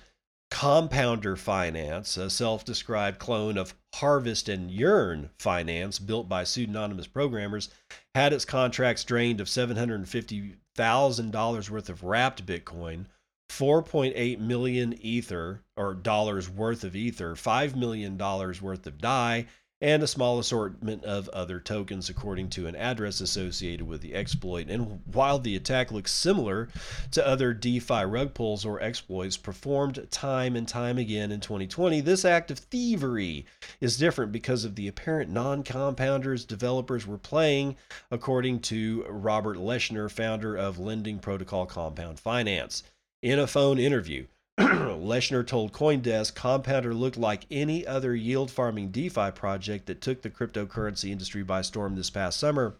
Compounder 0.50 1.38
Finance, 1.38 2.18
a 2.18 2.32
self 2.32 2.66
described 2.66 3.20
clone 3.20 3.60
of 3.60 3.76
Harvest 3.94 4.50
and 4.50 4.72
Yearn 4.72 5.30
Finance 5.38 6.00
built 6.00 6.28
by 6.28 6.44
pseudonymous 6.44 7.06
programmers, 7.06 7.70
had 8.16 8.34
its 8.34 8.44
contracts 8.44 9.04
drained 9.04 9.39
of 9.39 9.50
$750,000 9.50 11.70
worth 11.70 11.89
of 11.89 12.04
wrapped 12.04 12.48
Bitcoin, 12.48 13.06
4.8 13.52 14.39
million 14.39 14.93
Ether 15.02 15.62
or 15.76 15.93
dollars 15.93 16.49
worth 16.49 16.86
of 16.86 16.95
Ether, 16.95 17.36
$5 17.36 17.76
million 17.76 18.18
worth 18.18 18.88
of 18.88 18.97
DAI, 18.97 19.45
and 19.82 20.02
a 20.02 20.08
small 20.08 20.39
assortment 20.39 21.04
of 21.04 21.28
other 21.30 21.60
tokens 21.60 22.10
according 22.10 22.49
to 22.49 22.68
an 22.68 22.76
address 22.76 23.20
associated 23.20 23.86
with 23.86 24.02
the 24.02 24.16
exploit. 24.16 24.70
And 24.70 25.02
while 25.12 25.38
the 25.38 25.56
attack 25.58 25.91
looks 25.91 26.12
similar 26.14 26.70
to 27.12 27.28
other 27.28 27.54
DeFi 27.54 28.06
rug 28.06 28.34
pulls 28.34 28.64
or 28.64 28.82
exploits 28.82 29.36
performed 29.36 30.08
time 30.12 30.56
and 30.56 30.68
time 30.68 30.97
again 30.97 31.32
in 31.32 31.41
2020, 31.41 31.99
this 31.99 32.24
act 32.24 32.52
of 32.52 32.60
thievery 32.60 33.45
is 33.82 33.97
different 33.97 34.32
because 34.32 34.64
of 34.64 34.76
the 34.76 34.88
apparent 34.88 35.30
non 35.30 35.62
compounders 35.64 36.45
developers 36.45 37.06
were 37.06 37.18
playing, 37.18 37.76
according 38.12 38.62
to 38.62 39.04
Robert 39.10 39.58
Leshner, 39.58 40.10
founder 40.10 40.56
of 40.56 40.80
lending 40.80 41.20
protocol 41.20 41.66
Compound 41.66 42.18
Finance. 42.18 42.84
In 43.22 43.38
a 43.38 43.45
phone 43.45 43.78
interview, 43.78 44.26
Leshner 44.59 45.45
told 45.45 45.74
Coindesk 45.74 46.34
Compounder 46.34 46.91
looked 46.91 47.17
like 47.17 47.45
any 47.51 47.86
other 47.86 48.15
yield 48.15 48.49
farming 48.49 48.89
DeFi 48.89 49.30
project 49.30 49.86
that 49.86 50.01
took 50.01 50.24
the 50.24 50.32
cryptocurrency 50.32 51.11
industry 51.11 51.43
by 51.43 51.61
storm 51.61 51.95
this 51.95 52.09
past 52.09 52.39
summer. 52.39 52.78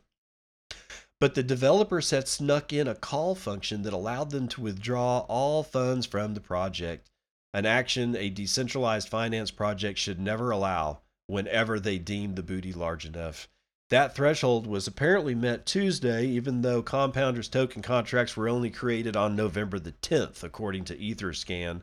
But 1.20 1.36
the 1.36 1.44
developers 1.44 2.10
had 2.10 2.28
snuck 2.28 2.74
in 2.74 2.88
a 2.88 2.96
call 2.96 3.36
function 3.36 3.84
that 3.84 3.94
allowed 3.94 4.32
them 4.32 4.48
to 4.48 4.62
withdraw 4.62 5.20
all 5.30 5.62
funds 5.62 6.08
from 6.08 6.34
the 6.34 6.42
project, 6.42 7.12
an 7.54 7.68
action 7.68 8.16
a 8.16 8.32
decentralized 8.32 9.10
finance 9.10 9.52
project 9.52 10.00
should 10.00 10.20
never 10.20 10.50
allow 10.50 11.02
whenever 11.28 11.80
they 11.80 12.00
deem 12.00 12.34
the 12.34 12.42
booty 12.42 12.74
large 12.74 13.06
enough. 13.06 13.48
That 13.92 14.16
threshold 14.16 14.68
was 14.68 14.88
apparently 14.88 15.36
met 15.36 15.66
Tuesday, 15.66 16.26
even 16.26 16.62
though 16.62 16.82
Compounder's 16.82 17.50
token 17.50 17.82
contracts 17.82 18.38
were 18.38 18.48
only 18.48 18.70
created 18.70 19.18
on 19.18 19.36
November 19.36 19.80
the 19.80 19.92
10th, 19.92 20.44
according 20.44 20.86
to 20.86 20.96
Etherscan. 20.96 21.82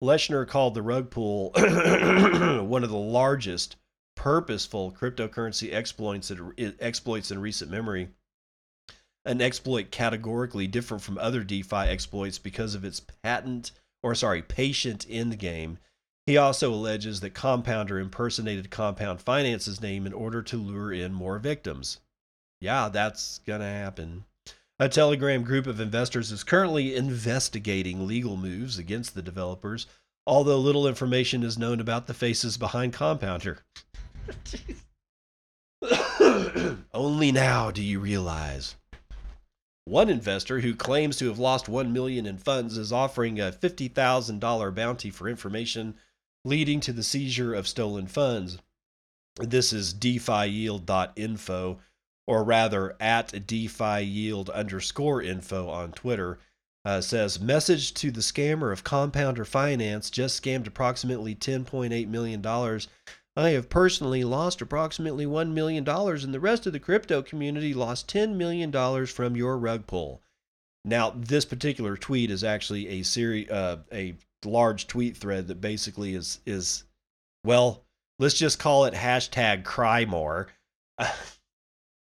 Leshner 0.00 0.46
called 0.46 0.74
the 0.74 0.82
rug 0.82 1.10
pull 1.10 1.50
one 1.54 2.84
of 2.84 2.90
the 2.90 2.96
largest 2.96 3.74
purposeful 4.14 4.92
cryptocurrency 4.92 5.72
exploits, 5.72 6.30
exploits 6.78 7.32
in 7.32 7.40
recent 7.40 7.72
memory. 7.72 8.10
An 9.24 9.40
exploit 9.40 9.90
categorically 9.90 10.68
different 10.68 11.02
from 11.02 11.18
other 11.18 11.42
DeFi 11.42 11.88
exploits 11.88 12.38
because 12.38 12.76
of 12.76 12.84
its 12.84 13.00
patent, 13.00 13.72
or 14.00 14.14
sorry, 14.14 14.42
patient 14.42 15.08
endgame 15.08 15.78
he 16.26 16.36
also 16.36 16.72
alleges 16.72 17.20
that 17.20 17.34
Compounder 17.34 18.00
impersonated 18.00 18.70
Compound 18.70 19.20
Finance's 19.20 19.80
name 19.80 20.06
in 20.06 20.12
order 20.12 20.42
to 20.42 20.56
lure 20.56 20.92
in 20.92 21.12
more 21.12 21.38
victims. 21.38 21.98
Yeah, 22.60 22.88
that's 22.88 23.38
going 23.40 23.60
to 23.60 23.66
happen. 23.66 24.24
A 24.78 24.88
Telegram 24.88 25.42
group 25.42 25.66
of 25.66 25.80
investors 25.80 26.30
is 26.30 26.44
currently 26.44 26.94
investigating 26.94 28.06
legal 28.06 28.36
moves 28.36 28.78
against 28.78 29.14
the 29.14 29.22
developers, 29.22 29.86
although 30.26 30.58
little 30.58 30.86
information 30.86 31.42
is 31.42 31.58
known 31.58 31.80
about 31.80 32.06
the 32.06 32.14
faces 32.14 32.56
behind 32.56 32.92
Compounder. 32.92 33.58
Only 36.94 37.32
now 37.32 37.72
do 37.72 37.82
you 37.82 37.98
realize. 37.98 38.76
One 39.84 40.08
investor 40.08 40.60
who 40.60 40.76
claims 40.76 41.16
to 41.16 41.26
have 41.26 41.40
lost 41.40 41.68
1 41.68 41.92
million 41.92 42.26
in 42.26 42.38
funds 42.38 42.78
is 42.78 42.92
offering 42.92 43.40
a 43.40 43.50
$50,000 43.50 44.74
bounty 44.74 45.10
for 45.10 45.28
information 45.28 45.96
leading 46.44 46.80
to 46.80 46.92
the 46.92 47.02
seizure 47.02 47.54
of 47.54 47.68
stolen 47.68 48.06
funds. 48.06 48.58
This 49.36 49.72
is 49.72 49.94
defiyield.info, 49.94 51.80
or 52.26 52.44
rather 52.44 52.96
at 53.00 53.28
defiyield 53.28 54.52
underscore 54.52 55.22
info 55.22 55.68
on 55.68 55.92
Twitter. 55.92 56.38
Uh, 56.84 57.00
says 57.00 57.40
message 57.40 57.94
to 57.94 58.10
the 58.10 58.20
scammer 58.20 58.72
of 58.72 58.82
compounder 58.82 59.44
finance 59.44 60.10
just 60.10 60.42
scammed 60.42 60.66
approximately 60.66 61.32
$10.8 61.32 62.08
million 62.08 62.44
i 63.36 63.50
have 63.50 63.70
personally 63.70 64.24
lost 64.24 64.60
approximately 64.60 65.24
$1 65.24 65.52
million 65.52 65.88
and 65.88 66.34
the 66.34 66.40
rest 66.40 66.66
of 66.66 66.72
the 66.72 66.80
crypto 66.80 67.22
community 67.22 67.72
lost 67.72 68.12
$10 68.12 68.34
million 68.34 69.06
from 69.06 69.36
your 69.36 69.56
rug 69.56 69.86
pull 69.86 70.20
now 70.84 71.10
this 71.10 71.44
particular 71.44 71.96
tweet 71.96 72.32
is 72.32 72.42
actually 72.42 72.88
a 72.88 73.04
series 73.04 73.48
uh, 73.48 73.78
a 73.92 74.16
large 74.44 74.86
tweet 74.86 75.16
thread 75.16 75.48
that 75.48 75.60
basically 75.60 76.14
is 76.14 76.40
is 76.46 76.84
well, 77.44 77.84
let's 78.18 78.38
just 78.38 78.58
call 78.58 78.84
it 78.84 78.94
hashtag 78.94 79.64
cry 79.64 80.04
more. 80.04 80.48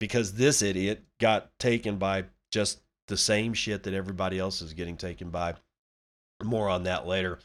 because 0.02 0.34
this 0.34 0.64
idiot 0.64 1.04
got 1.20 1.52
taken 1.60 1.98
by 1.98 2.26
just 2.52 2.82
the 3.08 3.16
same 3.16 3.54
shit 3.54 3.84
that 3.84 3.94
everybody 3.94 4.40
else 4.40 4.62
is 4.62 4.74
getting 4.74 4.98
taken 4.98 5.30
by. 5.30 5.54
More 6.44 6.68
on 6.70 6.84
that 6.84 7.06
later. 7.06 7.38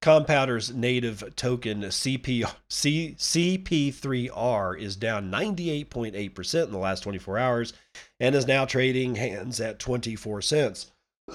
Compounder's 0.00 0.72
native 0.72 1.36
token 1.36 1.82
CP, 1.82 2.50
C, 2.70 3.14
CP3R 3.18 4.80
is 4.80 4.96
down 4.96 5.30
98.8% 5.30 6.64
in 6.64 6.70
the 6.70 6.78
last 6.78 7.02
24 7.02 7.36
hours 7.36 7.72
and 8.18 8.34
is 8.34 8.46
now 8.46 8.64
trading 8.64 9.16
hands 9.16 9.60
at 9.60 9.78
24 9.78 10.40
cents. 10.40 10.90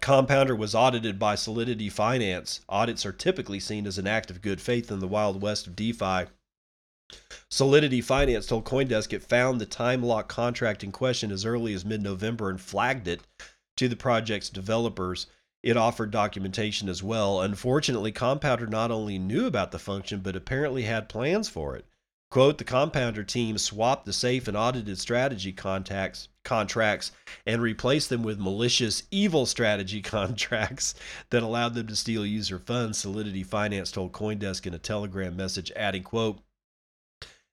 Compounder 0.00 0.56
was 0.56 0.74
audited 0.74 1.18
by 1.18 1.34
Solidity 1.34 1.88
Finance. 1.88 2.60
Audits 2.68 3.06
are 3.06 3.12
typically 3.12 3.60
seen 3.60 3.86
as 3.86 3.98
an 3.98 4.06
act 4.06 4.30
of 4.30 4.42
good 4.42 4.60
faith 4.60 4.90
in 4.90 5.00
the 5.00 5.06
Wild 5.06 5.42
West 5.42 5.66
of 5.66 5.76
DeFi. 5.76 6.26
Solidity 7.50 8.00
Finance 8.00 8.46
told 8.46 8.64
Coindesk 8.64 9.12
it 9.12 9.22
found 9.22 9.60
the 9.60 9.66
time 9.66 10.02
lock 10.02 10.28
contract 10.28 10.82
in 10.82 10.90
question 10.92 11.30
as 11.30 11.44
early 11.44 11.74
as 11.74 11.84
mid 11.84 12.02
November 12.02 12.48
and 12.48 12.60
flagged 12.60 13.06
it 13.06 13.20
to 13.76 13.86
the 13.86 13.96
project's 13.96 14.48
developers. 14.48 15.26
It 15.62 15.76
offered 15.76 16.10
documentation 16.10 16.88
as 16.88 17.02
well. 17.02 17.40
Unfortunately, 17.40 18.10
Compounder 18.10 18.66
not 18.66 18.90
only 18.90 19.18
knew 19.18 19.46
about 19.46 19.70
the 19.70 19.78
function, 19.78 20.20
but 20.20 20.34
apparently 20.34 20.82
had 20.82 21.08
plans 21.08 21.48
for 21.48 21.76
it. 21.76 21.84
Quote, 22.32 22.56
the 22.56 22.64
compounder 22.64 23.24
team 23.24 23.58
swapped 23.58 24.06
the 24.06 24.12
safe 24.14 24.48
and 24.48 24.56
audited 24.56 24.98
strategy 24.98 25.52
contacts, 25.52 26.28
contracts 26.44 27.12
and 27.44 27.60
replaced 27.60 28.08
them 28.08 28.22
with 28.22 28.40
malicious, 28.40 29.02
evil 29.10 29.44
strategy 29.44 30.00
contracts 30.02 30.94
that 31.28 31.42
allowed 31.42 31.74
them 31.74 31.88
to 31.88 31.94
steal 31.94 32.24
user 32.24 32.58
funds, 32.58 32.96
Solidity 32.96 33.42
Finance 33.42 33.92
told 33.92 34.12
Coindesk 34.12 34.66
in 34.66 34.72
a 34.72 34.78
Telegram 34.78 35.36
message, 35.36 35.70
adding, 35.76 36.02
quote, 36.04 36.40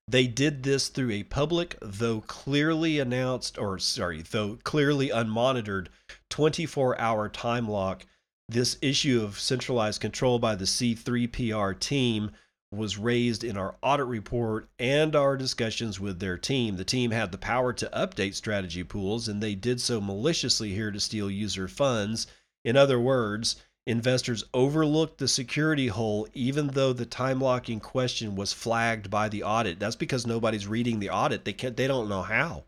they 0.08 0.28
did 0.28 0.64
this 0.64 0.88
through 0.88 1.12
a 1.12 1.24
public, 1.24 1.76
though 1.82 2.22
clearly 2.22 3.00
announced, 3.00 3.58
or 3.58 3.80
sorry, 3.80 4.22
though 4.22 4.60
clearly 4.64 5.10
unmonitored 5.10 5.88
24 6.30 6.98
hour 6.98 7.28
time 7.28 7.68
lock. 7.68 8.06
This 8.48 8.78
issue 8.82 9.22
of 9.22 9.42
centralized 9.42 10.00
control 10.00 10.40
by 10.40 10.56
the 10.56 10.64
C3PR 10.64 11.78
team 11.82 12.32
was 12.72 12.98
raised 12.98 13.44
in 13.44 13.58
our 13.58 13.76
audit 13.82 14.06
report 14.06 14.70
and 14.78 15.16
our 15.16 15.36
discussions 15.36 16.00
with 16.00 16.20
their 16.20 16.38
team. 16.38 16.78
The 16.78 16.86
team 16.86 17.12
had 17.12 17.32
the 17.32 17.38
power 17.38 17.74
to 17.74 17.90
update 17.94 18.36
strategy 18.36 18.84
pools, 18.84 19.28
and 19.28 19.42
they 19.42 19.56
did 19.56 19.82
so 19.82 20.00
maliciously 20.00 20.74
here 20.74 20.92
to 20.92 21.00
steal 21.00 21.32
user 21.32 21.68
funds. 21.68 22.28
In 22.64 22.78
other 22.78 23.00
words, 23.00 23.56
investors 23.88 24.44
overlooked 24.54 25.18
the 25.18 25.28
security 25.28 25.88
hole 25.88 26.28
even 26.34 26.68
though 26.68 26.94
the 26.94 27.08
time 27.08 27.42
locking 27.42 27.80
question 27.80 28.36
was 28.36 28.54
flagged 28.54 29.10
by 29.10 29.28
the 29.30 29.42
audit. 29.42 29.80
That's 29.80 29.96
because 29.96 30.28
nobody's 30.28 30.68
reading 30.68 31.00
the 31.00 31.10
audit. 31.10 31.44
They 31.44 31.54
can't 31.54 31.76
they 31.76 31.88
don't 31.88 32.10
know 32.10 32.22
how. 32.22 32.66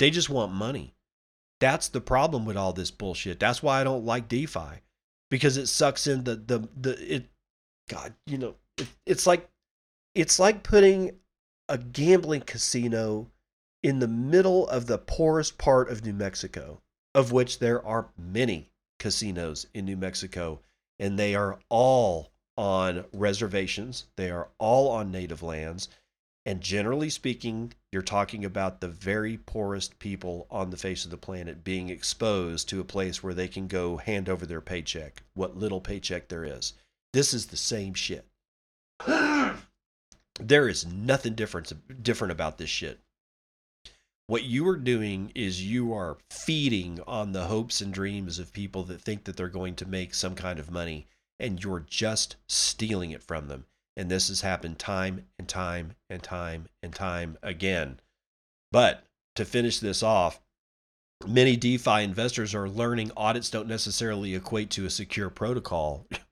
They 0.00 0.10
just 0.10 0.28
want 0.28 0.52
money. 0.52 0.94
That's 1.60 1.88
the 1.88 2.00
problem 2.00 2.44
with 2.44 2.56
all 2.56 2.72
this 2.72 2.90
bullshit. 2.90 3.38
That's 3.38 3.62
why 3.62 3.80
I 3.80 3.84
don't 3.84 4.04
like 4.04 4.28
DeFi. 4.28 4.82
Because 5.30 5.56
it 5.56 5.68
sucks 5.68 6.06
in 6.06 6.24
the 6.24 6.34
the 6.34 6.68
the 6.76 7.14
it 7.14 7.26
God, 7.88 8.14
you 8.26 8.36
know, 8.36 8.56
it's 9.06 9.26
like 9.26 9.48
it's 10.14 10.38
like 10.38 10.62
putting 10.62 11.18
a 11.68 11.78
gambling 11.78 12.40
casino 12.42 13.30
in 13.82 13.98
the 13.98 14.08
middle 14.08 14.68
of 14.68 14.86
the 14.86 14.98
poorest 14.98 15.58
part 15.58 15.90
of 15.90 16.04
New 16.04 16.12
Mexico, 16.12 16.80
of 17.14 17.32
which 17.32 17.58
there 17.58 17.84
are 17.84 18.08
many 18.16 18.70
casinos 18.98 19.66
in 19.74 19.84
New 19.84 19.96
Mexico, 19.96 20.60
and 20.98 21.18
they 21.18 21.34
are 21.34 21.58
all 21.68 22.32
on 22.56 23.04
reservations. 23.12 24.06
They 24.16 24.30
are 24.30 24.48
all 24.58 24.88
on 24.88 25.10
native 25.10 25.42
lands. 25.42 25.88
And 26.46 26.60
generally 26.60 27.10
speaking, 27.10 27.72
you're 27.92 28.02
talking 28.02 28.44
about 28.44 28.80
the 28.80 28.88
very 28.88 29.36
poorest 29.36 29.98
people 29.98 30.46
on 30.50 30.70
the 30.70 30.76
face 30.76 31.04
of 31.04 31.10
the 31.10 31.16
planet 31.16 31.64
being 31.64 31.88
exposed 31.88 32.68
to 32.68 32.80
a 32.80 32.84
place 32.84 33.22
where 33.22 33.34
they 33.34 33.48
can 33.48 33.66
go 33.66 33.96
hand 33.96 34.28
over 34.28 34.46
their 34.46 34.60
paycheck, 34.60 35.22
what 35.34 35.56
little 35.56 35.80
paycheck 35.80 36.28
there 36.28 36.44
is. 36.44 36.72
This 37.12 37.34
is 37.34 37.46
the 37.46 37.56
same 37.56 37.94
shit. 37.94 38.26
there 40.40 40.68
is 40.68 40.86
nothing 40.86 41.34
different 41.34 42.02
different 42.02 42.32
about 42.32 42.58
this 42.58 42.70
shit. 42.70 43.00
What 44.28 44.44
you 44.44 44.66
are 44.68 44.76
doing 44.76 45.30
is 45.34 45.64
you 45.64 45.94
are 45.94 46.18
feeding 46.30 47.00
on 47.06 47.32
the 47.32 47.44
hopes 47.44 47.80
and 47.80 47.94
dreams 47.94 48.38
of 48.40 48.52
people 48.52 48.82
that 48.84 49.00
think 49.00 49.24
that 49.24 49.36
they're 49.36 49.48
going 49.48 49.76
to 49.76 49.86
make 49.86 50.14
some 50.14 50.34
kind 50.34 50.58
of 50.58 50.70
money 50.70 51.06
and 51.38 51.62
you're 51.62 51.84
just 51.88 52.36
stealing 52.48 53.12
it 53.12 53.22
from 53.22 53.46
them. 53.48 53.66
And 53.96 54.10
this 54.10 54.28
has 54.28 54.40
happened 54.40 54.78
time 54.78 55.26
and 55.38 55.48
time 55.48 55.94
and 56.10 56.22
time 56.22 56.66
and 56.82 56.92
time 56.92 57.38
again. 57.42 58.00
But 58.72 59.04
to 59.36 59.44
finish 59.44 59.78
this 59.78 60.02
off, 60.02 60.40
many 61.26 61.56
DeFi 61.56 62.02
investors 62.02 62.54
are 62.54 62.68
learning 62.68 63.12
audits 63.16 63.48
don't 63.48 63.68
necessarily 63.68 64.34
equate 64.34 64.70
to 64.70 64.86
a 64.86 64.90
secure 64.90 65.30
protocol. 65.30 66.06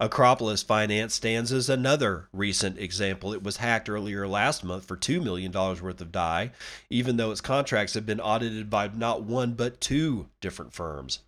Akropolis 0.00 0.64
Finance 0.64 1.12
stands 1.12 1.52
as 1.52 1.68
another 1.68 2.28
recent 2.32 2.78
example. 2.78 3.34
It 3.34 3.42
was 3.42 3.58
hacked 3.58 3.90
earlier 3.90 4.26
last 4.26 4.64
month 4.64 4.86
for 4.86 4.96
$2 4.96 5.22
million 5.22 5.52
worth 5.52 6.00
of 6.00 6.10
DAI, 6.10 6.52
even 6.88 7.18
though 7.18 7.30
its 7.30 7.42
contracts 7.42 7.92
have 7.92 8.06
been 8.06 8.20
audited 8.20 8.70
by 8.70 8.88
not 8.88 9.22
one 9.22 9.52
but 9.52 9.78
two 9.78 10.28
different 10.40 10.72
firms. 10.72 11.18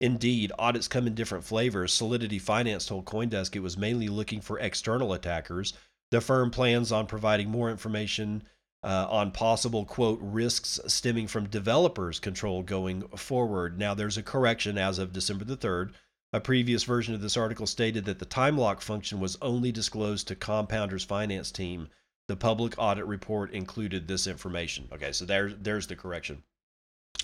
Indeed, 0.00 0.52
audits 0.58 0.88
come 0.88 1.06
in 1.06 1.14
different 1.14 1.44
flavors. 1.44 1.92
Solidity 1.92 2.38
Finance 2.38 2.86
told 2.86 3.04
Coindesk 3.04 3.54
it 3.56 3.60
was 3.60 3.76
mainly 3.76 4.08
looking 4.08 4.40
for 4.40 4.58
external 4.58 5.12
attackers. 5.12 5.74
The 6.10 6.22
firm 6.22 6.50
plans 6.50 6.92
on 6.92 7.06
providing 7.06 7.50
more 7.50 7.70
information 7.70 8.44
uh, 8.82 9.06
on 9.10 9.32
possible, 9.32 9.84
quote, 9.84 10.18
risks 10.22 10.80
stemming 10.86 11.26
from 11.26 11.48
developers' 11.48 12.20
control 12.20 12.62
going 12.62 13.02
forward. 13.16 13.78
Now, 13.78 13.94
there's 13.94 14.18
a 14.18 14.22
correction 14.22 14.78
as 14.78 14.98
of 14.98 15.12
December 15.12 15.44
the 15.44 15.56
3rd. 15.56 15.92
A 16.34 16.40
previous 16.40 16.82
version 16.82 17.14
of 17.14 17.20
this 17.20 17.36
article 17.36 17.64
stated 17.64 18.06
that 18.06 18.18
the 18.18 18.24
time 18.24 18.58
lock 18.58 18.80
function 18.80 19.20
was 19.20 19.38
only 19.40 19.70
disclosed 19.70 20.26
to 20.26 20.34
Compounder's 20.34 21.04
finance 21.04 21.52
team. 21.52 21.90
The 22.26 22.34
public 22.34 22.74
audit 22.76 23.06
report 23.06 23.52
included 23.52 24.08
this 24.08 24.26
information. 24.26 24.88
Okay, 24.92 25.12
so 25.12 25.24
there's 25.24 25.54
there's 25.60 25.86
the 25.86 25.94
correction. 25.94 26.42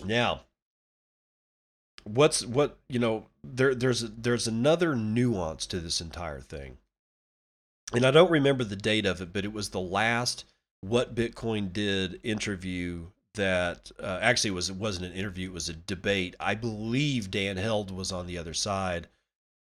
Now, 0.05 0.43
what's 2.05 2.47
what 2.47 2.79
you 2.89 3.01
know 3.01 3.27
there 3.43 3.75
there's 3.75 4.03
there's 4.03 4.47
another 4.47 4.95
nuance 4.95 5.67
to 5.67 5.81
this 5.81 6.01
entire 6.01 6.41
thing. 6.41 6.79
And 7.93 8.07
I 8.07 8.13
don't 8.13 8.31
remember 8.31 8.63
the 8.63 8.77
date 8.77 9.07
of 9.07 9.21
it, 9.21 9.33
but 9.33 9.45
it 9.45 9.53
was 9.53 9.71
the 9.71 9.81
last 9.81 10.45
what 10.83 11.17
Bitcoin 11.17 11.73
did 11.73 12.21
interview 12.23 13.07
that 13.35 13.91
uh, 14.03 14.19
actually 14.21 14.51
was 14.51 14.71
it 14.71 14.77
wasn't 14.77 15.05
an 15.05 15.13
interview 15.13 15.49
it 15.49 15.55
was 15.55 15.69
a 15.69 15.75
debate 15.75 16.35
i 16.41 16.55
believe 16.55 17.31
dan 17.31 17.57
held 17.57 17.91
was 17.91 18.11
on 18.13 18.27
the 18.27 18.39
other 18.39 18.55
side 18.55 19.07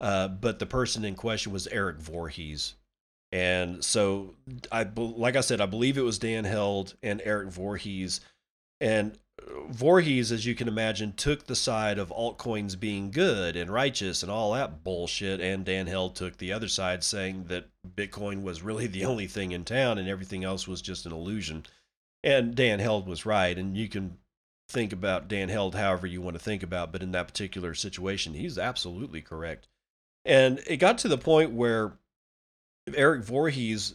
uh, 0.00 0.28
but 0.28 0.58
the 0.58 0.66
person 0.66 1.04
in 1.04 1.14
question 1.14 1.52
was 1.52 1.66
eric 1.68 1.98
Voorhees. 1.98 2.74
and 3.32 3.84
so 3.84 4.34
i 4.70 4.86
like 4.96 5.36
i 5.36 5.40
said 5.40 5.60
i 5.60 5.66
believe 5.66 5.96
it 5.96 6.02
was 6.02 6.18
dan 6.18 6.44
held 6.44 6.94
and 7.02 7.22
eric 7.24 7.48
Voorhees. 7.50 8.20
and 8.80 9.18
Voorhees, 9.68 10.30
as 10.30 10.46
you 10.46 10.54
can 10.54 10.68
imagine, 10.68 11.12
took 11.12 11.46
the 11.46 11.56
side 11.56 11.98
of 11.98 12.10
altcoins 12.10 12.78
being 12.78 13.10
good 13.10 13.56
and 13.56 13.70
righteous 13.70 14.22
and 14.22 14.30
all 14.30 14.52
that 14.52 14.84
bullshit, 14.84 15.40
and 15.40 15.64
Dan 15.64 15.86
Held 15.86 16.14
took 16.14 16.36
the 16.36 16.52
other 16.52 16.68
side, 16.68 17.02
saying 17.02 17.44
that 17.44 17.68
Bitcoin 17.96 18.42
was 18.42 18.62
really 18.62 18.86
the 18.86 19.04
only 19.04 19.26
thing 19.26 19.52
in 19.52 19.64
town 19.64 19.98
and 19.98 20.08
everything 20.08 20.44
else 20.44 20.68
was 20.68 20.80
just 20.80 21.04
an 21.04 21.12
illusion. 21.12 21.66
And 22.24 22.54
Dan 22.54 22.80
Held 22.80 23.06
was 23.06 23.26
right, 23.26 23.56
and 23.56 23.76
you 23.76 23.86
can 23.86 24.16
think 24.70 24.94
about 24.94 25.28
Dan 25.28 25.50
Held 25.50 25.74
however 25.74 26.06
you 26.06 26.22
want 26.22 26.36
to 26.36 26.42
think 26.42 26.62
about, 26.62 26.90
but 26.90 27.02
in 27.02 27.12
that 27.12 27.28
particular 27.28 27.74
situation, 27.74 28.32
he's 28.32 28.58
absolutely 28.58 29.20
correct. 29.20 29.68
And 30.24 30.58
it 30.66 30.78
got 30.78 30.96
to 30.98 31.08
the 31.08 31.18
point 31.18 31.52
where 31.52 31.92
Eric 32.94 33.24
Voorhees 33.24 33.94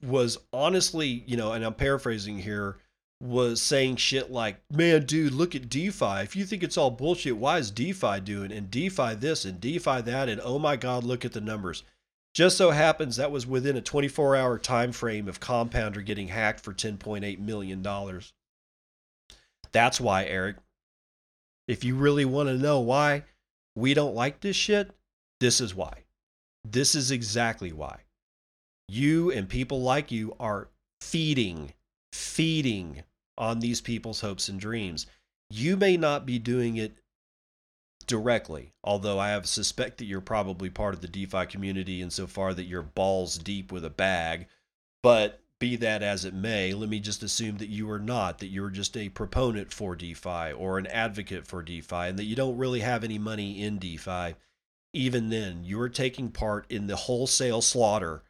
was 0.00 0.38
honestly, 0.52 1.24
you 1.26 1.36
know, 1.36 1.52
and 1.52 1.64
I'm 1.64 1.74
paraphrasing 1.74 2.38
here, 2.38 2.76
was 3.20 3.60
saying 3.60 3.96
shit 3.96 4.30
like, 4.30 4.58
man, 4.70 5.04
dude, 5.04 5.32
look 5.32 5.54
at 5.54 5.68
DeFi. 5.68 6.20
If 6.22 6.36
you 6.36 6.44
think 6.44 6.62
it's 6.62 6.76
all 6.76 6.90
bullshit, 6.90 7.36
why 7.36 7.58
is 7.58 7.70
DeFi 7.70 8.20
doing? 8.20 8.52
And 8.52 8.70
DeFi 8.70 9.14
this 9.14 9.44
and 9.44 9.60
DeFi 9.60 10.02
that. 10.02 10.28
And 10.28 10.40
oh 10.44 10.58
my 10.58 10.76
God, 10.76 11.02
look 11.02 11.24
at 11.24 11.32
the 11.32 11.40
numbers. 11.40 11.82
Just 12.36 12.58
so 12.58 12.70
happens 12.70 13.16
that 13.16 13.30
was 13.30 13.46
within 13.46 13.78
a 13.78 13.80
24 13.80 14.36
hour 14.36 14.58
time 14.58 14.92
frame 14.92 15.26
of 15.26 15.40
Compounder 15.40 16.02
getting 16.02 16.28
hacked 16.28 16.60
for 16.60 16.74
$10.8 16.74 17.38
million. 17.38 17.82
That's 19.72 19.98
why, 19.98 20.26
Eric. 20.26 20.56
If 21.66 21.82
you 21.82 21.96
really 21.96 22.26
want 22.26 22.50
to 22.50 22.58
know 22.58 22.80
why 22.80 23.22
we 23.74 23.94
don't 23.94 24.14
like 24.14 24.40
this 24.40 24.54
shit, 24.54 24.90
this 25.40 25.62
is 25.62 25.74
why. 25.74 26.04
This 26.62 26.94
is 26.94 27.10
exactly 27.10 27.72
why. 27.72 28.00
You 28.86 29.32
and 29.32 29.48
people 29.48 29.80
like 29.80 30.12
you 30.12 30.36
are 30.38 30.68
feeding, 31.00 31.72
feeding 32.12 33.02
on 33.38 33.60
these 33.60 33.80
people's 33.80 34.20
hopes 34.20 34.50
and 34.50 34.60
dreams. 34.60 35.06
You 35.48 35.78
may 35.78 35.96
not 35.96 36.26
be 36.26 36.38
doing 36.38 36.76
it 36.76 36.98
directly, 38.06 38.72
although 38.84 39.18
I 39.18 39.30
have 39.30 39.46
suspect 39.46 39.98
that 39.98 40.04
you're 40.04 40.20
probably 40.20 40.70
part 40.70 40.94
of 40.94 41.00
the 41.00 41.08
DeFi 41.08 41.46
community 41.46 42.00
insofar 42.00 42.54
that 42.54 42.64
you're 42.64 42.82
balls 42.82 43.38
deep 43.38 43.72
with 43.72 43.84
a 43.84 43.90
bag. 43.90 44.46
But 45.02 45.40
be 45.58 45.76
that 45.76 46.02
as 46.02 46.24
it 46.24 46.34
may, 46.34 46.74
let 46.74 46.88
me 46.88 47.00
just 47.00 47.22
assume 47.22 47.58
that 47.58 47.68
you 47.68 47.90
are 47.90 47.98
not, 47.98 48.38
that 48.38 48.48
you're 48.48 48.70
just 48.70 48.96
a 48.96 49.08
proponent 49.08 49.72
for 49.72 49.96
DeFi 49.96 50.52
or 50.52 50.78
an 50.78 50.86
advocate 50.88 51.46
for 51.46 51.62
DeFi, 51.62 52.08
and 52.08 52.18
that 52.18 52.24
you 52.24 52.36
don't 52.36 52.58
really 52.58 52.80
have 52.80 53.04
any 53.04 53.18
money 53.18 53.62
in 53.62 53.78
DeFi. 53.78 54.34
Even 54.92 55.30
then, 55.30 55.64
you're 55.64 55.88
taking 55.88 56.30
part 56.30 56.70
in 56.70 56.86
the 56.86 56.96
wholesale 56.96 57.62
slaughter 57.62 58.22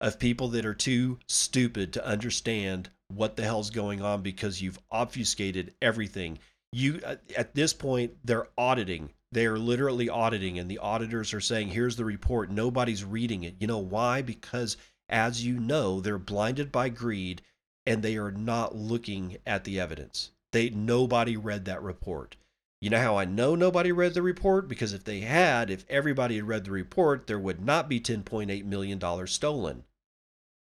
of 0.00 0.18
people 0.18 0.48
that 0.48 0.66
are 0.66 0.74
too 0.74 1.18
stupid 1.26 1.92
to 1.92 2.06
understand 2.06 2.90
what 3.08 3.36
the 3.36 3.44
hell's 3.44 3.70
going 3.70 4.02
on 4.02 4.22
because 4.22 4.60
you've 4.60 4.78
obfuscated 4.90 5.74
everything 5.80 6.38
you 6.74 7.00
uh, 7.04 7.16
at 7.36 7.54
this 7.54 7.72
point 7.72 8.16
they're 8.24 8.48
auditing. 8.58 9.10
They 9.30 9.46
are 9.46 9.58
literally 9.58 10.08
auditing 10.08 10.58
and 10.58 10.70
the 10.70 10.78
auditors 10.78 11.32
are 11.32 11.40
saying 11.40 11.68
here's 11.68 11.96
the 11.96 12.04
report. 12.04 12.50
Nobody's 12.50 13.04
reading 13.04 13.44
it. 13.44 13.54
You 13.60 13.66
know 13.66 13.78
why? 13.78 14.22
Because 14.22 14.76
as 15.08 15.44
you 15.44 15.58
know 15.58 16.00
they're 16.00 16.18
blinded 16.18 16.72
by 16.72 16.88
greed 16.88 17.42
and 17.86 18.02
they 18.02 18.16
are 18.16 18.32
not 18.32 18.74
looking 18.74 19.38
at 19.46 19.64
the 19.64 19.78
evidence. 19.78 20.30
They 20.52 20.70
nobody 20.70 21.36
read 21.36 21.64
that 21.66 21.82
report. 21.82 22.36
You 22.80 22.90
know 22.90 23.00
how 23.00 23.16
I 23.16 23.24
know 23.24 23.54
nobody 23.54 23.92
read 23.92 24.14
the 24.14 24.22
report? 24.22 24.68
Because 24.68 24.92
if 24.92 25.04
they 25.04 25.20
had, 25.20 25.70
if 25.70 25.84
everybody 25.88 26.36
had 26.36 26.48
read 26.48 26.64
the 26.64 26.70
report, 26.70 27.26
there 27.26 27.38
would 27.38 27.64
not 27.64 27.88
be 27.88 28.00
$10.8 28.00 28.64
million 28.64 29.26
stolen 29.26 29.84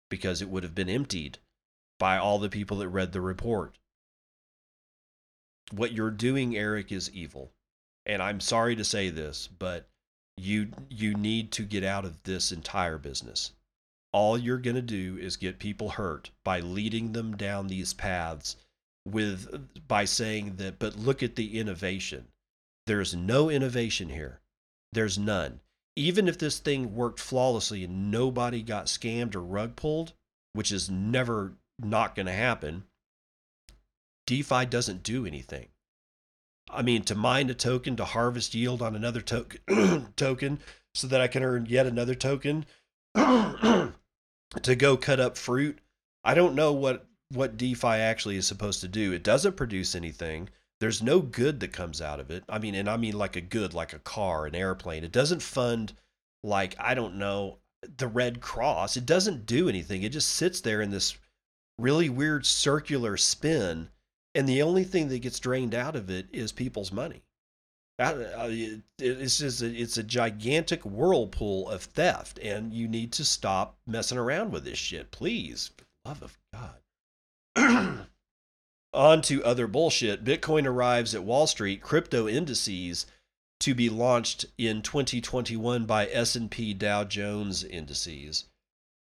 because 0.09 0.40
it 0.40 0.48
would 0.48 0.62
have 0.62 0.74
been 0.74 0.88
emptied 0.88 1.38
by 1.98 2.16
all 2.16 2.38
the 2.38 2.48
people 2.48 2.78
that 2.78 2.88
read 2.88 3.12
the 3.12 3.20
report. 3.20 3.78
What 5.73 5.93
you're 5.93 6.11
doing, 6.11 6.57
Eric, 6.57 6.93
is 6.93 7.11
evil. 7.11 7.53
And 8.05 8.23
I'm 8.23 8.41
sorry 8.41 8.77
to 8.77 8.85
say 8.85 9.11
this, 9.11 9.49
but 9.59 9.89
you 10.37 10.69
you 10.89 11.14
need 11.14 11.51
to 11.53 11.62
get 11.62 11.83
out 11.83 12.05
of 12.05 12.23
this 12.23 12.53
entire 12.53 12.99
business. 12.99 13.53
All 14.12 14.39
you're 14.39 14.59
going 14.59 14.77
to 14.77 14.83
do 14.83 15.19
is 15.19 15.37
get 15.37 15.59
people 15.59 15.91
hurt 15.91 16.31
by 16.45 16.61
leading 16.61 17.12
them 17.12 17.37
down 17.37 17.67
these 17.67 17.93
paths 17.93 18.57
with 19.07 19.89
by 19.89 20.05
saying 20.05 20.57
that 20.57 20.79
but 20.79 20.97
look 20.97 21.23
at 21.23 21.37
the 21.37 21.59
innovation. 21.59 22.29
There's 22.87 23.14
no 23.14 23.51
innovation 23.51 24.09
here. 24.11 24.41
There's 24.93 25.19
none. 25.19 25.61
Even 25.97 26.29
if 26.29 26.39
this 26.39 26.59
thing 26.59 26.95
worked 26.95 27.19
flawlessly 27.19 27.83
and 27.85 28.11
nobody 28.11 28.62
got 28.62 28.87
scammed 28.87 29.35
or 29.35 29.41
rug 29.41 29.75
pulled, 29.75 30.12
which 30.53 30.71
is 30.71 30.91
never 30.91 31.55
not 31.79 32.14
going 32.14 32.27
to 32.27 32.33
happen, 32.33 32.85
DeFi 34.27 34.66
doesn't 34.66 35.03
do 35.03 35.24
anything. 35.24 35.68
I 36.68 36.83
mean, 36.83 37.03
to 37.05 37.14
mine 37.14 37.49
a 37.49 37.55
token 37.55 37.97
to 37.97 38.05
harvest 38.05 38.55
yield 38.55 38.83
on 38.83 38.97
another 38.97 39.20
to- 39.20 40.09
token 40.16 40.61
so 40.95 41.07
that 41.07 41.20
I 41.20 41.29
can 41.29 41.43
earn 41.43 41.66
yet 41.66 41.87
another 41.87 42.14
token 42.14 42.66
to 43.14 43.93
go 44.77 44.97
cut 44.97 45.20
up 45.20 45.37
fruit. 45.37 45.79
I 46.24 46.35
don't 46.35 46.55
know 46.55 46.72
what 46.72 47.07
what 47.31 47.57
DeFi 47.57 47.89
actually 47.89 48.37
is 48.37 48.47
supposed 48.47 48.81
to 48.81 48.89
do. 48.89 49.12
It 49.12 49.22
doesn't 49.22 49.57
produce 49.57 49.95
anything. 49.95 50.49
There's 50.79 51.03
no 51.03 51.20
good 51.20 51.61
that 51.61 51.72
comes 51.72 52.01
out 52.01 52.20
of 52.20 52.31
it. 52.31 52.45
I 52.49 52.59
mean, 52.59 52.74
and 52.74 52.89
I 52.89 52.97
mean 52.97 53.16
like 53.16 53.37
a 53.37 53.41
good, 53.41 53.74
like 53.74 53.93
a 53.93 53.99
car, 53.99 54.47
an 54.47 54.55
airplane. 54.55 55.05
It 55.05 55.12
doesn't 55.12 55.43
fund 55.43 55.93
like 56.43 56.77
I 56.79 56.95
don't 56.95 57.16
know 57.16 57.59
the 57.97 58.09
Red 58.09 58.41
Cross. 58.41 58.97
It 58.97 59.07
doesn't 59.07 59.47
do 59.47 59.68
anything. 59.68 60.03
It 60.03 60.12
just 60.12 60.31
sits 60.31 60.61
there 60.61 60.81
in 60.81 60.91
this 60.91 61.16
really 61.79 62.09
weird 62.09 62.45
circular 62.47 63.16
spin 63.16 63.89
and 64.37 64.47
the 64.47 64.61
only 64.61 64.84
thing 64.84 65.09
that 65.09 65.20
gets 65.20 65.41
drained 65.41 65.74
out 65.74 65.97
of 65.97 66.11
it 66.11 66.26
is 66.30 66.53
people's 66.53 66.93
money. 66.93 67.22
Uh, 67.99 68.49
it's 68.99 69.39
just 69.39 69.62
a, 69.62 69.74
it's 69.74 69.97
a 69.97 70.03
gigantic 70.03 70.84
whirlpool 70.84 71.70
of 71.70 71.82
theft, 71.82 72.39
and 72.41 72.74
you 72.74 72.87
need 72.87 73.12
to 73.12 73.24
stop 73.24 73.78
messing 73.87 74.18
around 74.18 74.53
with 74.53 74.64
this 74.64 74.78
shit, 74.78 75.11
please. 75.11 75.70
For 75.78 75.84
the 75.84 76.09
love 76.11 76.22
of 76.22 76.39
God. 76.53 78.07
On 78.93 79.22
to 79.22 79.43
other 79.43 79.66
bullshit. 79.66 80.22
Bitcoin 80.22 80.66
arrives 80.66 81.14
at 81.14 81.24
Wall 81.24 81.47
Street. 81.47 81.80
Crypto 81.80 82.28
indices 82.28 83.07
to 83.61 83.74
be 83.74 83.89
launched 83.89 84.45
in 84.59 84.82
2021 84.82 85.87
by 85.87 86.07
S&P 86.09 86.74
Dow 86.74 87.05
Jones 87.05 87.64
indices 87.64 88.45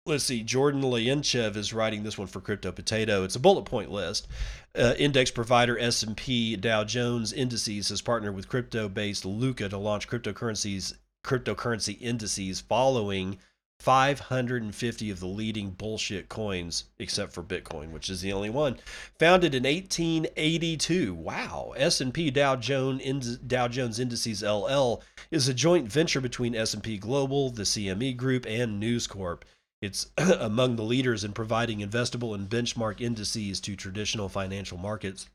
let's 0.05 0.23
see, 0.23 0.41
Jordan 0.41 0.81
Lyanchev 0.81 1.55
is 1.55 1.73
writing 1.73 2.03
this 2.03 2.17
one 2.17 2.27
for 2.27 2.41
Crypto 2.41 2.71
Potato. 2.71 3.23
It's 3.23 3.35
a 3.35 3.39
bullet 3.39 3.65
point 3.65 3.91
list. 3.91 4.27
Uh, 4.75 4.93
index 4.97 5.29
provider 5.29 5.77
S&P 5.77 6.55
Dow 6.55 6.83
Jones 6.83 7.33
Indices 7.33 7.89
has 7.89 8.01
partnered 8.01 8.35
with 8.35 8.47
crypto-based 8.47 9.23
Lukka 9.23 9.69
to 9.69 9.77
launch 9.77 10.07
cryptocurrencies 10.07 10.93
cryptocurrency 11.23 12.01
indices 12.01 12.61
following 12.61 13.37
550 13.79 15.11
of 15.11 15.19
the 15.19 15.27
leading 15.27 15.71
bullshit 15.71 16.29
coins 16.29 16.85
except 16.97 17.33
for 17.33 17.43
Bitcoin, 17.43 17.91
which 17.91 18.09
is 18.09 18.21
the 18.21 18.33
only 18.33 18.49
one. 18.49 18.77
Founded 19.19 19.53
in 19.53 19.63
1882. 19.63 21.13
Wow. 21.13 21.73
S&P 21.75 22.31
Dow 22.31 22.55
Jones 22.55 23.37
Dow 23.37 23.67
Jones 23.67 23.99
Indices 23.99 24.41
LL 24.41 25.03
is 25.29 25.47
a 25.47 25.53
joint 25.53 25.91
venture 25.91 26.21
between 26.21 26.55
S&P 26.55 26.97
Global, 26.97 27.51
the 27.51 27.63
CME 27.63 28.17
Group, 28.17 28.45
and 28.47 28.79
News 28.79 29.05
Corp. 29.05 29.45
It's 29.81 30.11
among 30.17 30.75
the 30.75 30.83
leaders 30.83 31.23
in 31.23 31.33
providing 31.33 31.79
investable 31.79 32.35
and 32.35 32.49
benchmark 32.49 33.01
indices 33.01 33.59
to 33.61 33.75
traditional 33.75 34.29
financial 34.29 34.77
markets. 34.77 35.29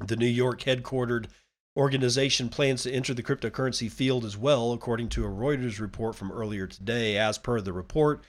The 0.00 0.16
New 0.16 0.26
York 0.26 0.60
headquartered 0.60 1.26
organization 1.76 2.48
plans 2.48 2.84
to 2.84 2.92
enter 2.92 3.14
the 3.14 3.22
cryptocurrency 3.22 3.90
field 3.90 4.24
as 4.24 4.36
well, 4.36 4.72
according 4.72 5.08
to 5.10 5.24
a 5.24 5.28
Reuters 5.28 5.80
report 5.80 6.14
from 6.14 6.30
earlier 6.30 6.66
today. 6.66 7.18
As 7.18 7.36
per 7.36 7.60
the 7.60 7.72
report, 7.72 8.22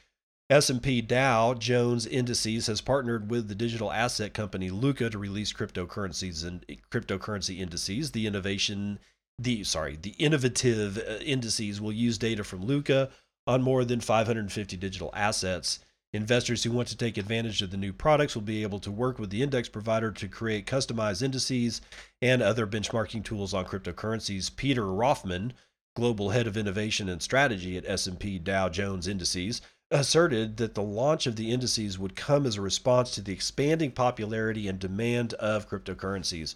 S&P 0.50 1.02
Dow 1.02 1.54
Jones 1.54 2.06
Indices 2.06 2.68
has 2.68 2.82
partnered 2.82 3.30
with 3.30 3.48
the 3.48 3.56
digital 3.56 3.92
asset 3.92 4.34
company 4.34 4.70
Lukka 4.70 5.12
to 5.12 5.18
release 5.18 5.54
cryptocurrencies 5.54 6.46
and 6.46 6.66
cryptocurrency 6.92 7.60
indices. 7.60 8.12
The 8.12 8.28
innovation 8.28 9.00
the 9.38 9.64
sorry, 9.64 9.98
the 10.02 10.12
innovative 10.12 10.98
uh, 10.98 11.18
indices 11.18 11.82
will 11.82 11.92
use 11.92 12.18
data 12.18 12.44
from 12.44 12.66
Lukka 12.66 13.12
on 13.48 13.62
more 13.62 13.86
than 13.86 14.00
550 14.00 14.78
digital 14.78 15.12
assets. 15.14 15.80
Investors 16.14 16.64
who 16.64 16.72
want 16.72 16.88
to 16.88 16.98
take 16.98 17.18
advantage 17.18 17.62
of 17.62 17.72
the 17.72 17.78
new 17.78 17.92
products 17.92 18.36
will 18.36 18.42
be 18.42 18.64
able 18.64 18.80
to 18.80 18.92
work 18.92 19.20
with 19.20 19.30
the 19.30 19.44
index 19.44 19.68
provider 19.68 20.12
to 20.12 20.28
create 20.28 20.66
customized 20.66 21.22
indices 21.22 21.82
and 22.22 22.42
other 22.42 22.66
benchmarking 22.66 23.24
tools 23.24 23.54
on 23.54 23.66
cryptocurrencies. 23.66 24.56
Peter 24.56 24.84
Roffman, 24.84 25.52
global 25.96 26.30
head 26.30 26.48
of 26.48 26.56
innovation 26.56 27.10
and 27.10 27.22
strategy 27.22 27.78
at 27.78 27.86
S&P 27.86 28.40
Dow 28.40 28.70
Jones 28.70 29.08
Indices, 29.08 29.62
asserted 29.92 30.58
that 30.58 30.74
the 30.74 30.82
launch 30.82 31.28
of 31.28 31.36
the 31.36 31.52
indices 31.52 32.00
would 32.00 32.16
come 32.16 32.46
as 32.46 32.56
a 32.56 32.62
response 32.62 33.12
to 33.12 33.22
the 33.22 33.34
expanding 33.34 33.92
popularity 33.92 34.68
and 34.68 34.80
demand 34.80 35.34
of 35.36 35.70
cryptocurrencies. 35.70 36.56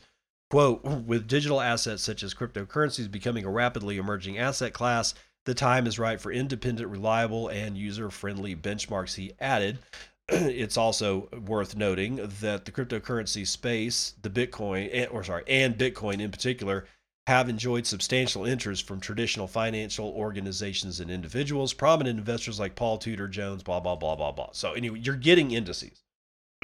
Quote, 0.50 0.84
with 0.84 1.28
digital 1.28 1.62
assets 1.62 2.02
such 2.02 2.24
as 2.24 2.34
cryptocurrencies 2.34 3.12
becoming 3.12 3.46
a 3.46 3.52
rapidly 3.52 3.98
emerging 3.98 4.40
asset 4.40 4.74
class, 4.74 5.14
the 5.46 5.54
time 5.54 5.88
is 5.88 6.00
right 6.00 6.20
for 6.20 6.32
independent, 6.32 6.90
reliable, 6.90 7.48
and 7.48 7.78
user 7.78 8.10
friendly 8.10 8.56
benchmarks, 8.56 9.16
he 9.16 9.34
added. 9.40 9.80
it's 10.30 10.78
also 10.78 11.28
worth 11.48 11.76
noting 11.76 12.18
that 12.42 12.66
the 12.66 12.72
cryptocurrency 12.72 13.48
space, 13.48 14.14
the 14.22 14.30
Bitcoin, 14.30 14.90
eh, 14.92 15.06
or 15.06 15.24
sorry, 15.24 15.44
and 15.48 15.78
Bitcoin 15.78 16.20
in 16.20 16.32
particular, 16.32 16.86
have 17.28 17.50
enjoyed 17.50 17.86
substantial 17.86 18.46
interest 18.46 18.88
from 18.88 19.00
traditional 19.00 19.48
financial 19.48 20.08
organizations 20.10 21.00
and 21.00 21.12
individuals, 21.12 21.74
prominent 21.74 22.18
investors 22.18 22.60
like 22.60 22.76
Paul 22.76 22.98
Tudor 22.98 23.28
Jones, 23.28 23.62
blah, 23.64 23.80
blah, 23.80 23.96
blah, 23.96 24.16
blah, 24.16 24.32
blah. 24.32 24.50
So, 24.52 24.74
anyway, 24.74 25.00
you're 25.00 25.16
getting 25.16 25.52
indices. 25.52 26.04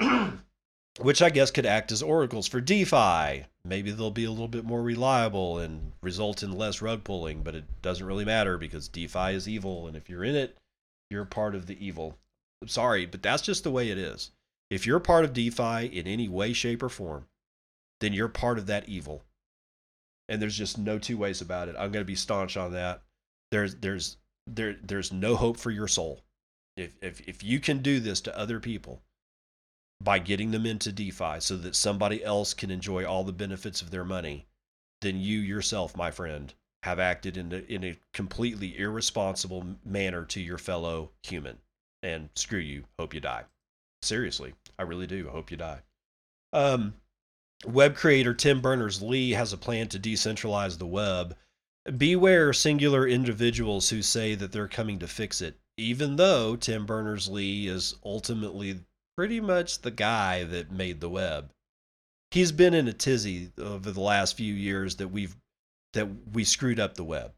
which 0.98 1.22
I 1.22 1.30
guess 1.30 1.50
could 1.50 1.66
act 1.66 1.92
as 1.92 2.02
oracles 2.02 2.46
for 2.46 2.60
DeFi. 2.60 3.44
Maybe 3.64 3.90
they'll 3.90 4.10
be 4.10 4.24
a 4.24 4.30
little 4.30 4.48
bit 4.48 4.64
more 4.64 4.82
reliable 4.82 5.58
and 5.58 5.92
result 6.02 6.42
in 6.42 6.52
less 6.52 6.80
rug 6.80 7.04
pulling, 7.04 7.42
but 7.42 7.54
it 7.54 7.64
doesn't 7.82 8.06
really 8.06 8.24
matter 8.24 8.56
because 8.56 8.88
DeFi 8.88 9.34
is 9.34 9.48
evil. 9.48 9.86
And 9.86 9.96
if 9.96 10.08
you're 10.08 10.24
in 10.24 10.36
it, 10.36 10.56
you're 11.10 11.24
part 11.24 11.54
of 11.54 11.66
the 11.66 11.84
evil. 11.84 12.16
I'm 12.62 12.68
sorry, 12.68 13.06
but 13.06 13.22
that's 13.22 13.42
just 13.42 13.64
the 13.64 13.70
way 13.70 13.90
it 13.90 13.98
is. 13.98 14.30
If 14.70 14.86
you're 14.86 15.00
part 15.00 15.24
of 15.24 15.32
DeFi 15.32 15.86
in 15.86 16.06
any 16.06 16.28
way, 16.28 16.52
shape, 16.52 16.82
or 16.82 16.88
form, 16.88 17.26
then 18.00 18.12
you're 18.12 18.28
part 18.28 18.58
of 18.58 18.66
that 18.66 18.88
evil. 18.88 19.22
And 20.28 20.42
there's 20.42 20.56
just 20.56 20.78
no 20.78 20.98
two 20.98 21.16
ways 21.16 21.40
about 21.40 21.68
it. 21.68 21.76
I'm 21.78 21.92
going 21.92 22.04
to 22.04 22.04
be 22.04 22.16
staunch 22.16 22.56
on 22.56 22.72
that. 22.72 23.02
There's 23.52 23.76
there's 23.76 24.16
there 24.46 24.76
there's 24.82 25.12
no 25.12 25.36
hope 25.36 25.56
for 25.56 25.70
your 25.70 25.86
soul. 25.86 26.22
If 26.76 26.96
if 27.00 27.20
if 27.28 27.44
you 27.44 27.60
can 27.60 27.78
do 27.78 28.00
this 28.00 28.20
to 28.22 28.36
other 28.36 28.58
people, 28.58 29.02
by 30.00 30.18
getting 30.18 30.50
them 30.50 30.66
into 30.66 30.92
DeFi 30.92 31.40
so 31.40 31.56
that 31.56 31.74
somebody 31.74 32.22
else 32.22 32.54
can 32.54 32.70
enjoy 32.70 33.04
all 33.04 33.24
the 33.24 33.32
benefits 33.32 33.82
of 33.82 33.90
their 33.90 34.04
money, 34.04 34.46
then 35.00 35.18
you 35.18 35.38
yourself, 35.38 35.96
my 35.96 36.10
friend, 36.10 36.54
have 36.82 36.98
acted 36.98 37.36
in 37.36 37.52
a, 37.52 37.56
in 37.72 37.84
a 37.84 37.98
completely 38.12 38.78
irresponsible 38.78 39.64
manner 39.84 40.24
to 40.24 40.40
your 40.40 40.58
fellow 40.58 41.10
human. 41.22 41.58
And 42.02 42.28
screw 42.36 42.60
you. 42.60 42.84
Hope 42.98 43.14
you 43.14 43.20
die. 43.20 43.44
Seriously, 44.02 44.54
I 44.78 44.82
really 44.82 45.06
do. 45.06 45.28
Hope 45.28 45.50
you 45.50 45.56
die. 45.56 45.80
Um, 46.52 46.94
web 47.64 47.96
creator 47.96 48.34
Tim 48.34 48.60
Berners 48.60 49.02
Lee 49.02 49.32
has 49.32 49.52
a 49.52 49.58
plan 49.58 49.88
to 49.88 49.98
decentralize 49.98 50.78
the 50.78 50.86
web. 50.86 51.36
Beware 51.96 52.52
singular 52.52 53.08
individuals 53.08 53.90
who 53.90 54.02
say 54.02 54.34
that 54.34 54.52
they're 54.52 54.68
coming 54.68 54.98
to 55.00 55.08
fix 55.08 55.40
it, 55.40 55.58
even 55.76 56.16
though 56.16 56.54
Tim 56.54 56.86
Berners 56.86 57.28
Lee 57.28 57.66
is 57.66 57.94
ultimately 58.04 58.80
pretty 59.16 59.40
much 59.40 59.80
the 59.80 59.90
guy 59.90 60.44
that 60.44 60.70
made 60.70 61.00
the 61.00 61.08
web. 61.08 61.50
He's 62.30 62.52
been 62.52 62.74
in 62.74 62.88
a 62.88 62.92
tizzy 62.92 63.50
over 63.58 63.90
the 63.90 64.00
last 64.00 64.36
few 64.36 64.52
years 64.52 64.96
that 64.96 65.08
we've 65.08 65.36
that 65.94 66.08
we 66.32 66.44
screwed 66.44 66.78
up 66.78 66.94
the 66.94 67.04
web. 67.04 67.32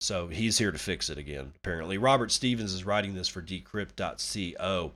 So 0.00 0.28
he's 0.28 0.58
here 0.58 0.70
to 0.70 0.78
fix 0.78 1.08
it 1.08 1.16
again, 1.16 1.52
apparently. 1.56 1.96
Robert 1.96 2.30
Stevens 2.30 2.74
is 2.74 2.84
writing 2.84 3.14
this 3.14 3.28
for 3.28 3.40
decrypt.co. 3.40 4.92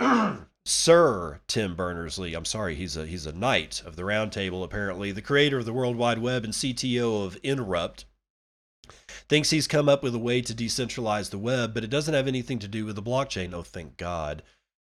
Sir 0.64 1.40
Tim 1.46 1.76
Berners 1.76 2.18
Lee, 2.18 2.34
I'm 2.34 2.44
sorry, 2.44 2.74
he's 2.74 2.96
a 2.96 3.06
he's 3.06 3.26
a 3.26 3.32
knight 3.32 3.82
of 3.84 3.96
the 3.96 4.04
round 4.04 4.32
table, 4.32 4.64
apparently, 4.64 5.12
the 5.12 5.22
creator 5.22 5.58
of 5.58 5.64
the 5.64 5.72
World 5.72 5.96
Wide 5.96 6.18
Web 6.18 6.44
and 6.44 6.52
CTO 6.52 7.24
of 7.24 7.40
Inrupt, 7.42 8.04
thinks 9.28 9.50
he's 9.50 9.68
come 9.68 9.88
up 9.88 10.02
with 10.02 10.14
a 10.14 10.20
way 10.20 10.40
to 10.40 10.54
decentralize 10.54 11.30
the 11.30 11.38
web, 11.38 11.74
but 11.74 11.84
it 11.84 11.90
doesn't 11.90 12.14
have 12.14 12.28
anything 12.28 12.58
to 12.60 12.68
do 12.68 12.84
with 12.84 12.96
the 12.96 13.02
blockchain. 13.02 13.52
Oh, 13.52 13.62
thank 13.62 13.96
God. 13.96 14.42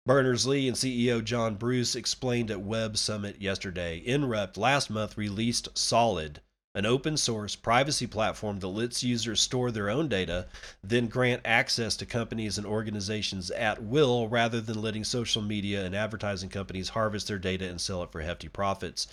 Berners 0.06 0.46
Lee 0.46 0.68
and 0.68 0.76
CEO 0.76 1.24
John 1.24 1.54
Bruce 1.54 1.96
explained 1.96 2.50
at 2.50 2.60
Web 2.60 2.98
Summit 2.98 3.40
yesterday. 3.40 4.02
Inrupt 4.04 4.58
last 4.58 4.90
month 4.90 5.16
released 5.16 5.70
Solid, 5.72 6.42
an 6.74 6.84
open 6.84 7.16
source 7.16 7.56
privacy 7.56 8.06
platform 8.06 8.60
that 8.60 8.68
lets 8.68 9.02
users 9.02 9.40
store 9.40 9.70
their 9.70 9.88
own 9.88 10.08
data, 10.08 10.46
then 10.82 11.06
grant 11.06 11.40
access 11.46 11.96
to 11.96 12.04
companies 12.04 12.58
and 12.58 12.66
organizations 12.66 13.50
at 13.52 13.82
will 13.82 14.28
rather 14.28 14.60
than 14.60 14.82
letting 14.82 15.04
social 15.04 15.40
media 15.40 15.86
and 15.86 15.94
advertising 15.94 16.50
companies 16.50 16.90
harvest 16.90 17.28
their 17.28 17.38
data 17.38 17.66
and 17.66 17.80
sell 17.80 18.02
it 18.02 18.12
for 18.12 18.20
hefty 18.20 18.50
profits. 18.50 19.06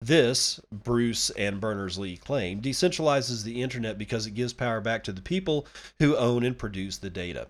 This, 0.00 0.60
Bruce 0.70 1.30
and 1.30 1.60
Berners 1.60 1.98
Lee 1.98 2.16
claim, 2.16 2.62
decentralizes 2.62 3.42
the 3.42 3.62
internet 3.62 3.98
because 3.98 4.28
it 4.28 4.34
gives 4.34 4.52
power 4.52 4.80
back 4.80 5.02
to 5.04 5.12
the 5.12 5.22
people 5.22 5.66
who 5.98 6.16
own 6.16 6.44
and 6.44 6.56
produce 6.56 6.98
the 6.98 7.10
data. 7.10 7.48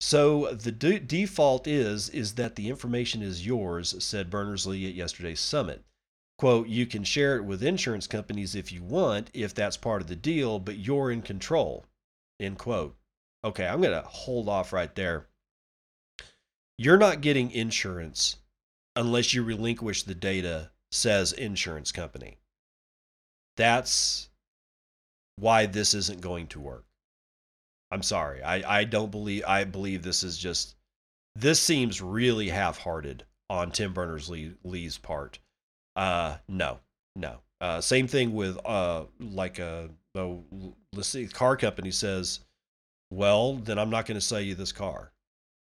So 0.00 0.54
the 0.54 0.72
de- 0.72 0.98
default 0.98 1.66
is 1.66 2.08
is 2.08 2.34
that 2.34 2.56
the 2.56 2.68
information 2.68 3.22
is 3.22 3.46
yours, 3.46 4.02
said 4.02 4.30
Berners 4.30 4.66
Lee 4.66 4.88
at 4.88 4.94
yesterday's 4.94 5.40
summit. 5.40 5.84
Quote, 6.38 6.68
you 6.68 6.86
can 6.86 7.04
share 7.04 7.36
it 7.36 7.44
with 7.44 7.62
insurance 7.62 8.06
companies 8.06 8.54
if 8.54 8.72
you 8.72 8.82
want, 8.82 9.30
if 9.34 9.54
that's 9.54 9.76
part 9.76 10.00
of 10.00 10.08
the 10.08 10.16
deal, 10.16 10.58
but 10.58 10.78
you're 10.78 11.10
in 11.10 11.20
control. 11.20 11.84
End 12.40 12.58
quote. 12.58 12.96
Okay, 13.44 13.66
I'm 13.66 13.82
going 13.82 13.92
to 13.92 14.08
hold 14.08 14.48
off 14.48 14.72
right 14.72 14.94
there. 14.94 15.28
You're 16.78 16.96
not 16.96 17.20
getting 17.20 17.50
insurance 17.50 18.36
unless 18.96 19.34
you 19.34 19.42
relinquish 19.42 20.04
the 20.04 20.14
data, 20.14 20.70
says 20.90 21.34
insurance 21.34 21.92
company. 21.92 22.38
That's 23.58 24.30
why 25.36 25.66
this 25.66 25.92
isn't 25.92 26.22
going 26.22 26.46
to 26.48 26.60
work. 26.60 26.86
I'm 27.90 28.02
sorry. 28.02 28.42
I, 28.42 28.80
I 28.80 28.84
don't 28.84 29.10
believe 29.10 29.44
I 29.46 29.64
believe 29.64 30.02
this 30.02 30.22
is 30.22 30.38
just 30.38 30.76
this 31.36 31.60
seems 31.60 32.00
really 32.00 32.48
half-hearted 32.48 33.24
on 33.48 33.70
Tim 33.70 33.92
Berners 33.92 34.28
Lee, 34.28 34.54
Lee's 34.64 34.98
part. 34.98 35.38
Uh, 35.96 36.36
no, 36.48 36.78
no. 37.16 37.38
Uh, 37.60 37.80
same 37.80 38.06
thing 38.06 38.32
with 38.32 38.58
uh, 38.64 39.04
like 39.18 39.58
a, 39.58 39.90
a 40.14 40.36
let's 40.94 41.08
see, 41.08 41.26
car 41.26 41.56
company 41.56 41.90
says, 41.90 42.40
well, 43.10 43.56
then 43.56 43.78
I'm 43.78 43.90
not 43.90 44.06
going 44.06 44.18
to 44.18 44.24
sell 44.24 44.40
you 44.40 44.54
this 44.54 44.72
car. 44.72 45.12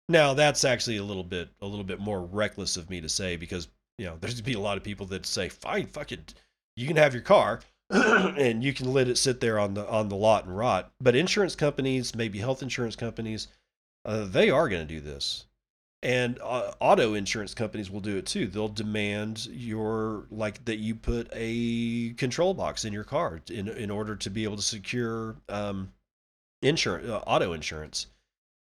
Now 0.09 0.35
that's 0.35 0.65
actually 0.65 0.99
a 0.99 1.05
little 1.05 1.25
bit 1.25 1.49
a 1.61 1.67
little 1.67 1.85
bit 1.85 2.01
more 2.01 2.23
reckless 2.23 2.77
of 2.77 2.89
me 2.91 3.01
to 3.01 3.09
say 3.09 3.37
because 3.37 3.69
you 3.99 4.07
know 4.07 4.17
there's 4.21 4.41
be 4.41 4.55
a 4.55 4.61
lot 4.61 4.77
of 4.77 4.85
people 4.85 5.07
that 5.07 5.27
say, 5.27 5.49
fine, 5.49 5.87
fuck 5.87 6.13
it, 6.13 6.35
you 6.77 6.87
can 6.87 6.97
have 6.97 7.13
your 7.13 7.23
car. 7.23 7.61
and 7.91 8.65
you 8.65 8.73
can 8.73 8.93
let 8.93 9.09
it 9.09 9.17
sit 9.17 9.41
there 9.41 9.59
on 9.59 9.75
the 9.75 9.89
on 9.89 10.09
the 10.09 10.17
lot 10.17 10.45
and 10.45 10.57
rot. 10.57 10.91
But 11.01 11.15
insurance 11.15 11.55
companies, 11.55 12.15
maybe 12.15 12.39
health 12.39 12.63
insurance 12.63 12.97
companies, 12.97 13.49
uh, 14.05 14.25
they 14.25 14.51
are 14.51 14.69
going 14.69 14.87
to 14.87 14.95
do 14.95 15.01
this. 15.01 15.47
And 16.03 16.39
uh, 16.43 16.73
auto 16.81 17.15
insurance 17.15 17.55
companies 17.55 17.91
will 17.91 18.01
do 18.01 18.17
it 18.17 18.27
too. 18.27 18.49
They'll 18.49 18.69
demand 18.69 19.47
your 19.47 20.27
like 20.31 20.65
that 20.67 20.77
you 20.77 20.95
put 20.95 21.29
a 21.33 22.11
control 22.15 22.55
box 22.55 22.85
in 22.85 22.93
your 22.93 23.05
car 23.05 23.41
in 23.51 23.69
in 23.69 23.91
order 23.91 24.17
to 24.17 24.31
be 24.31 24.45
able 24.45 24.57
to 24.57 24.63
secure 24.63 25.37
um 25.49 25.93
insurance 26.63 27.09
uh, 27.09 27.19
auto 27.27 27.53
insurance. 27.53 28.09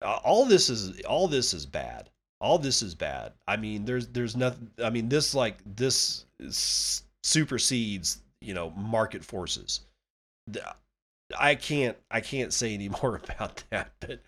Uh, 0.03 0.19
all 0.23 0.45
this 0.45 0.69
is 0.69 1.01
all 1.03 1.29
this 1.29 1.55
is 1.55 1.67
bad. 1.67 2.11
All 2.41 2.59
this 2.59 2.83
is 2.83 2.95
bad. 2.95 3.33
I 3.47 3.57
mean 3.57 3.85
there's 3.85 4.07
there's 4.09 4.37
nothing 4.37 4.71
i 4.83 4.91
mean 4.91 5.09
this 5.09 5.35
like 5.35 5.59
this 5.65 6.25
supersedes 7.23 8.19
you 8.41 8.55
know 8.55 8.71
market 8.71 9.25
forces 9.25 9.81
i 11.39 11.55
can't 11.55 11.97
i 12.11 12.21
can't 12.21 12.53
say 12.53 12.75
any 12.75 12.89
more 13.03 13.21
about 13.23 13.65
that 13.71 13.93
but 14.01 14.21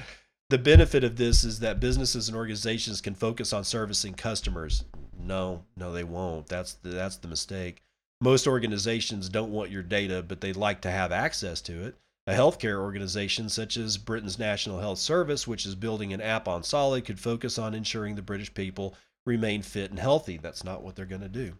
the 0.50 0.58
benefit 0.58 1.04
of 1.04 1.14
this 1.14 1.44
is 1.44 1.60
that 1.60 1.78
businesses 1.78 2.28
and 2.28 2.36
organizations 2.36 3.00
can 3.00 3.14
focus 3.14 3.52
on 3.52 3.62
servicing 3.62 4.14
customers. 4.14 4.84
No, 5.16 5.62
no, 5.76 5.92
they 5.92 6.02
won't. 6.02 6.48
That's 6.48 6.74
the, 6.74 6.88
that's 6.88 7.16
the 7.16 7.28
mistake. 7.28 7.82
Most 8.20 8.48
organizations 8.48 9.28
don't 9.28 9.52
want 9.52 9.70
your 9.70 9.84
data, 9.84 10.24
but 10.26 10.40
they'd 10.40 10.56
like 10.56 10.80
to 10.80 10.90
have 10.90 11.12
access 11.12 11.60
to 11.62 11.84
it. 11.84 11.94
A 12.26 12.34
healthcare 12.34 12.80
organization 12.80 13.48
such 13.48 13.76
as 13.76 13.96
Britain's 13.96 14.40
National 14.40 14.80
Health 14.80 14.98
Service, 14.98 15.46
which 15.46 15.64
is 15.64 15.76
building 15.76 16.12
an 16.12 16.20
app 16.20 16.48
on 16.48 16.64
Solid, 16.64 17.04
could 17.04 17.20
focus 17.20 17.56
on 17.56 17.72
ensuring 17.72 18.16
the 18.16 18.22
British 18.22 18.52
people 18.52 18.96
remain 19.24 19.62
fit 19.62 19.90
and 19.90 20.00
healthy. 20.00 20.36
That's 20.36 20.64
not 20.64 20.82
what 20.82 20.96
they're 20.96 21.06
going 21.06 21.22
to 21.22 21.28
do. 21.28 21.52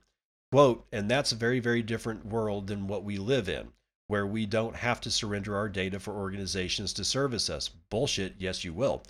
Quote, 0.53 0.87
and 0.93 1.11
that's 1.11 1.33
a 1.33 1.37
very, 1.37 1.61
very 1.61 1.83
different 1.83 2.27
world 2.27 2.67
than 2.67 2.89
what 2.89 3.05
we 3.05 3.19
live 3.19 3.49
in 3.49 3.73
where 4.11 4.27
we 4.27 4.45
don't 4.45 4.75
have 4.75 5.01
to 5.01 5.09
surrender 5.09 5.57
our 5.57 5.69
data 5.69 6.01
for 6.01 6.13
organizations 6.13 6.93
to 6.93 7.05
service 7.05 7.49
us. 7.49 7.69
Bullshit, 7.69 8.35
yes, 8.39 8.65
you 8.65 8.73
will. 8.73 9.05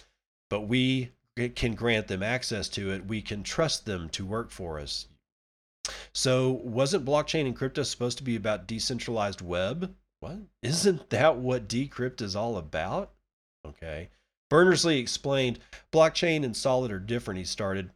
But 0.51 0.63
we 0.63 1.13
can 1.55 1.75
grant 1.75 2.07
them 2.07 2.23
access 2.23 2.69
to 2.69 2.91
it. 2.91 3.07
We 3.07 3.23
can 3.23 3.43
trust 3.43 3.87
them 3.87 4.11
to 4.11 4.27
work 4.27 4.51
for 4.51 4.79
us. 4.79 5.07
So, 6.13 6.51
wasn't 6.63 7.07
blockchain 7.07 7.47
and 7.47 7.57
crypto 7.57 7.83
supposed 7.83 8.19
to 8.19 8.25
be 8.25 8.37
about 8.37 8.67
decentralized 8.67 9.41
web? 9.41 9.95
What? 10.21 10.37
Isn't 10.63 11.09
that 11.09 11.39
what 11.39 11.67
Decrypt 11.67 12.21
is 12.21 12.37
all 12.37 12.59
about? 12.59 13.13
Okay. 13.67 14.11
Berners 14.51 14.85
Lee 14.85 14.99
explained 14.99 15.61
blockchain 15.93 16.45
and 16.45 16.55
solid 16.55 16.93
are 16.93 16.99
different. 16.99 17.39
He 17.39 17.45
started 17.45 17.91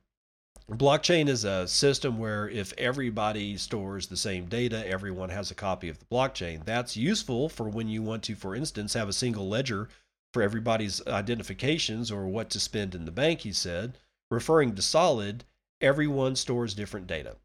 Blockchain 0.71 1.29
is 1.29 1.45
a 1.45 1.69
system 1.69 2.19
where 2.19 2.49
if 2.49 2.73
everybody 2.79 3.59
stores 3.59 4.07
the 4.07 4.17
same 4.17 4.47
data, 4.47 4.87
everyone 4.89 5.29
has 5.29 5.51
a 5.51 5.55
copy 5.55 5.91
of 5.91 5.99
the 5.99 6.07
blockchain. 6.07 6.65
That's 6.65 6.97
useful 6.97 7.51
for 7.51 7.69
when 7.69 7.87
you 7.87 8.03
want 8.03 8.23
to, 8.25 8.35
for 8.35 8.57
instance, 8.57 8.95
have 8.95 9.11
a 9.11 9.13
single 9.13 9.47
ledger 9.47 9.91
for 10.33 10.43
everybody's 10.43 11.07
identifications 11.07 12.11
or 12.11 12.27
what 12.27 12.49
to 12.49 12.59
spend 12.59 12.95
in 12.95 13.05
the 13.05 13.11
bank, 13.11 13.41
he 13.41 13.53
said. 13.53 13.99
Referring 14.31 14.75
to 14.75 14.81
solid, 14.81 15.45
everyone 15.83 16.35
stores 16.35 16.73
different 16.73 17.07
data. 17.07 17.37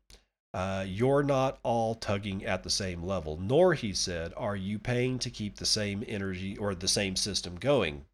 Uh, 0.53 0.86
you're 0.88 1.22
not 1.22 1.59
all 1.61 1.95
tugging 1.95 2.45
at 2.45 2.63
the 2.63 2.70
same 2.70 3.03
level, 3.03 3.38
nor, 3.38 3.74
he 3.74 3.93
said, 3.93 4.34
are 4.38 4.55
you 4.55 4.80
paying 4.80 5.20
to 5.20 5.30
keep 5.30 5.57
the 5.57 5.65
same 5.65 6.05
energy 6.07 6.55
or 6.55 6.74
the 6.74 6.88
same 6.88 7.17
system 7.17 7.57
going. 7.57 8.05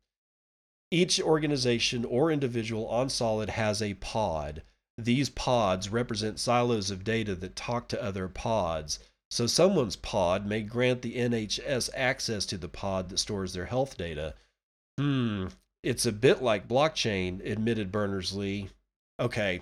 Each 0.89 1.21
organization 1.21 2.05
or 2.05 2.31
individual 2.31 2.87
on 2.87 3.09
Solid 3.09 3.51
has 3.51 3.83
a 3.83 3.93
pod 3.93 4.63
these 4.97 5.29
pods 5.29 5.89
represent 5.89 6.39
silos 6.39 6.89
of 6.89 7.03
data 7.03 7.35
that 7.35 7.55
talk 7.55 7.87
to 7.89 8.03
other 8.03 8.27
pods. 8.27 8.99
So 9.29 9.47
someone's 9.47 9.95
pod 9.95 10.45
may 10.45 10.61
grant 10.61 11.01
the 11.01 11.15
NHS 11.15 11.89
access 11.93 12.45
to 12.45 12.57
the 12.57 12.69
pod 12.69 13.09
that 13.09 13.19
stores 13.19 13.53
their 13.53 13.65
health 13.65 13.97
data. 13.97 14.35
Hmm, 14.97 15.47
it's 15.83 16.05
a 16.05 16.11
bit 16.11 16.41
like 16.41 16.67
blockchain, 16.67 17.45
admitted 17.45 17.91
Berners 17.91 18.33
Lee. 18.33 18.69
Okay, 19.19 19.61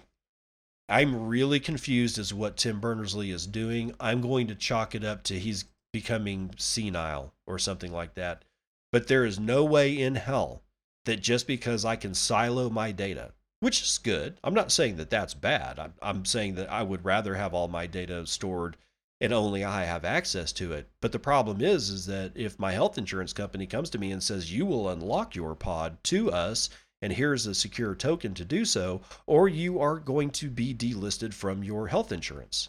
I'm 0.88 1.28
really 1.28 1.60
confused 1.60 2.20
as 2.20 2.34
what 2.34 2.58
Tim 2.58 2.80
Berners 2.80 3.16
Lee 3.16 3.32
is 3.32 3.48
doing. 3.48 3.96
I'm 4.00 4.22
going 4.22 4.48
to 4.48 4.56
chalk 4.56 4.94
it 4.94 5.04
up 5.04 5.24
to 5.24 5.40
he's 5.40 5.66
becoming 5.92 6.52
senile 6.58 7.34
or 7.48 7.58
something 7.58 7.92
like 7.92 8.16
that. 8.16 8.44
But 8.92 9.08
there 9.08 9.26
is 9.26 9.40
no 9.40 9.64
way 9.64 10.00
in 10.00 10.16
hell 10.16 10.62
that 11.06 11.22
just 11.22 11.48
because 11.48 11.84
I 11.84 11.96
can 11.96 12.14
silo 12.14 12.70
my 12.70 12.92
data, 12.92 13.34
which 13.64 13.82
is 13.82 13.98
good. 13.98 14.38
I'm 14.44 14.54
not 14.54 14.74
saying 14.74 14.98
that 14.98 15.10
that's 15.10 15.34
bad. 15.34 15.80
I'm, 15.80 15.94
I'm 16.02 16.26
saying 16.26 16.56
that 16.56 16.70
I 16.70 16.84
would 16.84 17.06
rather 17.06 17.36
have 17.36 17.54
all 17.54 17.70
my 17.70 17.88
data 17.88 18.28
stored 18.28 18.76
and 19.22 19.32
only 19.32 19.64
I 19.64 19.86
have 19.86 20.04
access 20.04 20.52
to 20.54 20.74
it. 20.74 20.90
But 21.00 21.14
the 21.14 21.20
problem 21.20 21.62
is, 21.62 21.90
is 21.90 22.06
that 22.08 22.34
if 22.36 22.60
my 22.60 22.74
health 22.74 22.98
insurance 22.98 23.32
company 23.32 23.66
comes 23.66 23.90
to 23.92 23.98
me 23.98 24.12
and 24.12 24.22
says 24.22 24.52
you 24.52 24.66
will 24.66 24.90
unlock 24.90 25.34
your 25.34 25.56
pod 25.56 26.04
to 26.06 26.30
us, 26.30 26.70
and 27.02 27.14
here's 27.14 27.48
a 27.48 27.56
secure 27.56 27.96
token 27.96 28.34
to 28.34 28.44
do 28.44 28.66
so, 28.66 29.02
or 29.28 29.48
you 29.48 29.80
are 29.80 29.98
going 29.98 30.30
to 30.32 30.50
be 30.50 30.74
delisted 30.74 31.34
from 31.34 31.64
your 31.64 31.88
health 31.88 32.12
insurance. 32.12 32.68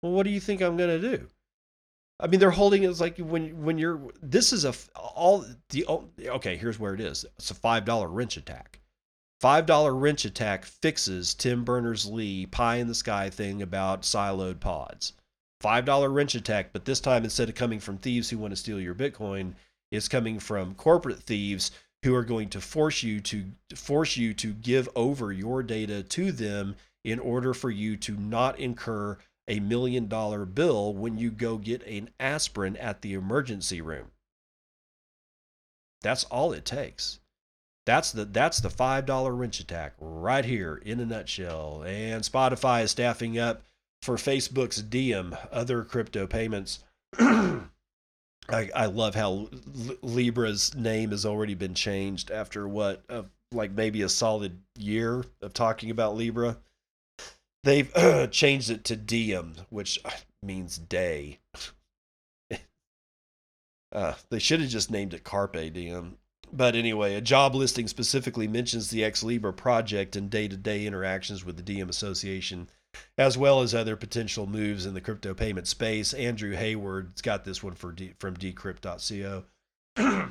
Well, 0.00 0.12
what 0.12 0.22
do 0.22 0.30
you 0.30 0.40
think 0.40 0.62
I'm 0.62 0.78
going 0.78 1.02
to 1.02 1.16
do? 1.16 1.26
I 2.18 2.28
mean, 2.28 2.40
they're 2.40 2.50
holding 2.50 2.84
it 2.84 2.98
like 2.98 3.18
when 3.18 3.62
when 3.62 3.76
you're. 3.76 4.00
This 4.22 4.54
is 4.54 4.64
a 4.64 4.72
all 4.96 5.44
the 5.68 5.84
oh, 5.86 6.08
okay. 6.18 6.56
Here's 6.56 6.78
where 6.78 6.94
it 6.94 7.00
is. 7.00 7.26
It's 7.38 7.50
a 7.50 7.54
five 7.54 7.84
dollar 7.84 8.08
wrench 8.08 8.38
attack. 8.38 8.79
$5 9.42 10.00
wrench 10.00 10.24
attack 10.24 10.66
fixes 10.66 11.32
Tim 11.34 11.64
Berners 11.64 12.04
Lee 12.04 12.46
pie 12.46 12.76
in 12.76 12.88
the 12.88 12.94
sky 12.94 13.30
thing 13.30 13.62
about 13.62 14.02
siloed 14.02 14.60
pods. 14.60 15.14
$5 15.62 16.12
wrench 16.12 16.34
attack, 16.34 16.72
but 16.72 16.84
this 16.84 17.00
time 17.00 17.24
instead 17.24 17.48
of 17.48 17.54
coming 17.54 17.80
from 17.80 17.98
thieves 17.98 18.28
who 18.28 18.38
want 18.38 18.52
to 18.52 18.56
steal 18.56 18.80
your 18.80 18.94
Bitcoin, 18.94 19.54
it's 19.90 20.08
coming 20.08 20.38
from 20.38 20.74
corporate 20.74 21.22
thieves 21.22 21.70
who 22.02 22.14
are 22.14 22.24
going 22.24 22.48
to 22.50 22.60
force 22.60 23.02
you 23.02 23.20
to 23.20 23.44
force 23.74 24.16
you 24.16 24.32
to 24.34 24.52
give 24.52 24.88
over 24.94 25.32
your 25.32 25.62
data 25.62 26.02
to 26.02 26.32
them 26.32 26.76
in 27.04 27.18
order 27.18 27.54
for 27.54 27.70
you 27.70 27.96
to 27.96 28.16
not 28.16 28.58
incur 28.58 29.16
a 29.48 29.60
million 29.60 30.06
dollar 30.06 30.44
bill 30.44 30.94
when 30.94 31.18
you 31.18 31.30
go 31.30 31.56
get 31.58 31.82
an 31.86 32.10
aspirin 32.20 32.76
at 32.76 33.02
the 33.02 33.14
emergency 33.14 33.80
room. 33.80 34.10
That's 36.02 36.24
all 36.24 36.52
it 36.52 36.64
takes. 36.64 37.19
That's 37.86 38.12
the 38.12 38.24
that's 38.24 38.60
the 38.60 38.70
five 38.70 39.06
dollar 39.06 39.34
wrench 39.34 39.58
attack 39.60 39.94
right 39.98 40.44
here 40.44 40.80
in 40.84 41.00
a 41.00 41.06
nutshell. 41.06 41.82
And 41.86 42.22
Spotify 42.22 42.82
is 42.82 42.90
staffing 42.90 43.38
up 43.38 43.62
for 44.02 44.16
Facebook's 44.16 44.82
Diem, 44.82 45.36
other 45.50 45.84
crypto 45.84 46.26
payments. 46.26 46.84
I, 47.18 48.70
I 48.74 48.86
love 48.86 49.14
how 49.14 49.48
Libra's 50.02 50.74
name 50.74 51.10
has 51.10 51.24
already 51.24 51.54
been 51.54 51.74
changed 51.74 52.30
after 52.30 52.66
what, 52.66 53.02
uh, 53.08 53.22
like 53.52 53.72
maybe 53.72 54.02
a 54.02 54.08
solid 54.08 54.58
year 54.78 55.24
of 55.40 55.52
talking 55.52 55.90
about 55.90 56.16
Libra. 56.16 56.58
They've 57.62 57.92
changed 58.30 58.70
it 58.70 58.84
to 58.84 58.96
Diem, 58.96 59.54
which 59.68 59.98
means 60.42 60.78
day. 60.78 61.38
Uh, 63.92 64.14
they 64.28 64.38
should 64.38 64.60
have 64.60 64.68
just 64.68 64.88
named 64.88 65.12
it 65.14 65.24
Carpe 65.24 65.72
Diem. 65.72 66.16
But 66.52 66.74
anyway, 66.74 67.14
a 67.14 67.20
job 67.20 67.54
listing 67.54 67.86
specifically 67.86 68.48
mentions 68.48 68.90
the 68.90 69.04
Ex 69.04 69.22
Libra 69.22 69.52
project 69.52 70.16
and 70.16 70.30
day 70.30 70.48
to 70.48 70.56
day 70.56 70.86
interactions 70.86 71.44
with 71.44 71.56
the 71.56 71.62
Diem 71.62 71.88
Association, 71.88 72.68
as 73.16 73.38
well 73.38 73.60
as 73.60 73.74
other 73.74 73.96
potential 73.96 74.46
moves 74.46 74.84
in 74.86 74.94
the 74.94 75.00
crypto 75.00 75.32
payment 75.32 75.68
space. 75.68 76.12
Andrew 76.12 76.52
Hayward's 76.52 77.22
got 77.22 77.44
this 77.44 77.62
one 77.62 77.74
for 77.74 77.92
D- 77.92 78.14
from 78.18 78.36
decrypt.co. 78.36 79.44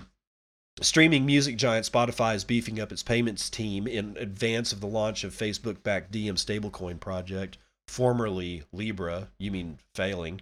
Streaming 0.81 1.25
music 1.25 1.57
giant 1.57 1.85
Spotify 1.85 2.35
is 2.35 2.43
beefing 2.45 2.79
up 2.79 2.91
its 2.91 3.03
payments 3.03 3.49
team 3.49 3.85
in 3.85 4.15
advance 4.17 4.71
of 4.71 4.79
the 4.79 4.87
launch 4.87 5.23
of 5.23 5.35
Facebook 5.35 5.83
backed 5.83 6.11
Diem 6.11 6.35
stablecoin 6.35 6.99
project, 6.99 7.57
formerly 7.87 8.63
Libra, 8.71 9.29
you 9.37 9.51
mean 9.51 9.79
failing, 9.93 10.39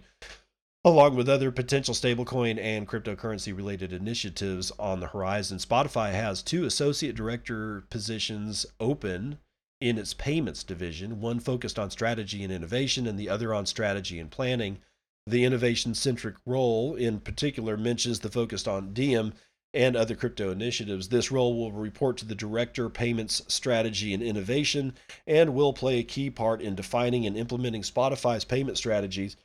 along 0.84 1.16
with 1.16 1.28
other 1.28 1.50
potential 1.50 1.94
stablecoin 1.94 2.58
and 2.58 2.86
cryptocurrency 2.86 3.54
related 3.56 3.92
initiatives 3.92 4.70
on 4.78 5.00
the 5.00 5.08
horizon. 5.08 5.58
Spotify 5.58 6.12
has 6.12 6.42
two 6.42 6.64
associate 6.64 7.16
director 7.16 7.84
positions 7.90 8.64
open 8.78 9.38
in 9.80 9.98
its 9.98 10.14
payments 10.14 10.64
division, 10.64 11.20
one 11.20 11.40
focused 11.40 11.78
on 11.78 11.90
strategy 11.90 12.42
and 12.42 12.52
innovation, 12.52 13.06
and 13.06 13.18
the 13.18 13.28
other 13.28 13.52
on 13.52 13.66
strategy 13.66 14.18
and 14.18 14.30
planning. 14.30 14.78
The 15.26 15.44
innovation 15.44 15.94
centric 15.94 16.36
role, 16.46 16.94
in 16.94 17.20
particular, 17.20 17.76
mentions 17.76 18.20
the 18.20 18.30
focus 18.30 18.66
on 18.66 18.92
Diem 18.92 19.34
and 19.74 19.94
other 19.94 20.14
crypto 20.14 20.50
initiatives. 20.50 21.08
This 21.08 21.30
role 21.30 21.56
will 21.56 21.72
report 21.72 22.16
to 22.18 22.24
the 22.24 22.34
Director, 22.34 22.88
Payments 22.88 23.42
Strategy 23.48 24.14
and 24.14 24.22
Innovation, 24.22 24.94
and 25.26 25.54
will 25.54 25.74
play 25.74 25.98
a 25.98 26.04
key 26.04 26.30
part 26.30 26.62
in 26.62 26.74
defining 26.74 27.26
and 27.26 27.36
implementing 27.36 27.82
Spotify's 27.82 28.46
payment 28.46 28.78
strategies, 28.78 29.36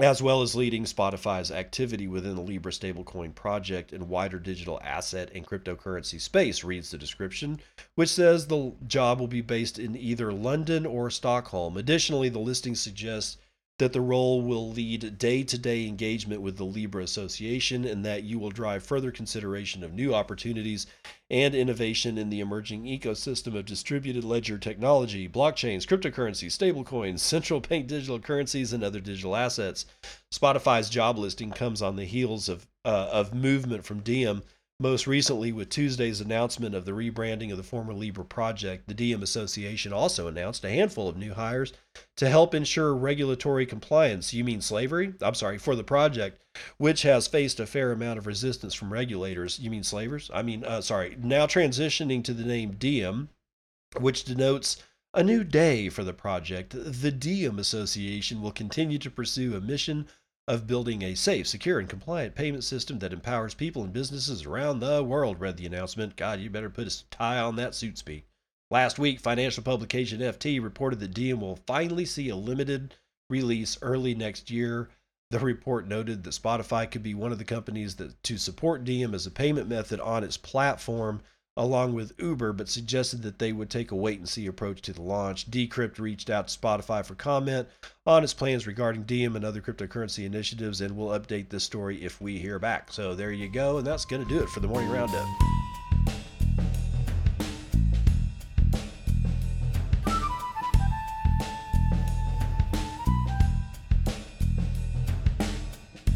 as 0.00 0.20
well 0.20 0.42
as 0.42 0.56
leading 0.56 0.84
Spotify's 0.84 1.52
activity 1.52 2.08
within 2.08 2.34
the 2.34 2.42
Libra 2.42 2.72
stablecoin 2.72 3.32
project 3.34 3.92
and 3.92 4.08
wider 4.08 4.40
digital 4.40 4.80
asset 4.82 5.30
and 5.32 5.46
cryptocurrency 5.46 6.20
space, 6.20 6.64
reads 6.64 6.90
the 6.90 6.98
description, 6.98 7.60
which 7.94 8.08
says 8.08 8.46
the 8.46 8.72
job 8.88 9.20
will 9.20 9.28
be 9.28 9.40
based 9.40 9.78
in 9.78 9.96
either 9.96 10.32
London 10.32 10.84
or 10.84 11.10
Stockholm. 11.10 11.76
Additionally, 11.76 12.28
the 12.28 12.40
listing 12.40 12.74
suggests 12.74 13.36
that 13.78 13.92
the 13.92 14.00
role 14.00 14.40
will 14.40 14.70
lead 14.70 15.18
day 15.18 15.42
to 15.42 15.58
day 15.58 15.86
engagement 15.86 16.40
with 16.40 16.56
the 16.56 16.64
Libra 16.64 17.02
Association 17.02 17.84
and 17.84 18.04
that 18.04 18.22
you 18.22 18.38
will 18.38 18.50
drive 18.50 18.84
further 18.84 19.10
consideration 19.10 19.82
of 19.82 19.92
new 19.92 20.14
opportunities 20.14 20.86
and 21.28 21.54
innovation 21.54 22.16
in 22.16 22.30
the 22.30 22.38
emerging 22.38 22.84
ecosystem 22.84 23.56
of 23.56 23.64
distributed 23.64 24.22
ledger 24.22 24.58
technology, 24.58 25.28
blockchains, 25.28 25.86
cryptocurrencies, 25.86 26.56
stablecoins, 26.56 27.18
central 27.18 27.60
bank 27.60 27.88
digital 27.88 28.20
currencies, 28.20 28.72
and 28.72 28.84
other 28.84 29.00
digital 29.00 29.34
assets. 29.34 29.86
Spotify's 30.32 30.88
job 30.88 31.18
listing 31.18 31.50
comes 31.50 31.82
on 31.82 31.96
the 31.96 32.04
heels 32.04 32.48
of, 32.48 32.66
uh, 32.84 33.08
of 33.10 33.34
movement 33.34 33.84
from 33.84 34.00
Diem 34.00 34.42
most 34.80 35.06
recently, 35.06 35.52
with 35.52 35.68
Tuesday's 35.68 36.20
announcement 36.20 36.74
of 36.74 36.84
the 36.84 36.92
rebranding 36.92 37.52
of 37.52 37.56
the 37.56 37.62
former 37.62 37.94
Libra 37.94 38.24
project, 38.24 38.88
the 38.88 38.94
Diem 38.94 39.22
Association 39.22 39.92
also 39.92 40.26
announced 40.26 40.64
a 40.64 40.70
handful 40.70 41.08
of 41.08 41.16
new 41.16 41.32
hires 41.32 41.72
to 42.16 42.28
help 42.28 42.54
ensure 42.54 42.92
regulatory 42.94 43.66
compliance. 43.66 44.34
You 44.34 44.42
mean 44.42 44.60
slavery? 44.60 45.14
I'm 45.22 45.34
sorry, 45.34 45.58
for 45.58 45.76
the 45.76 45.84
project, 45.84 46.42
which 46.78 47.02
has 47.02 47.28
faced 47.28 47.60
a 47.60 47.66
fair 47.66 47.92
amount 47.92 48.18
of 48.18 48.26
resistance 48.26 48.74
from 48.74 48.92
regulators. 48.92 49.60
You 49.60 49.70
mean 49.70 49.84
slavers? 49.84 50.28
I 50.34 50.42
mean, 50.42 50.64
uh, 50.64 50.80
sorry, 50.80 51.16
now 51.20 51.46
transitioning 51.46 52.24
to 52.24 52.34
the 52.34 52.44
name 52.44 52.72
Diem, 52.72 53.28
which 54.00 54.24
denotes 54.24 54.82
a 55.14 55.22
new 55.22 55.44
day 55.44 55.88
for 55.88 56.02
the 56.02 56.12
project. 56.12 56.74
The 56.74 57.12
Diem 57.12 57.60
Association 57.60 58.42
will 58.42 58.50
continue 58.50 58.98
to 58.98 59.10
pursue 59.10 59.54
a 59.54 59.60
mission 59.60 60.08
of 60.46 60.66
building 60.66 61.02
a 61.02 61.14
safe, 61.14 61.46
secure, 61.46 61.78
and 61.78 61.88
compliant 61.88 62.34
payment 62.34 62.64
system 62.64 62.98
that 62.98 63.12
empowers 63.12 63.54
people 63.54 63.82
and 63.82 63.92
businesses 63.92 64.44
around 64.44 64.80
the 64.80 65.02
world, 65.02 65.40
read 65.40 65.56
the 65.56 65.66
announcement. 65.66 66.16
God, 66.16 66.40
you 66.40 66.50
better 66.50 66.70
put 66.70 66.86
a 66.86 67.10
tie 67.10 67.38
on 67.38 67.56
that 67.56 67.74
suit 67.74 67.96
speak. 67.96 68.26
Last 68.70 68.98
week, 68.98 69.20
financial 69.20 69.62
publication 69.62 70.20
FT 70.20 70.62
reported 70.62 71.00
that 71.00 71.14
Diem 71.14 71.40
will 71.40 71.56
finally 71.66 72.04
see 72.04 72.28
a 72.28 72.36
limited 72.36 72.94
release 73.30 73.78
early 73.80 74.14
next 74.14 74.50
year. 74.50 74.90
The 75.30 75.38
report 75.38 75.88
noted 75.88 76.22
that 76.24 76.30
Spotify 76.30 76.90
could 76.90 77.02
be 77.02 77.14
one 77.14 77.32
of 77.32 77.38
the 77.38 77.44
companies 77.44 77.96
that 77.96 78.22
to 78.24 78.36
support 78.36 78.84
Diem 78.84 79.14
as 79.14 79.26
a 79.26 79.30
payment 79.30 79.68
method 79.68 80.00
on 80.00 80.24
its 80.24 80.36
platform 80.36 81.22
along 81.56 81.94
with 81.94 82.18
Uber, 82.18 82.52
but 82.52 82.68
suggested 82.68 83.22
that 83.22 83.38
they 83.38 83.52
would 83.52 83.70
take 83.70 83.90
a 83.90 83.96
wait 83.96 84.18
and 84.18 84.28
see 84.28 84.46
approach 84.46 84.82
to 84.82 84.92
the 84.92 85.02
launch. 85.02 85.50
Decrypt 85.50 85.98
reached 85.98 86.30
out 86.30 86.48
to 86.48 86.58
Spotify 86.58 87.04
for 87.04 87.14
comment 87.14 87.68
on 88.06 88.24
its 88.24 88.34
plans 88.34 88.66
regarding 88.66 89.04
Diem 89.04 89.36
and 89.36 89.44
other 89.44 89.60
cryptocurrency 89.60 90.24
initiatives, 90.24 90.80
and 90.80 90.96
we'll 90.96 91.18
update 91.18 91.48
this 91.48 91.64
story 91.64 92.04
if 92.04 92.20
we 92.20 92.38
hear 92.38 92.58
back. 92.58 92.92
So 92.92 93.14
there 93.14 93.32
you 93.32 93.48
go, 93.48 93.78
and 93.78 93.86
that's 93.86 94.04
going 94.04 94.22
to 94.22 94.28
do 94.28 94.42
it 94.42 94.48
for 94.48 94.60
the 94.60 94.68
morning 94.68 94.90
roundup. 94.90 95.26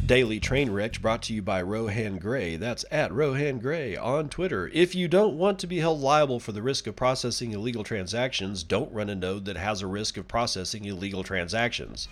Daily 0.09 0.41
Train 0.41 0.71
Wrecks 0.71 0.97
brought 0.97 1.21
to 1.25 1.35
you 1.35 1.43
by 1.43 1.61
Rohan 1.61 2.17
Grey. 2.17 2.57
That's 2.57 2.83
at 2.91 3.13
Rohan 3.13 3.59
Grey 3.59 3.95
on 3.95 4.31
Twitter. 4.31 4.71
If 4.73 4.95
you 4.95 5.07
don't 5.07 5.37
want 5.37 5.59
to 5.59 5.67
be 5.67 5.81
held 5.81 6.01
liable 6.01 6.41
for 6.41 6.53
the 6.53 6.63
risk 6.63 6.87
of 6.87 6.97
processing 6.97 7.53
illegal 7.53 7.85
transactions, 7.85 8.63
don't 8.63 8.91
run 8.91 9.11
a 9.11 9.15
node 9.15 9.45
that 9.45 9.59
has 9.59 9.83
a 9.83 9.87
risk 9.87 10.17
of 10.17 10.27
processing 10.27 10.87
illegal 10.87 11.23
transactions. 11.23 12.09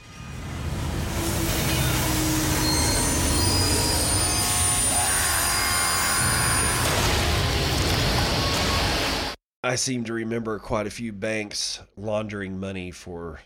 I 9.64 9.76
seem 9.76 10.04
to 10.04 10.12
remember 10.12 10.58
quite 10.58 10.86
a 10.86 10.90
few 10.90 11.14
banks 11.14 11.80
laundering 11.96 12.60
money 12.60 12.90
for 12.90 13.40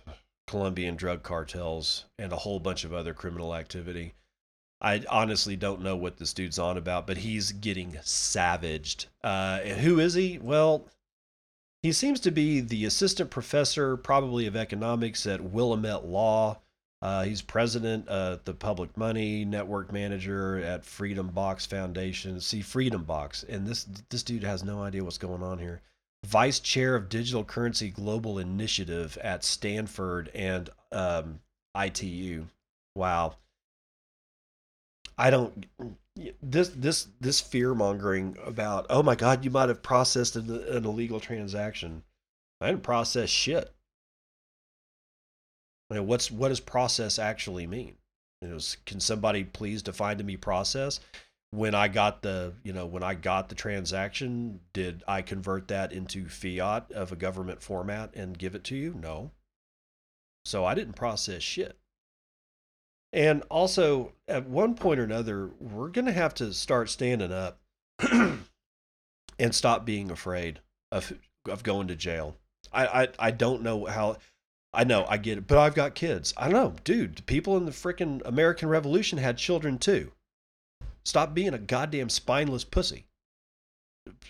Colombian 0.48 0.96
drug 0.96 1.22
cartels 1.22 2.06
and 2.18 2.32
a 2.32 2.36
whole 2.38 2.58
bunch 2.58 2.82
of 2.82 2.92
other 2.92 3.14
criminal 3.14 3.54
activity. 3.54 4.14
I 4.80 5.04
honestly 5.10 5.56
don't 5.56 5.82
know 5.82 5.96
what 5.96 6.16
this 6.16 6.32
dude's 6.32 6.58
on 6.58 6.78
about, 6.78 7.06
but 7.06 7.18
he's 7.18 7.52
getting 7.52 7.98
savaged. 8.02 9.06
Uh, 9.22 9.58
who 9.60 10.00
is 10.00 10.14
he? 10.14 10.38
Well, 10.38 10.88
he 11.82 11.92
seems 11.92 12.20
to 12.20 12.30
be 12.30 12.60
the 12.60 12.84
assistant 12.84 13.30
professor, 13.30 13.96
probably 13.96 14.46
of 14.46 14.56
economics 14.56 15.26
at 15.26 15.42
Willamette 15.42 16.04
Law. 16.04 16.58
Uh, 17.02 17.24
he's 17.24 17.40
president 17.40 18.06
of 18.08 18.44
the 18.44 18.52
Public 18.52 18.94
Money 18.96 19.44
Network 19.44 19.90
manager 19.90 20.58
at 20.58 20.84
Freedom 20.84 21.28
Box 21.28 21.64
Foundation. 21.64 22.40
See, 22.40 22.60
Freedom 22.60 23.04
Box, 23.04 23.42
and 23.48 23.66
this 23.66 23.86
this 24.10 24.22
dude 24.22 24.44
has 24.44 24.62
no 24.62 24.82
idea 24.82 25.02
what's 25.02 25.16
going 25.16 25.42
on 25.42 25.58
here. 25.58 25.80
Vice 26.26 26.60
chair 26.60 26.94
of 26.94 27.08
Digital 27.08 27.44
Currency 27.44 27.88
Global 27.88 28.38
Initiative 28.38 29.16
at 29.22 29.42
Stanford 29.44 30.30
and 30.34 30.68
um, 30.92 31.40
ITU. 31.74 32.44
Wow. 32.94 33.36
I 35.20 35.28
don't 35.28 35.66
this 36.42 36.70
this 36.70 37.08
this 37.20 37.40
fear 37.42 37.74
mongering 37.74 38.38
about 38.42 38.86
oh 38.88 39.02
my 39.02 39.14
god 39.14 39.44
you 39.44 39.50
might 39.50 39.68
have 39.68 39.82
processed 39.82 40.34
an, 40.34 40.50
an 40.50 40.86
illegal 40.86 41.20
transaction. 41.20 42.04
I 42.58 42.68
didn't 42.68 42.82
process 42.82 43.28
shit. 43.28 43.70
I 45.90 45.94
mean, 45.94 46.06
what's 46.06 46.30
what 46.30 46.48
does 46.48 46.60
process 46.60 47.18
actually 47.18 47.66
mean? 47.66 47.96
You 48.40 48.48
know, 48.48 48.58
can 48.86 48.98
somebody 48.98 49.44
please 49.44 49.82
define 49.82 50.16
to 50.18 50.24
me 50.24 50.38
process? 50.38 51.00
When 51.50 51.74
I 51.74 51.88
got 51.88 52.22
the 52.22 52.54
you 52.62 52.72
know 52.72 52.86
when 52.86 53.02
I 53.02 53.12
got 53.12 53.50
the 53.50 53.54
transaction, 53.54 54.60
did 54.72 55.04
I 55.06 55.20
convert 55.20 55.68
that 55.68 55.92
into 55.92 56.28
fiat 56.28 56.90
of 56.92 57.12
a 57.12 57.16
government 57.16 57.62
format 57.62 58.14
and 58.14 58.38
give 58.38 58.54
it 58.54 58.64
to 58.64 58.76
you? 58.76 58.94
No. 58.94 59.32
So 60.46 60.64
I 60.64 60.74
didn't 60.74 60.94
process 60.94 61.42
shit. 61.42 61.76
And 63.12 63.42
also, 63.50 64.12
at 64.28 64.48
one 64.48 64.74
point 64.74 65.00
or 65.00 65.04
another, 65.04 65.50
we're 65.58 65.88
going 65.88 66.06
to 66.06 66.12
have 66.12 66.34
to 66.34 66.52
start 66.52 66.90
standing 66.90 67.32
up 67.32 67.58
and 68.12 69.54
stop 69.54 69.84
being 69.84 70.10
afraid 70.10 70.60
of 70.92 71.12
of 71.48 71.62
going 71.62 71.88
to 71.88 71.96
jail. 71.96 72.36
I, 72.72 72.86
I, 72.86 73.08
I 73.18 73.30
don't 73.30 73.62
know 73.62 73.86
how. 73.86 74.18
I 74.72 74.84
know 74.84 75.04
I 75.08 75.16
get 75.16 75.38
it, 75.38 75.48
but 75.48 75.58
I've 75.58 75.74
got 75.74 75.96
kids. 75.96 76.32
I 76.36 76.44
don't 76.48 76.52
know, 76.52 76.74
dude. 76.84 77.26
People 77.26 77.56
in 77.56 77.64
the 77.64 77.72
freaking 77.72 78.22
American 78.24 78.68
Revolution 78.68 79.18
had 79.18 79.36
children 79.36 79.78
too. 79.78 80.12
Stop 81.04 81.34
being 81.34 81.54
a 81.54 81.58
goddamn 81.58 82.08
spineless 82.08 82.62
pussy. 82.62 83.06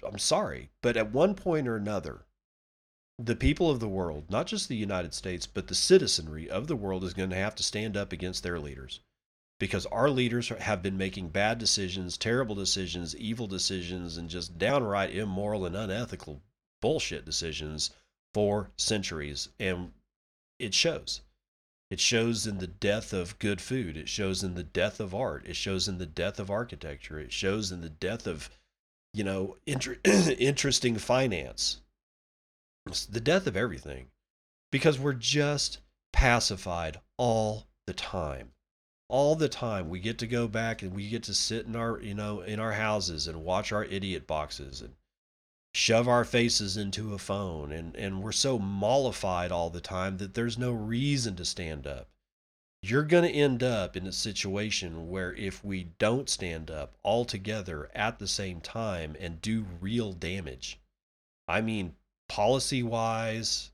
I'm 0.03 0.19
sorry, 0.19 0.71
but 0.83 0.97
at 0.97 1.13
one 1.13 1.35
point 1.35 1.69
or 1.69 1.77
another, 1.77 2.25
the 3.23 3.37
people 3.37 3.71
of 3.71 3.81
the 3.81 3.89
world, 3.89 4.31
not 4.31 4.47
just 4.47 4.69
the 4.69 4.77
United 4.77 5.13
States, 5.13 5.47
but 5.47 5.69
the 5.69 5.75
citizenry 5.75 6.49
of 6.49 6.67
the 6.67 6.77
world 6.77 7.05
is 7.05 7.13
going 7.13 7.31
to 7.31 7.37
have 7.37 7.55
to 7.57 7.63
stand 7.63 7.97
up 7.97 8.13
against 8.13 8.43
their 8.43 8.59
leaders 8.59 9.01
because 9.59 9.85
our 9.87 10.09
leaders 10.09 10.49
have 10.49 10.83
been 10.83 10.97
making 10.97 11.29
bad 11.29 11.59
decisions, 11.59 12.17
terrible 12.17 12.55
decisions, 12.55 13.15
evil 13.17 13.47
decisions, 13.47 14.17
and 14.17 14.31
just 14.31 14.59
downright 14.59 15.15
immoral 15.15 15.67
and 15.67 15.77
unethical 15.77 16.41
bullshit 16.81 17.27
decisions 17.27 17.91
for 18.33 18.71
centuries. 18.79 19.51
And 19.61 19.93
it 20.59 20.73
shows. 20.73 21.21
It 21.91 22.01
shows 22.01 22.47
in 22.47 22.59
the 22.59 22.67
death 22.67 23.13
of 23.13 23.39
good 23.39 23.61
food. 23.61 23.99
It 23.99 24.09
shows 24.09 24.43
in 24.43 24.55
the 24.55 24.63
death 24.63 24.99
of 24.99 25.15
art. 25.15 25.45
It 25.47 25.57
shows 25.57 25.89
in 25.89 25.99
the 25.99 26.07
death 26.07 26.39
of 26.39 26.51
architecture. 26.51 27.21
It 27.21 27.33
shows 27.33 27.71
in 27.71 27.83
the 27.83 27.91
death 27.91 28.27
of, 28.27 28.49
you 29.13 29.25
know, 29.25 29.57
inter- 29.67 29.99
interesting 30.05 30.97
finance. 30.97 31.83
The 32.87 33.21
death 33.21 33.47
of 33.47 33.57
everything 33.57 34.09
because 34.71 34.99
we're 34.99 35.13
just 35.13 35.79
pacified 36.13 37.01
all 37.17 37.67
the 37.87 37.93
time. 37.93 38.53
All 39.09 39.35
the 39.35 39.49
time 39.49 39.89
we 39.89 39.99
get 39.99 40.19
to 40.19 40.27
go 40.27 40.47
back 40.47 40.83
and 40.83 40.95
we 40.95 41.09
get 41.09 41.25
to 41.25 41.35
sit 41.35 41.67
in 41.67 41.75
our, 41.75 42.01
you 42.01 42.15
know, 42.15 42.41
in 42.41 42.61
our 42.61 42.73
houses 42.73 43.27
and 43.27 43.45
watch 43.45 43.73
our 43.73 43.85
idiot 43.85 44.27
boxes 44.27 44.81
and 44.81 44.95
shove 45.75 46.09
our 46.09 46.25
faces 46.25 46.77
into 46.77 47.15
a 47.15 47.19
phone 47.19 47.73
and, 47.73 47.95
and 47.97 48.23
we're 48.23 48.33
so 48.33 48.59
mollified 48.59 49.53
all 49.53 49.71
the 49.71 49.81
time 49.81 50.19
that 50.19 50.35
there's 50.35 50.59
no 50.59 50.73
reason 50.73 51.37
to 51.37 51.45
stand 51.45 51.87
up. 51.87 52.09
You're 52.83 53.03
going 53.03 53.25
to 53.25 53.39
end 53.39 53.63
up 53.63 53.97
in 53.97 54.07
a 54.07 54.13
situation 54.13 55.11
where 55.11 55.35
if 55.35 55.63
we 55.65 55.85
don't 55.99 56.31
stand 56.31 56.71
up 56.71 56.95
all 57.03 57.25
together 57.25 57.91
at 57.95 58.19
the 58.19 58.29
same 58.29 58.61
time 58.61 59.17
and 59.21 59.43
do 59.43 59.67
real 59.81 60.13
damage, 60.13 60.81
I 61.47 61.61
mean, 61.61 61.97
policy 62.31 62.83
wise, 62.83 63.73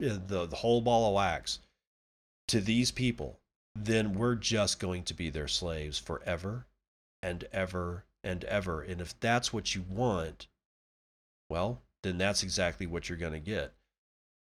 eh, 0.00 0.18
the, 0.26 0.46
the 0.46 0.56
whole 0.56 0.82
ball 0.82 1.08
of 1.08 1.14
wax 1.14 1.58
to 2.48 2.60
these 2.60 2.90
people, 2.90 3.40
then 3.74 4.12
we're 4.12 4.34
just 4.34 4.78
going 4.78 5.02
to 5.04 5.14
be 5.14 5.30
their 5.30 5.48
slaves 5.48 5.98
forever 5.98 6.66
and 7.22 7.44
ever 7.50 8.04
and 8.22 8.44
ever. 8.44 8.82
And 8.82 9.00
if 9.00 9.18
that's 9.20 9.52
what 9.52 9.74
you 9.74 9.84
want, 9.88 10.46
well, 11.48 11.80
then 12.02 12.18
that's 12.18 12.42
exactly 12.42 12.86
what 12.86 13.08
you're 13.08 13.18
going 13.18 13.32
to 13.32 13.40
get. 13.40 13.72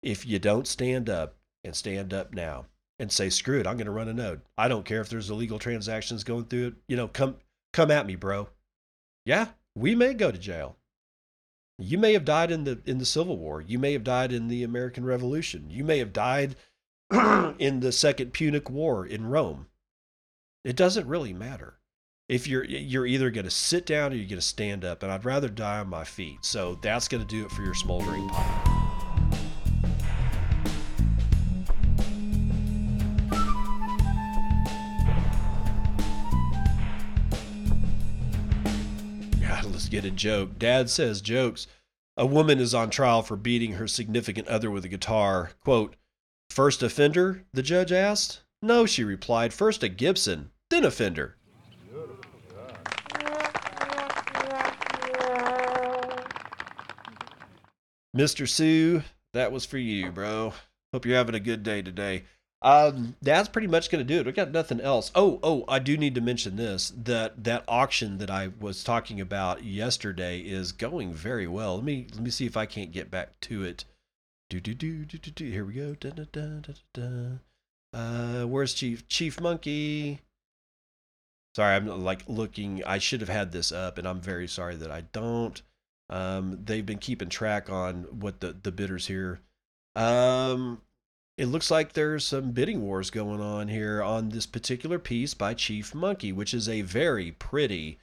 If 0.00 0.24
you 0.24 0.38
don't 0.38 0.68
stand 0.68 1.10
up 1.10 1.34
and 1.64 1.74
stand 1.74 2.14
up 2.14 2.32
now 2.32 2.66
and 3.00 3.10
say, 3.10 3.30
screw 3.30 3.58
it, 3.58 3.66
I'm 3.66 3.76
going 3.76 3.86
to 3.86 3.90
run 3.90 4.08
a 4.08 4.14
node. 4.14 4.42
I 4.56 4.68
don't 4.68 4.84
care 4.84 5.00
if 5.00 5.08
there's 5.08 5.28
illegal 5.28 5.58
transactions 5.58 6.22
going 6.22 6.44
through 6.44 6.68
it. 6.68 6.74
You 6.88 6.96
know, 6.96 7.08
come 7.08 7.36
come 7.72 7.90
at 7.90 8.06
me, 8.06 8.14
bro. 8.14 8.48
Yeah, 9.26 9.48
we 9.74 9.96
may 9.96 10.14
go 10.14 10.30
to 10.30 10.38
jail. 10.38 10.76
You 11.80 11.98
may 11.98 12.12
have 12.12 12.24
died 12.24 12.50
in 12.50 12.64
the 12.64 12.80
in 12.84 12.98
the 12.98 13.04
Civil 13.04 13.38
War. 13.38 13.60
You 13.60 13.78
may 13.78 13.92
have 13.94 14.04
died 14.04 14.32
in 14.32 14.48
the 14.48 14.62
American 14.62 15.04
Revolution. 15.04 15.70
You 15.70 15.82
may 15.84 15.98
have 15.98 16.12
died 16.12 16.56
in 17.58 17.80
the 17.80 17.92
Second 17.92 18.32
Punic 18.32 18.68
War 18.70 19.06
in 19.06 19.26
Rome. 19.26 19.66
It 20.64 20.76
doesn't 20.76 21.08
really 21.08 21.32
matter 21.32 21.80
if 22.30 22.46
you're 22.46 22.64
you're 22.64 23.06
either 23.06 23.30
going 23.30 23.44
to 23.44 23.50
sit 23.50 23.84
down 23.84 24.12
or 24.12 24.16
you're 24.16 24.28
going 24.28 24.36
to 24.36 24.40
stand 24.40 24.84
up 24.84 25.02
and 25.02 25.10
i'd 25.10 25.24
rather 25.24 25.48
die 25.48 25.80
on 25.80 25.88
my 25.88 26.04
feet 26.04 26.38
so 26.42 26.78
that's 26.80 27.08
going 27.08 27.20
to 27.20 27.28
do 27.28 27.44
it 27.44 27.50
for 27.50 27.62
your 27.62 27.74
smoldering 27.74 28.28
pile 28.28 28.79
get 39.90 40.04
a 40.04 40.10
joke 40.10 40.58
dad 40.58 40.88
says 40.88 41.20
jokes 41.20 41.66
a 42.16 42.24
woman 42.24 42.58
is 42.58 42.74
on 42.74 42.90
trial 42.90 43.22
for 43.22 43.36
beating 43.36 43.72
her 43.72 43.88
significant 43.88 44.46
other 44.48 44.70
with 44.70 44.84
a 44.84 44.88
guitar 44.88 45.50
quote 45.64 45.96
first 46.48 46.82
offender 46.82 47.44
the 47.52 47.62
judge 47.62 47.92
asked 47.92 48.42
no 48.62 48.86
she 48.86 49.04
replied 49.04 49.52
first 49.52 49.82
a 49.82 49.88
gibson 49.88 50.50
then 50.70 50.84
a 50.84 50.90
fender 50.90 51.36
Mr. 58.16 58.48
Sue, 58.48 59.04
that 59.34 59.52
was 59.52 59.64
for 59.64 59.78
you, 59.78 60.10
bro. 60.10 60.52
Hope 60.92 61.06
you're 61.06 61.16
having 61.16 61.36
a 61.36 61.40
good 61.40 61.62
day 61.62 61.80
today. 61.80 62.24
Um, 62.62 63.16
that's 63.22 63.48
pretty 63.48 63.68
much 63.68 63.90
going 63.90 64.06
to 64.06 64.14
do 64.14 64.20
it. 64.20 64.26
We 64.26 64.32
got 64.32 64.50
nothing 64.50 64.80
else. 64.80 65.10
Oh, 65.14 65.40
oh, 65.42 65.64
I 65.66 65.78
do 65.78 65.96
need 65.96 66.14
to 66.16 66.20
mention 66.20 66.56
this 66.56 66.92
that 67.04 67.42
that 67.44 67.64
auction 67.66 68.18
that 68.18 68.30
I 68.30 68.50
was 68.60 68.84
talking 68.84 69.20
about 69.20 69.64
yesterday 69.64 70.40
is 70.40 70.72
going 70.72 71.14
very 71.14 71.46
well. 71.46 71.76
Let 71.76 71.84
me 71.84 72.06
let 72.12 72.22
me 72.22 72.30
see 72.30 72.44
if 72.44 72.56
I 72.56 72.66
can't 72.66 72.92
get 72.92 73.10
back 73.10 73.40
to 73.42 73.64
it. 73.64 73.84
Do 74.50 74.60
do 74.60 74.74
do 74.74 75.04
do 75.06 75.16
do 75.16 75.30
do. 75.30 75.50
Here 75.50 75.64
we 75.64 75.74
go. 75.74 75.94
Da, 75.94 76.10
da, 76.10 76.24
da, 76.30 76.60
da, 76.60 76.72
da. 76.92 77.38
Uh, 77.92 78.46
where's 78.46 78.74
Chief 78.74 79.08
Chief 79.08 79.40
Monkey? 79.40 80.20
Sorry, 81.56 81.74
I'm 81.74 81.86
like 82.04 82.24
looking. 82.28 82.84
I 82.84 82.98
should 82.98 83.20
have 83.20 83.30
had 83.30 83.52
this 83.52 83.72
up, 83.72 83.96
and 83.96 84.06
I'm 84.06 84.20
very 84.20 84.46
sorry 84.46 84.76
that 84.76 84.90
I 84.90 85.02
don't. 85.12 85.60
Um, 86.10 86.58
they've 86.64 86.84
been 86.84 86.98
keeping 86.98 87.30
track 87.30 87.70
on 87.70 88.02
what 88.20 88.40
the 88.40 88.52
the 88.52 88.70
bidders 88.70 89.06
here. 89.06 89.40
Um, 89.96 90.82
it 91.40 91.46
looks 91.46 91.70
like 91.70 91.94
there's 91.94 92.26
some 92.26 92.50
bidding 92.50 92.82
wars 92.82 93.08
going 93.08 93.40
on 93.40 93.68
here 93.68 94.02
on 94.02 94.28
this 94.28 94.44
particular 94.44 94.98
piece 94.98 95.32
by 95.32 95.54
Chief 95.54 95.94
Monkey, 95.94 96.32
which 96.32 96.52
is 96.52 96.68
a 96.68 96.82
very 96.82 97.32
pretty. 97.32 97.98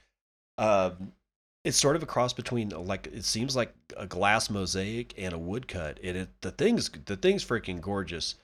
Um, 0.58 1.12
it's 1.64 1.76
sort 1.76 1.94
of 1.94 2.02
a 2.02 2.06
cross 2.06 2.32
between 2.32 2.70
like 2.70 3.06
it 3.06 3.24
seems 3.24 3.54
like 3.54 3.72
a 3.96 4.08
glass 4.08 4.50
mosaic 4.50 5.14
and 5.16 5.32
a 5.32 5.38
woodcut. 5.38 6.00
and 6.02 6.16
it 6.16 6.30
the 6.40 6.50
thing's 6.50 6.90
the 7.04 7.16
thing's 7.16 7.44
freaking 7.44 7.80
gorgeous. 7.80 8.34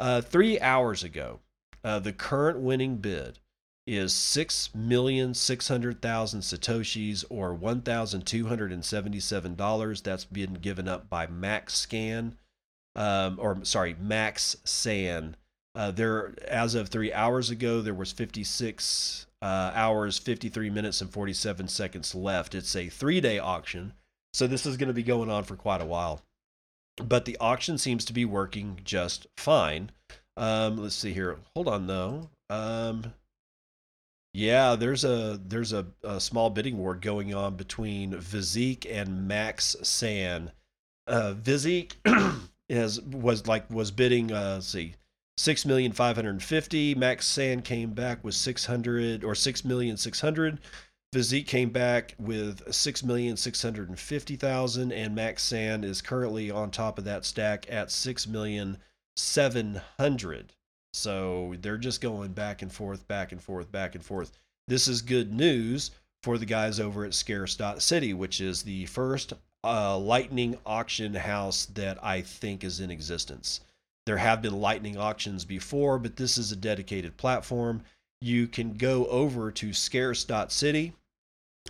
Uh, 0.00 0.20
three 0.20 0.58
hours 0.58 1.04
ago, 1.04 1.38
uh, 1.84 2.00
the 2.00 2.12
current 2.12 2.58
winning 2.58 2.96
bid 2.96 3.38
is 3.86 4.12
6,600,000 4.12 6.00
Satoshis 6.00 7.24
or 7.30 7.56
$1,277. 7.56 10.02
That's 10.02 10.24
been 10.24 10.54
given 10.54 10.88
up 10.88 11.08
by 11.08 11.28
Max 11.28 11.74
Scan, 11.74 12.36
um, 12.96 13.38
or 13.40 13.58
sorry, 13.64 13.96
Max 14.00 14.56
San. 14.64 15.36
Uh, 15.74 15.90
there, 15.90 16.34
as 16.48 16.74
of 16.74 16.88
three 16.88 17.12
hours 17.12 17.50
ago, 17.50 17.80
there 17.80 17.94
was 17.94 18.10
56 18.10 19.26
uh, 19.40 19.70
hours, 19.74 20.18
53 20.18 20.68
minutes, 20.68 21.00
and 21.00 21.10
47 21.10 21.68
seconds 21.68 22.14
left. 22.14 22.54
It's 22.54 22.74
a 22.74 22.88
three-day 22.88 23.38
auction, 23.38 23.92
so 24.34 24.46
this 24.46 24.66
is 24.66 24.76
going 24.76 24.88
to 24.88 24.94
be 24.94 25.04
going 25.04 25.30
on 25.30 25.44
for 25.44 25.56
quite 25.56 25.80
a 25.80 25.86
while. 25.86 26.22
But 26.96 27.24
the 27.24 27.36
auction 27.38 27.78
seems 27.78 28.04
to 28.06 28.12
be 28.12 28.24
working 28.24 28.80
just 28.84 29.26
fine. 29.36 29.90
Um, 30.36 30.76
let's 30.76 30.94
see 30.94 31.12
here. 31.12 31.38
Hold 31.54 31.68
on, 31.68 31.86
though. 31.86 32.30
Um, 32.50 33.14
yeah, 34.32 34.76
there's 34.76 35.04
a 35.04 35.40
there's 35.44 35.72
a, 35.72 35.86
a 36.04 36.20
small 36.20 36.50
bidding 36.50 36.78
war 36.78 36.94
going 36.94 37.34
on 37.34 37.56
between 37.56 38.14
Vizik 38.14 38.86
and 38.88 39.26
Max 39.26 39.76
San. 39.82 40.52
Uh, 41.06 41.34
is 42.70 43.00
was 43.00 43.46
like 43.46 43.68
was 43.70 43.90
bidding. 43.90 44.32
Uh, 44.32 44.54
let's 44.54 44.68
see, 44.68 44.94
six 45.36 45.66
million 45.66 45.92
five 45.92 46.16
hundred 46.16 46.42
fifty. 46.42 46.94
Max 46.94 47.26
Sand 47.26 47.64
came 47.64 47.92
back 47.92 48.22
with 48.24 48.34
six 48.34 48.66
hundred 48.66 49.24
or 49.24 49.34
six 49.34 49.64
million 49.64 49.96
six 49.96 50.20
hundred. 50.20 50.60
Vizik 51.12 51.48
came 51.48 51.70
back 51.70 52.14
with 52.20 52.72
six 52.72 53.02
million 53.02 53.36
six 53.36 53.60
hundred 53.60 53.88
and 53.88 53.98
fifty 53.98 54.36
thousand, 54.36 54.92
and 54.92 55.14
Max 55.14 55.42
Sand 55.42 55.84
is 55.84 56.00
currently 56.00 56.50
on 56.50 56.70
top 56.70 56.98
of 56.98 57.04
that 57.04 57.24
stack 57.24 57.66
at 57.68 57.90
six 57.90 58.28
million 58.28 58.78
seven 59.16 59.80
hundred. 59.98 60.54
So 60.94 61.54
they're 61.60 61.76
just 61.76 62.00
going 62.00 62.32
back 62.32 62.62
and 62.62 62.72
forth, 62.72 63.06
back 63.08 63.32
and 63.32 63.42
forth, 63.42 63.70
back 63.72 63.96
and 63.96 64.04
forth. 64.04 64.32
This 64.68 64.86
is 64.86 65.02
good 65.02 65.32
news 65.32 65.90
for 66.22 66.38
the 66.38 66.46
guys 66.46 66.78
over 66.78 67.04
at 67.04 67.14
Scarce.city, 67.14 68.14
which 68.14 68.40
is 68.40 68.62
the 68.62 68.86
first 68.86 69.32
uh, 69.64 69.98
Lightning 69.98 70.58
auction 70.64 71.14
house 71.14 71.66
that 71.66 72.02
I 72.04 72.22
think 72.22 72.64
is 72.64 72.80
in 72.80 72.90
existence. 72.90 73.60
There 74.06 74.18
have 74.18 74.42
been 74.42 74.60
Lightning 74.60 74.96
auctions 74.96 75.44
before, 75.44 75.98
but 75.98 76.16
this 76.16 76.38
is 76.38 76.52
a 76.52 76.56
dedicated 76.56 77.16
platform. 77.16 77.82
You 78.20 78.46
can 78.46 78.74
go 78.74 79.06
over 79.06 79.50
to 79.52 79.72
Scarce.city 79.72 80.92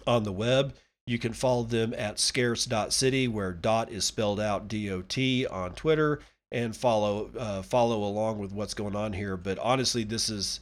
on 0.07 0.23
the 0.23 0.33
web. 0.33 0.75
You 1.07 1.19
can 1.19 1.33
follow 1.33 1.65
them 1.65 1.93
at 1.95 2.21
scarce.city, 2.21 3.27
where 3.27 3.53
dot 3.53 3.91
is 3.91 4.05
spelled 4.05 4.39
out 4.39 4.69
D 4.69 4.91
O 4.91 5.03
T 5.03 5.45
on 5.47 5.73
Twitter 5.75 6.21
and 6.53 6.77
follow 6.77 7.31
uh, 7.37 7.63
follow 7.63 8.05
along 8.05 8.39
with 8.39 8.53
what's 8.53 8.75
going 8.75 8.95
on 8.95 9.13
here. 9.13 9.37
But 9.37 9.59
honestly, 9.59 10.05
this 10.05 10.31
is 10.31 10.61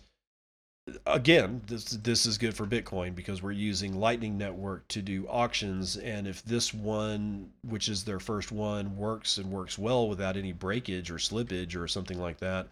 again 1.07 1.63
this 1.67 1.85
this 1.85 2.27
is 2.27 2.39
good 2.39 2.55
for 2.55 2.67
Bitcoin 2.67 3.15
because 3.15 3.43
we're 3.43 3.53
using 3.53 3.99
Lightning 3.99 4.39
Network 4.39 4.87
to 4.89 5.03
do 5.03 5.27
auctions, 5.29 5.97
and 5.97 6.27
if 6.27 6.45
this 6.45 6.73
one, 6.73 7.51
which 7.63 7.89
is 7.89 8.05
their 8.05 8.21
first 8.21 8.53
one, 8.53 8.97
works 8.97 9.39
and 9.39 9.51
works 9.51 9.79
well 9.79 10.09
without 10.09 10.37
any 10.37 10.53
breakage 10.53 11.11
or 11.11 11.17
slippage 11.17 11.77
or 11.77 11.89
something 11.89 12.19
like 12.19 12.39
that. 12.39 12.69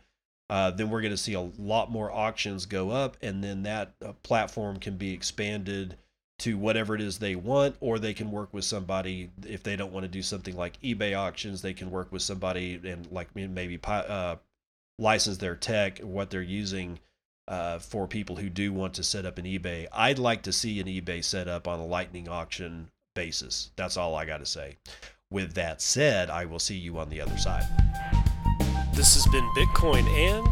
Uh, 0.49 0.71
then 0.71 0.91
we're 0.91 1.01
going 1.01 1.13
to 1.13 1.17
see 1.17 1.35
a 1.35 1.51
lot 1.59 1.91
more 1.91 2.13
auctions 2.13 2.67
go 2.67 2.91
up, 2.91 3.17
and 3.23 3.43
then 3.43 3.65
that 3.65 3.93
uh, 4.05 4.13
platform 4.23 4.79
can 4.79 4.97
be 4.97 5.13
expanded 5.13 5.97
to 6.39 6.57
whatever 6.57 6.95
it 6.95 7.01
is 7.01 7.19
they 7.19 7.35
want, 7.35 7.75
or 7.81 7.99
they 7.99 8.15
can 8.15 8.31
work 8.31 8.53
with 8.53 8.65
somebody 8.65 9.31
if 9.47 9.63
they 9.63 9.75
don't 9.75 9.93
want 9.93 10.05
to 10.05 10.09
do 10.09 10.23
something 10.23 10.57
like 10.57 10.81
eBay 10.83 11.19
auctions. 11.19 11.63
They 11.63 11.75
can 11.75 11.91
work 11.91 12.13
with 12.13 12.23
somebody 12.23 12.81
and 12.85 13.11
like 13.11 13.35
maybe 13.35 13.81
uh, 13.85 14.37
license 14.99 15.39
their 15.39 15.57
tech, 15.57 15.99
what 15.99 16.31
they're 16.31 16.43
using 16.43 17.01
uh, 17.49 17.79
for 17.79 18.07
people 18.07 18.37
who 18.37 18.49
do 18.49 18.73
want 18.73 18.95
to 18.95 19.03
set 19.03 19.25
up 19.25 19.39
an 19.39 19.45
eBay. 19.45 19.87
I'd 19.93 20.19
like 20.19 20.43
to 20.43 20.53
see 20.53 20.81
an 20.81 20.87
eBay 20.87 21.23
set 21.23 21.49
up 21.49 21.69
on 21.69 21.79
a 21.79 21.87
Lightning 21.87 22.29
auction 22.29 22.91
basis. 23.15 23.71
That's 23.77 23.97
all 23.97 24.15
I 24.15 24.25
got 24.25 24.39
to 24.39 24.47
say. 24.47 24.77
With 25.31 25.55
that 25.55 25.83
said, 25.83 26.31
I 26.31 26.45
will 26.45 26.59
see 26.59 26.77
you 26.77 26.99
on 26.99 27.09
the 27.09 27.21
other 27.21 27.37
side. 27.37 27.65
This 28.95 29.15
has 29.15 29.27
been 29.27 29.45
Bitcoin 29.57 30.07
and, 30.09 30.47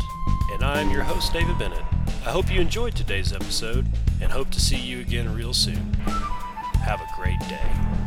and 0.53 0.65
I'm 0.65 0.91
your 0.91 1.03
host, 1.03 1.33
David 1.33 1.59
Bennett. 1.59 1.83
I 2.27 2.31
hope 2.31 2.53
you 2.53 2.61
enjoyed 2.61 2.95
today's 2.95 3.33
episode 3.33 3.87
and 4.21 4.31
hope 4.31 4.51
to 4.51 4.61
see 4.61 4.79
you 4.79 5.01
again 5.01 5.35
real 5.35 5.55
soon. 5.55 5.95
Have 6.85 7.01
a 7.01 7.09
great 7.17 7.41
day. 7.41 8.04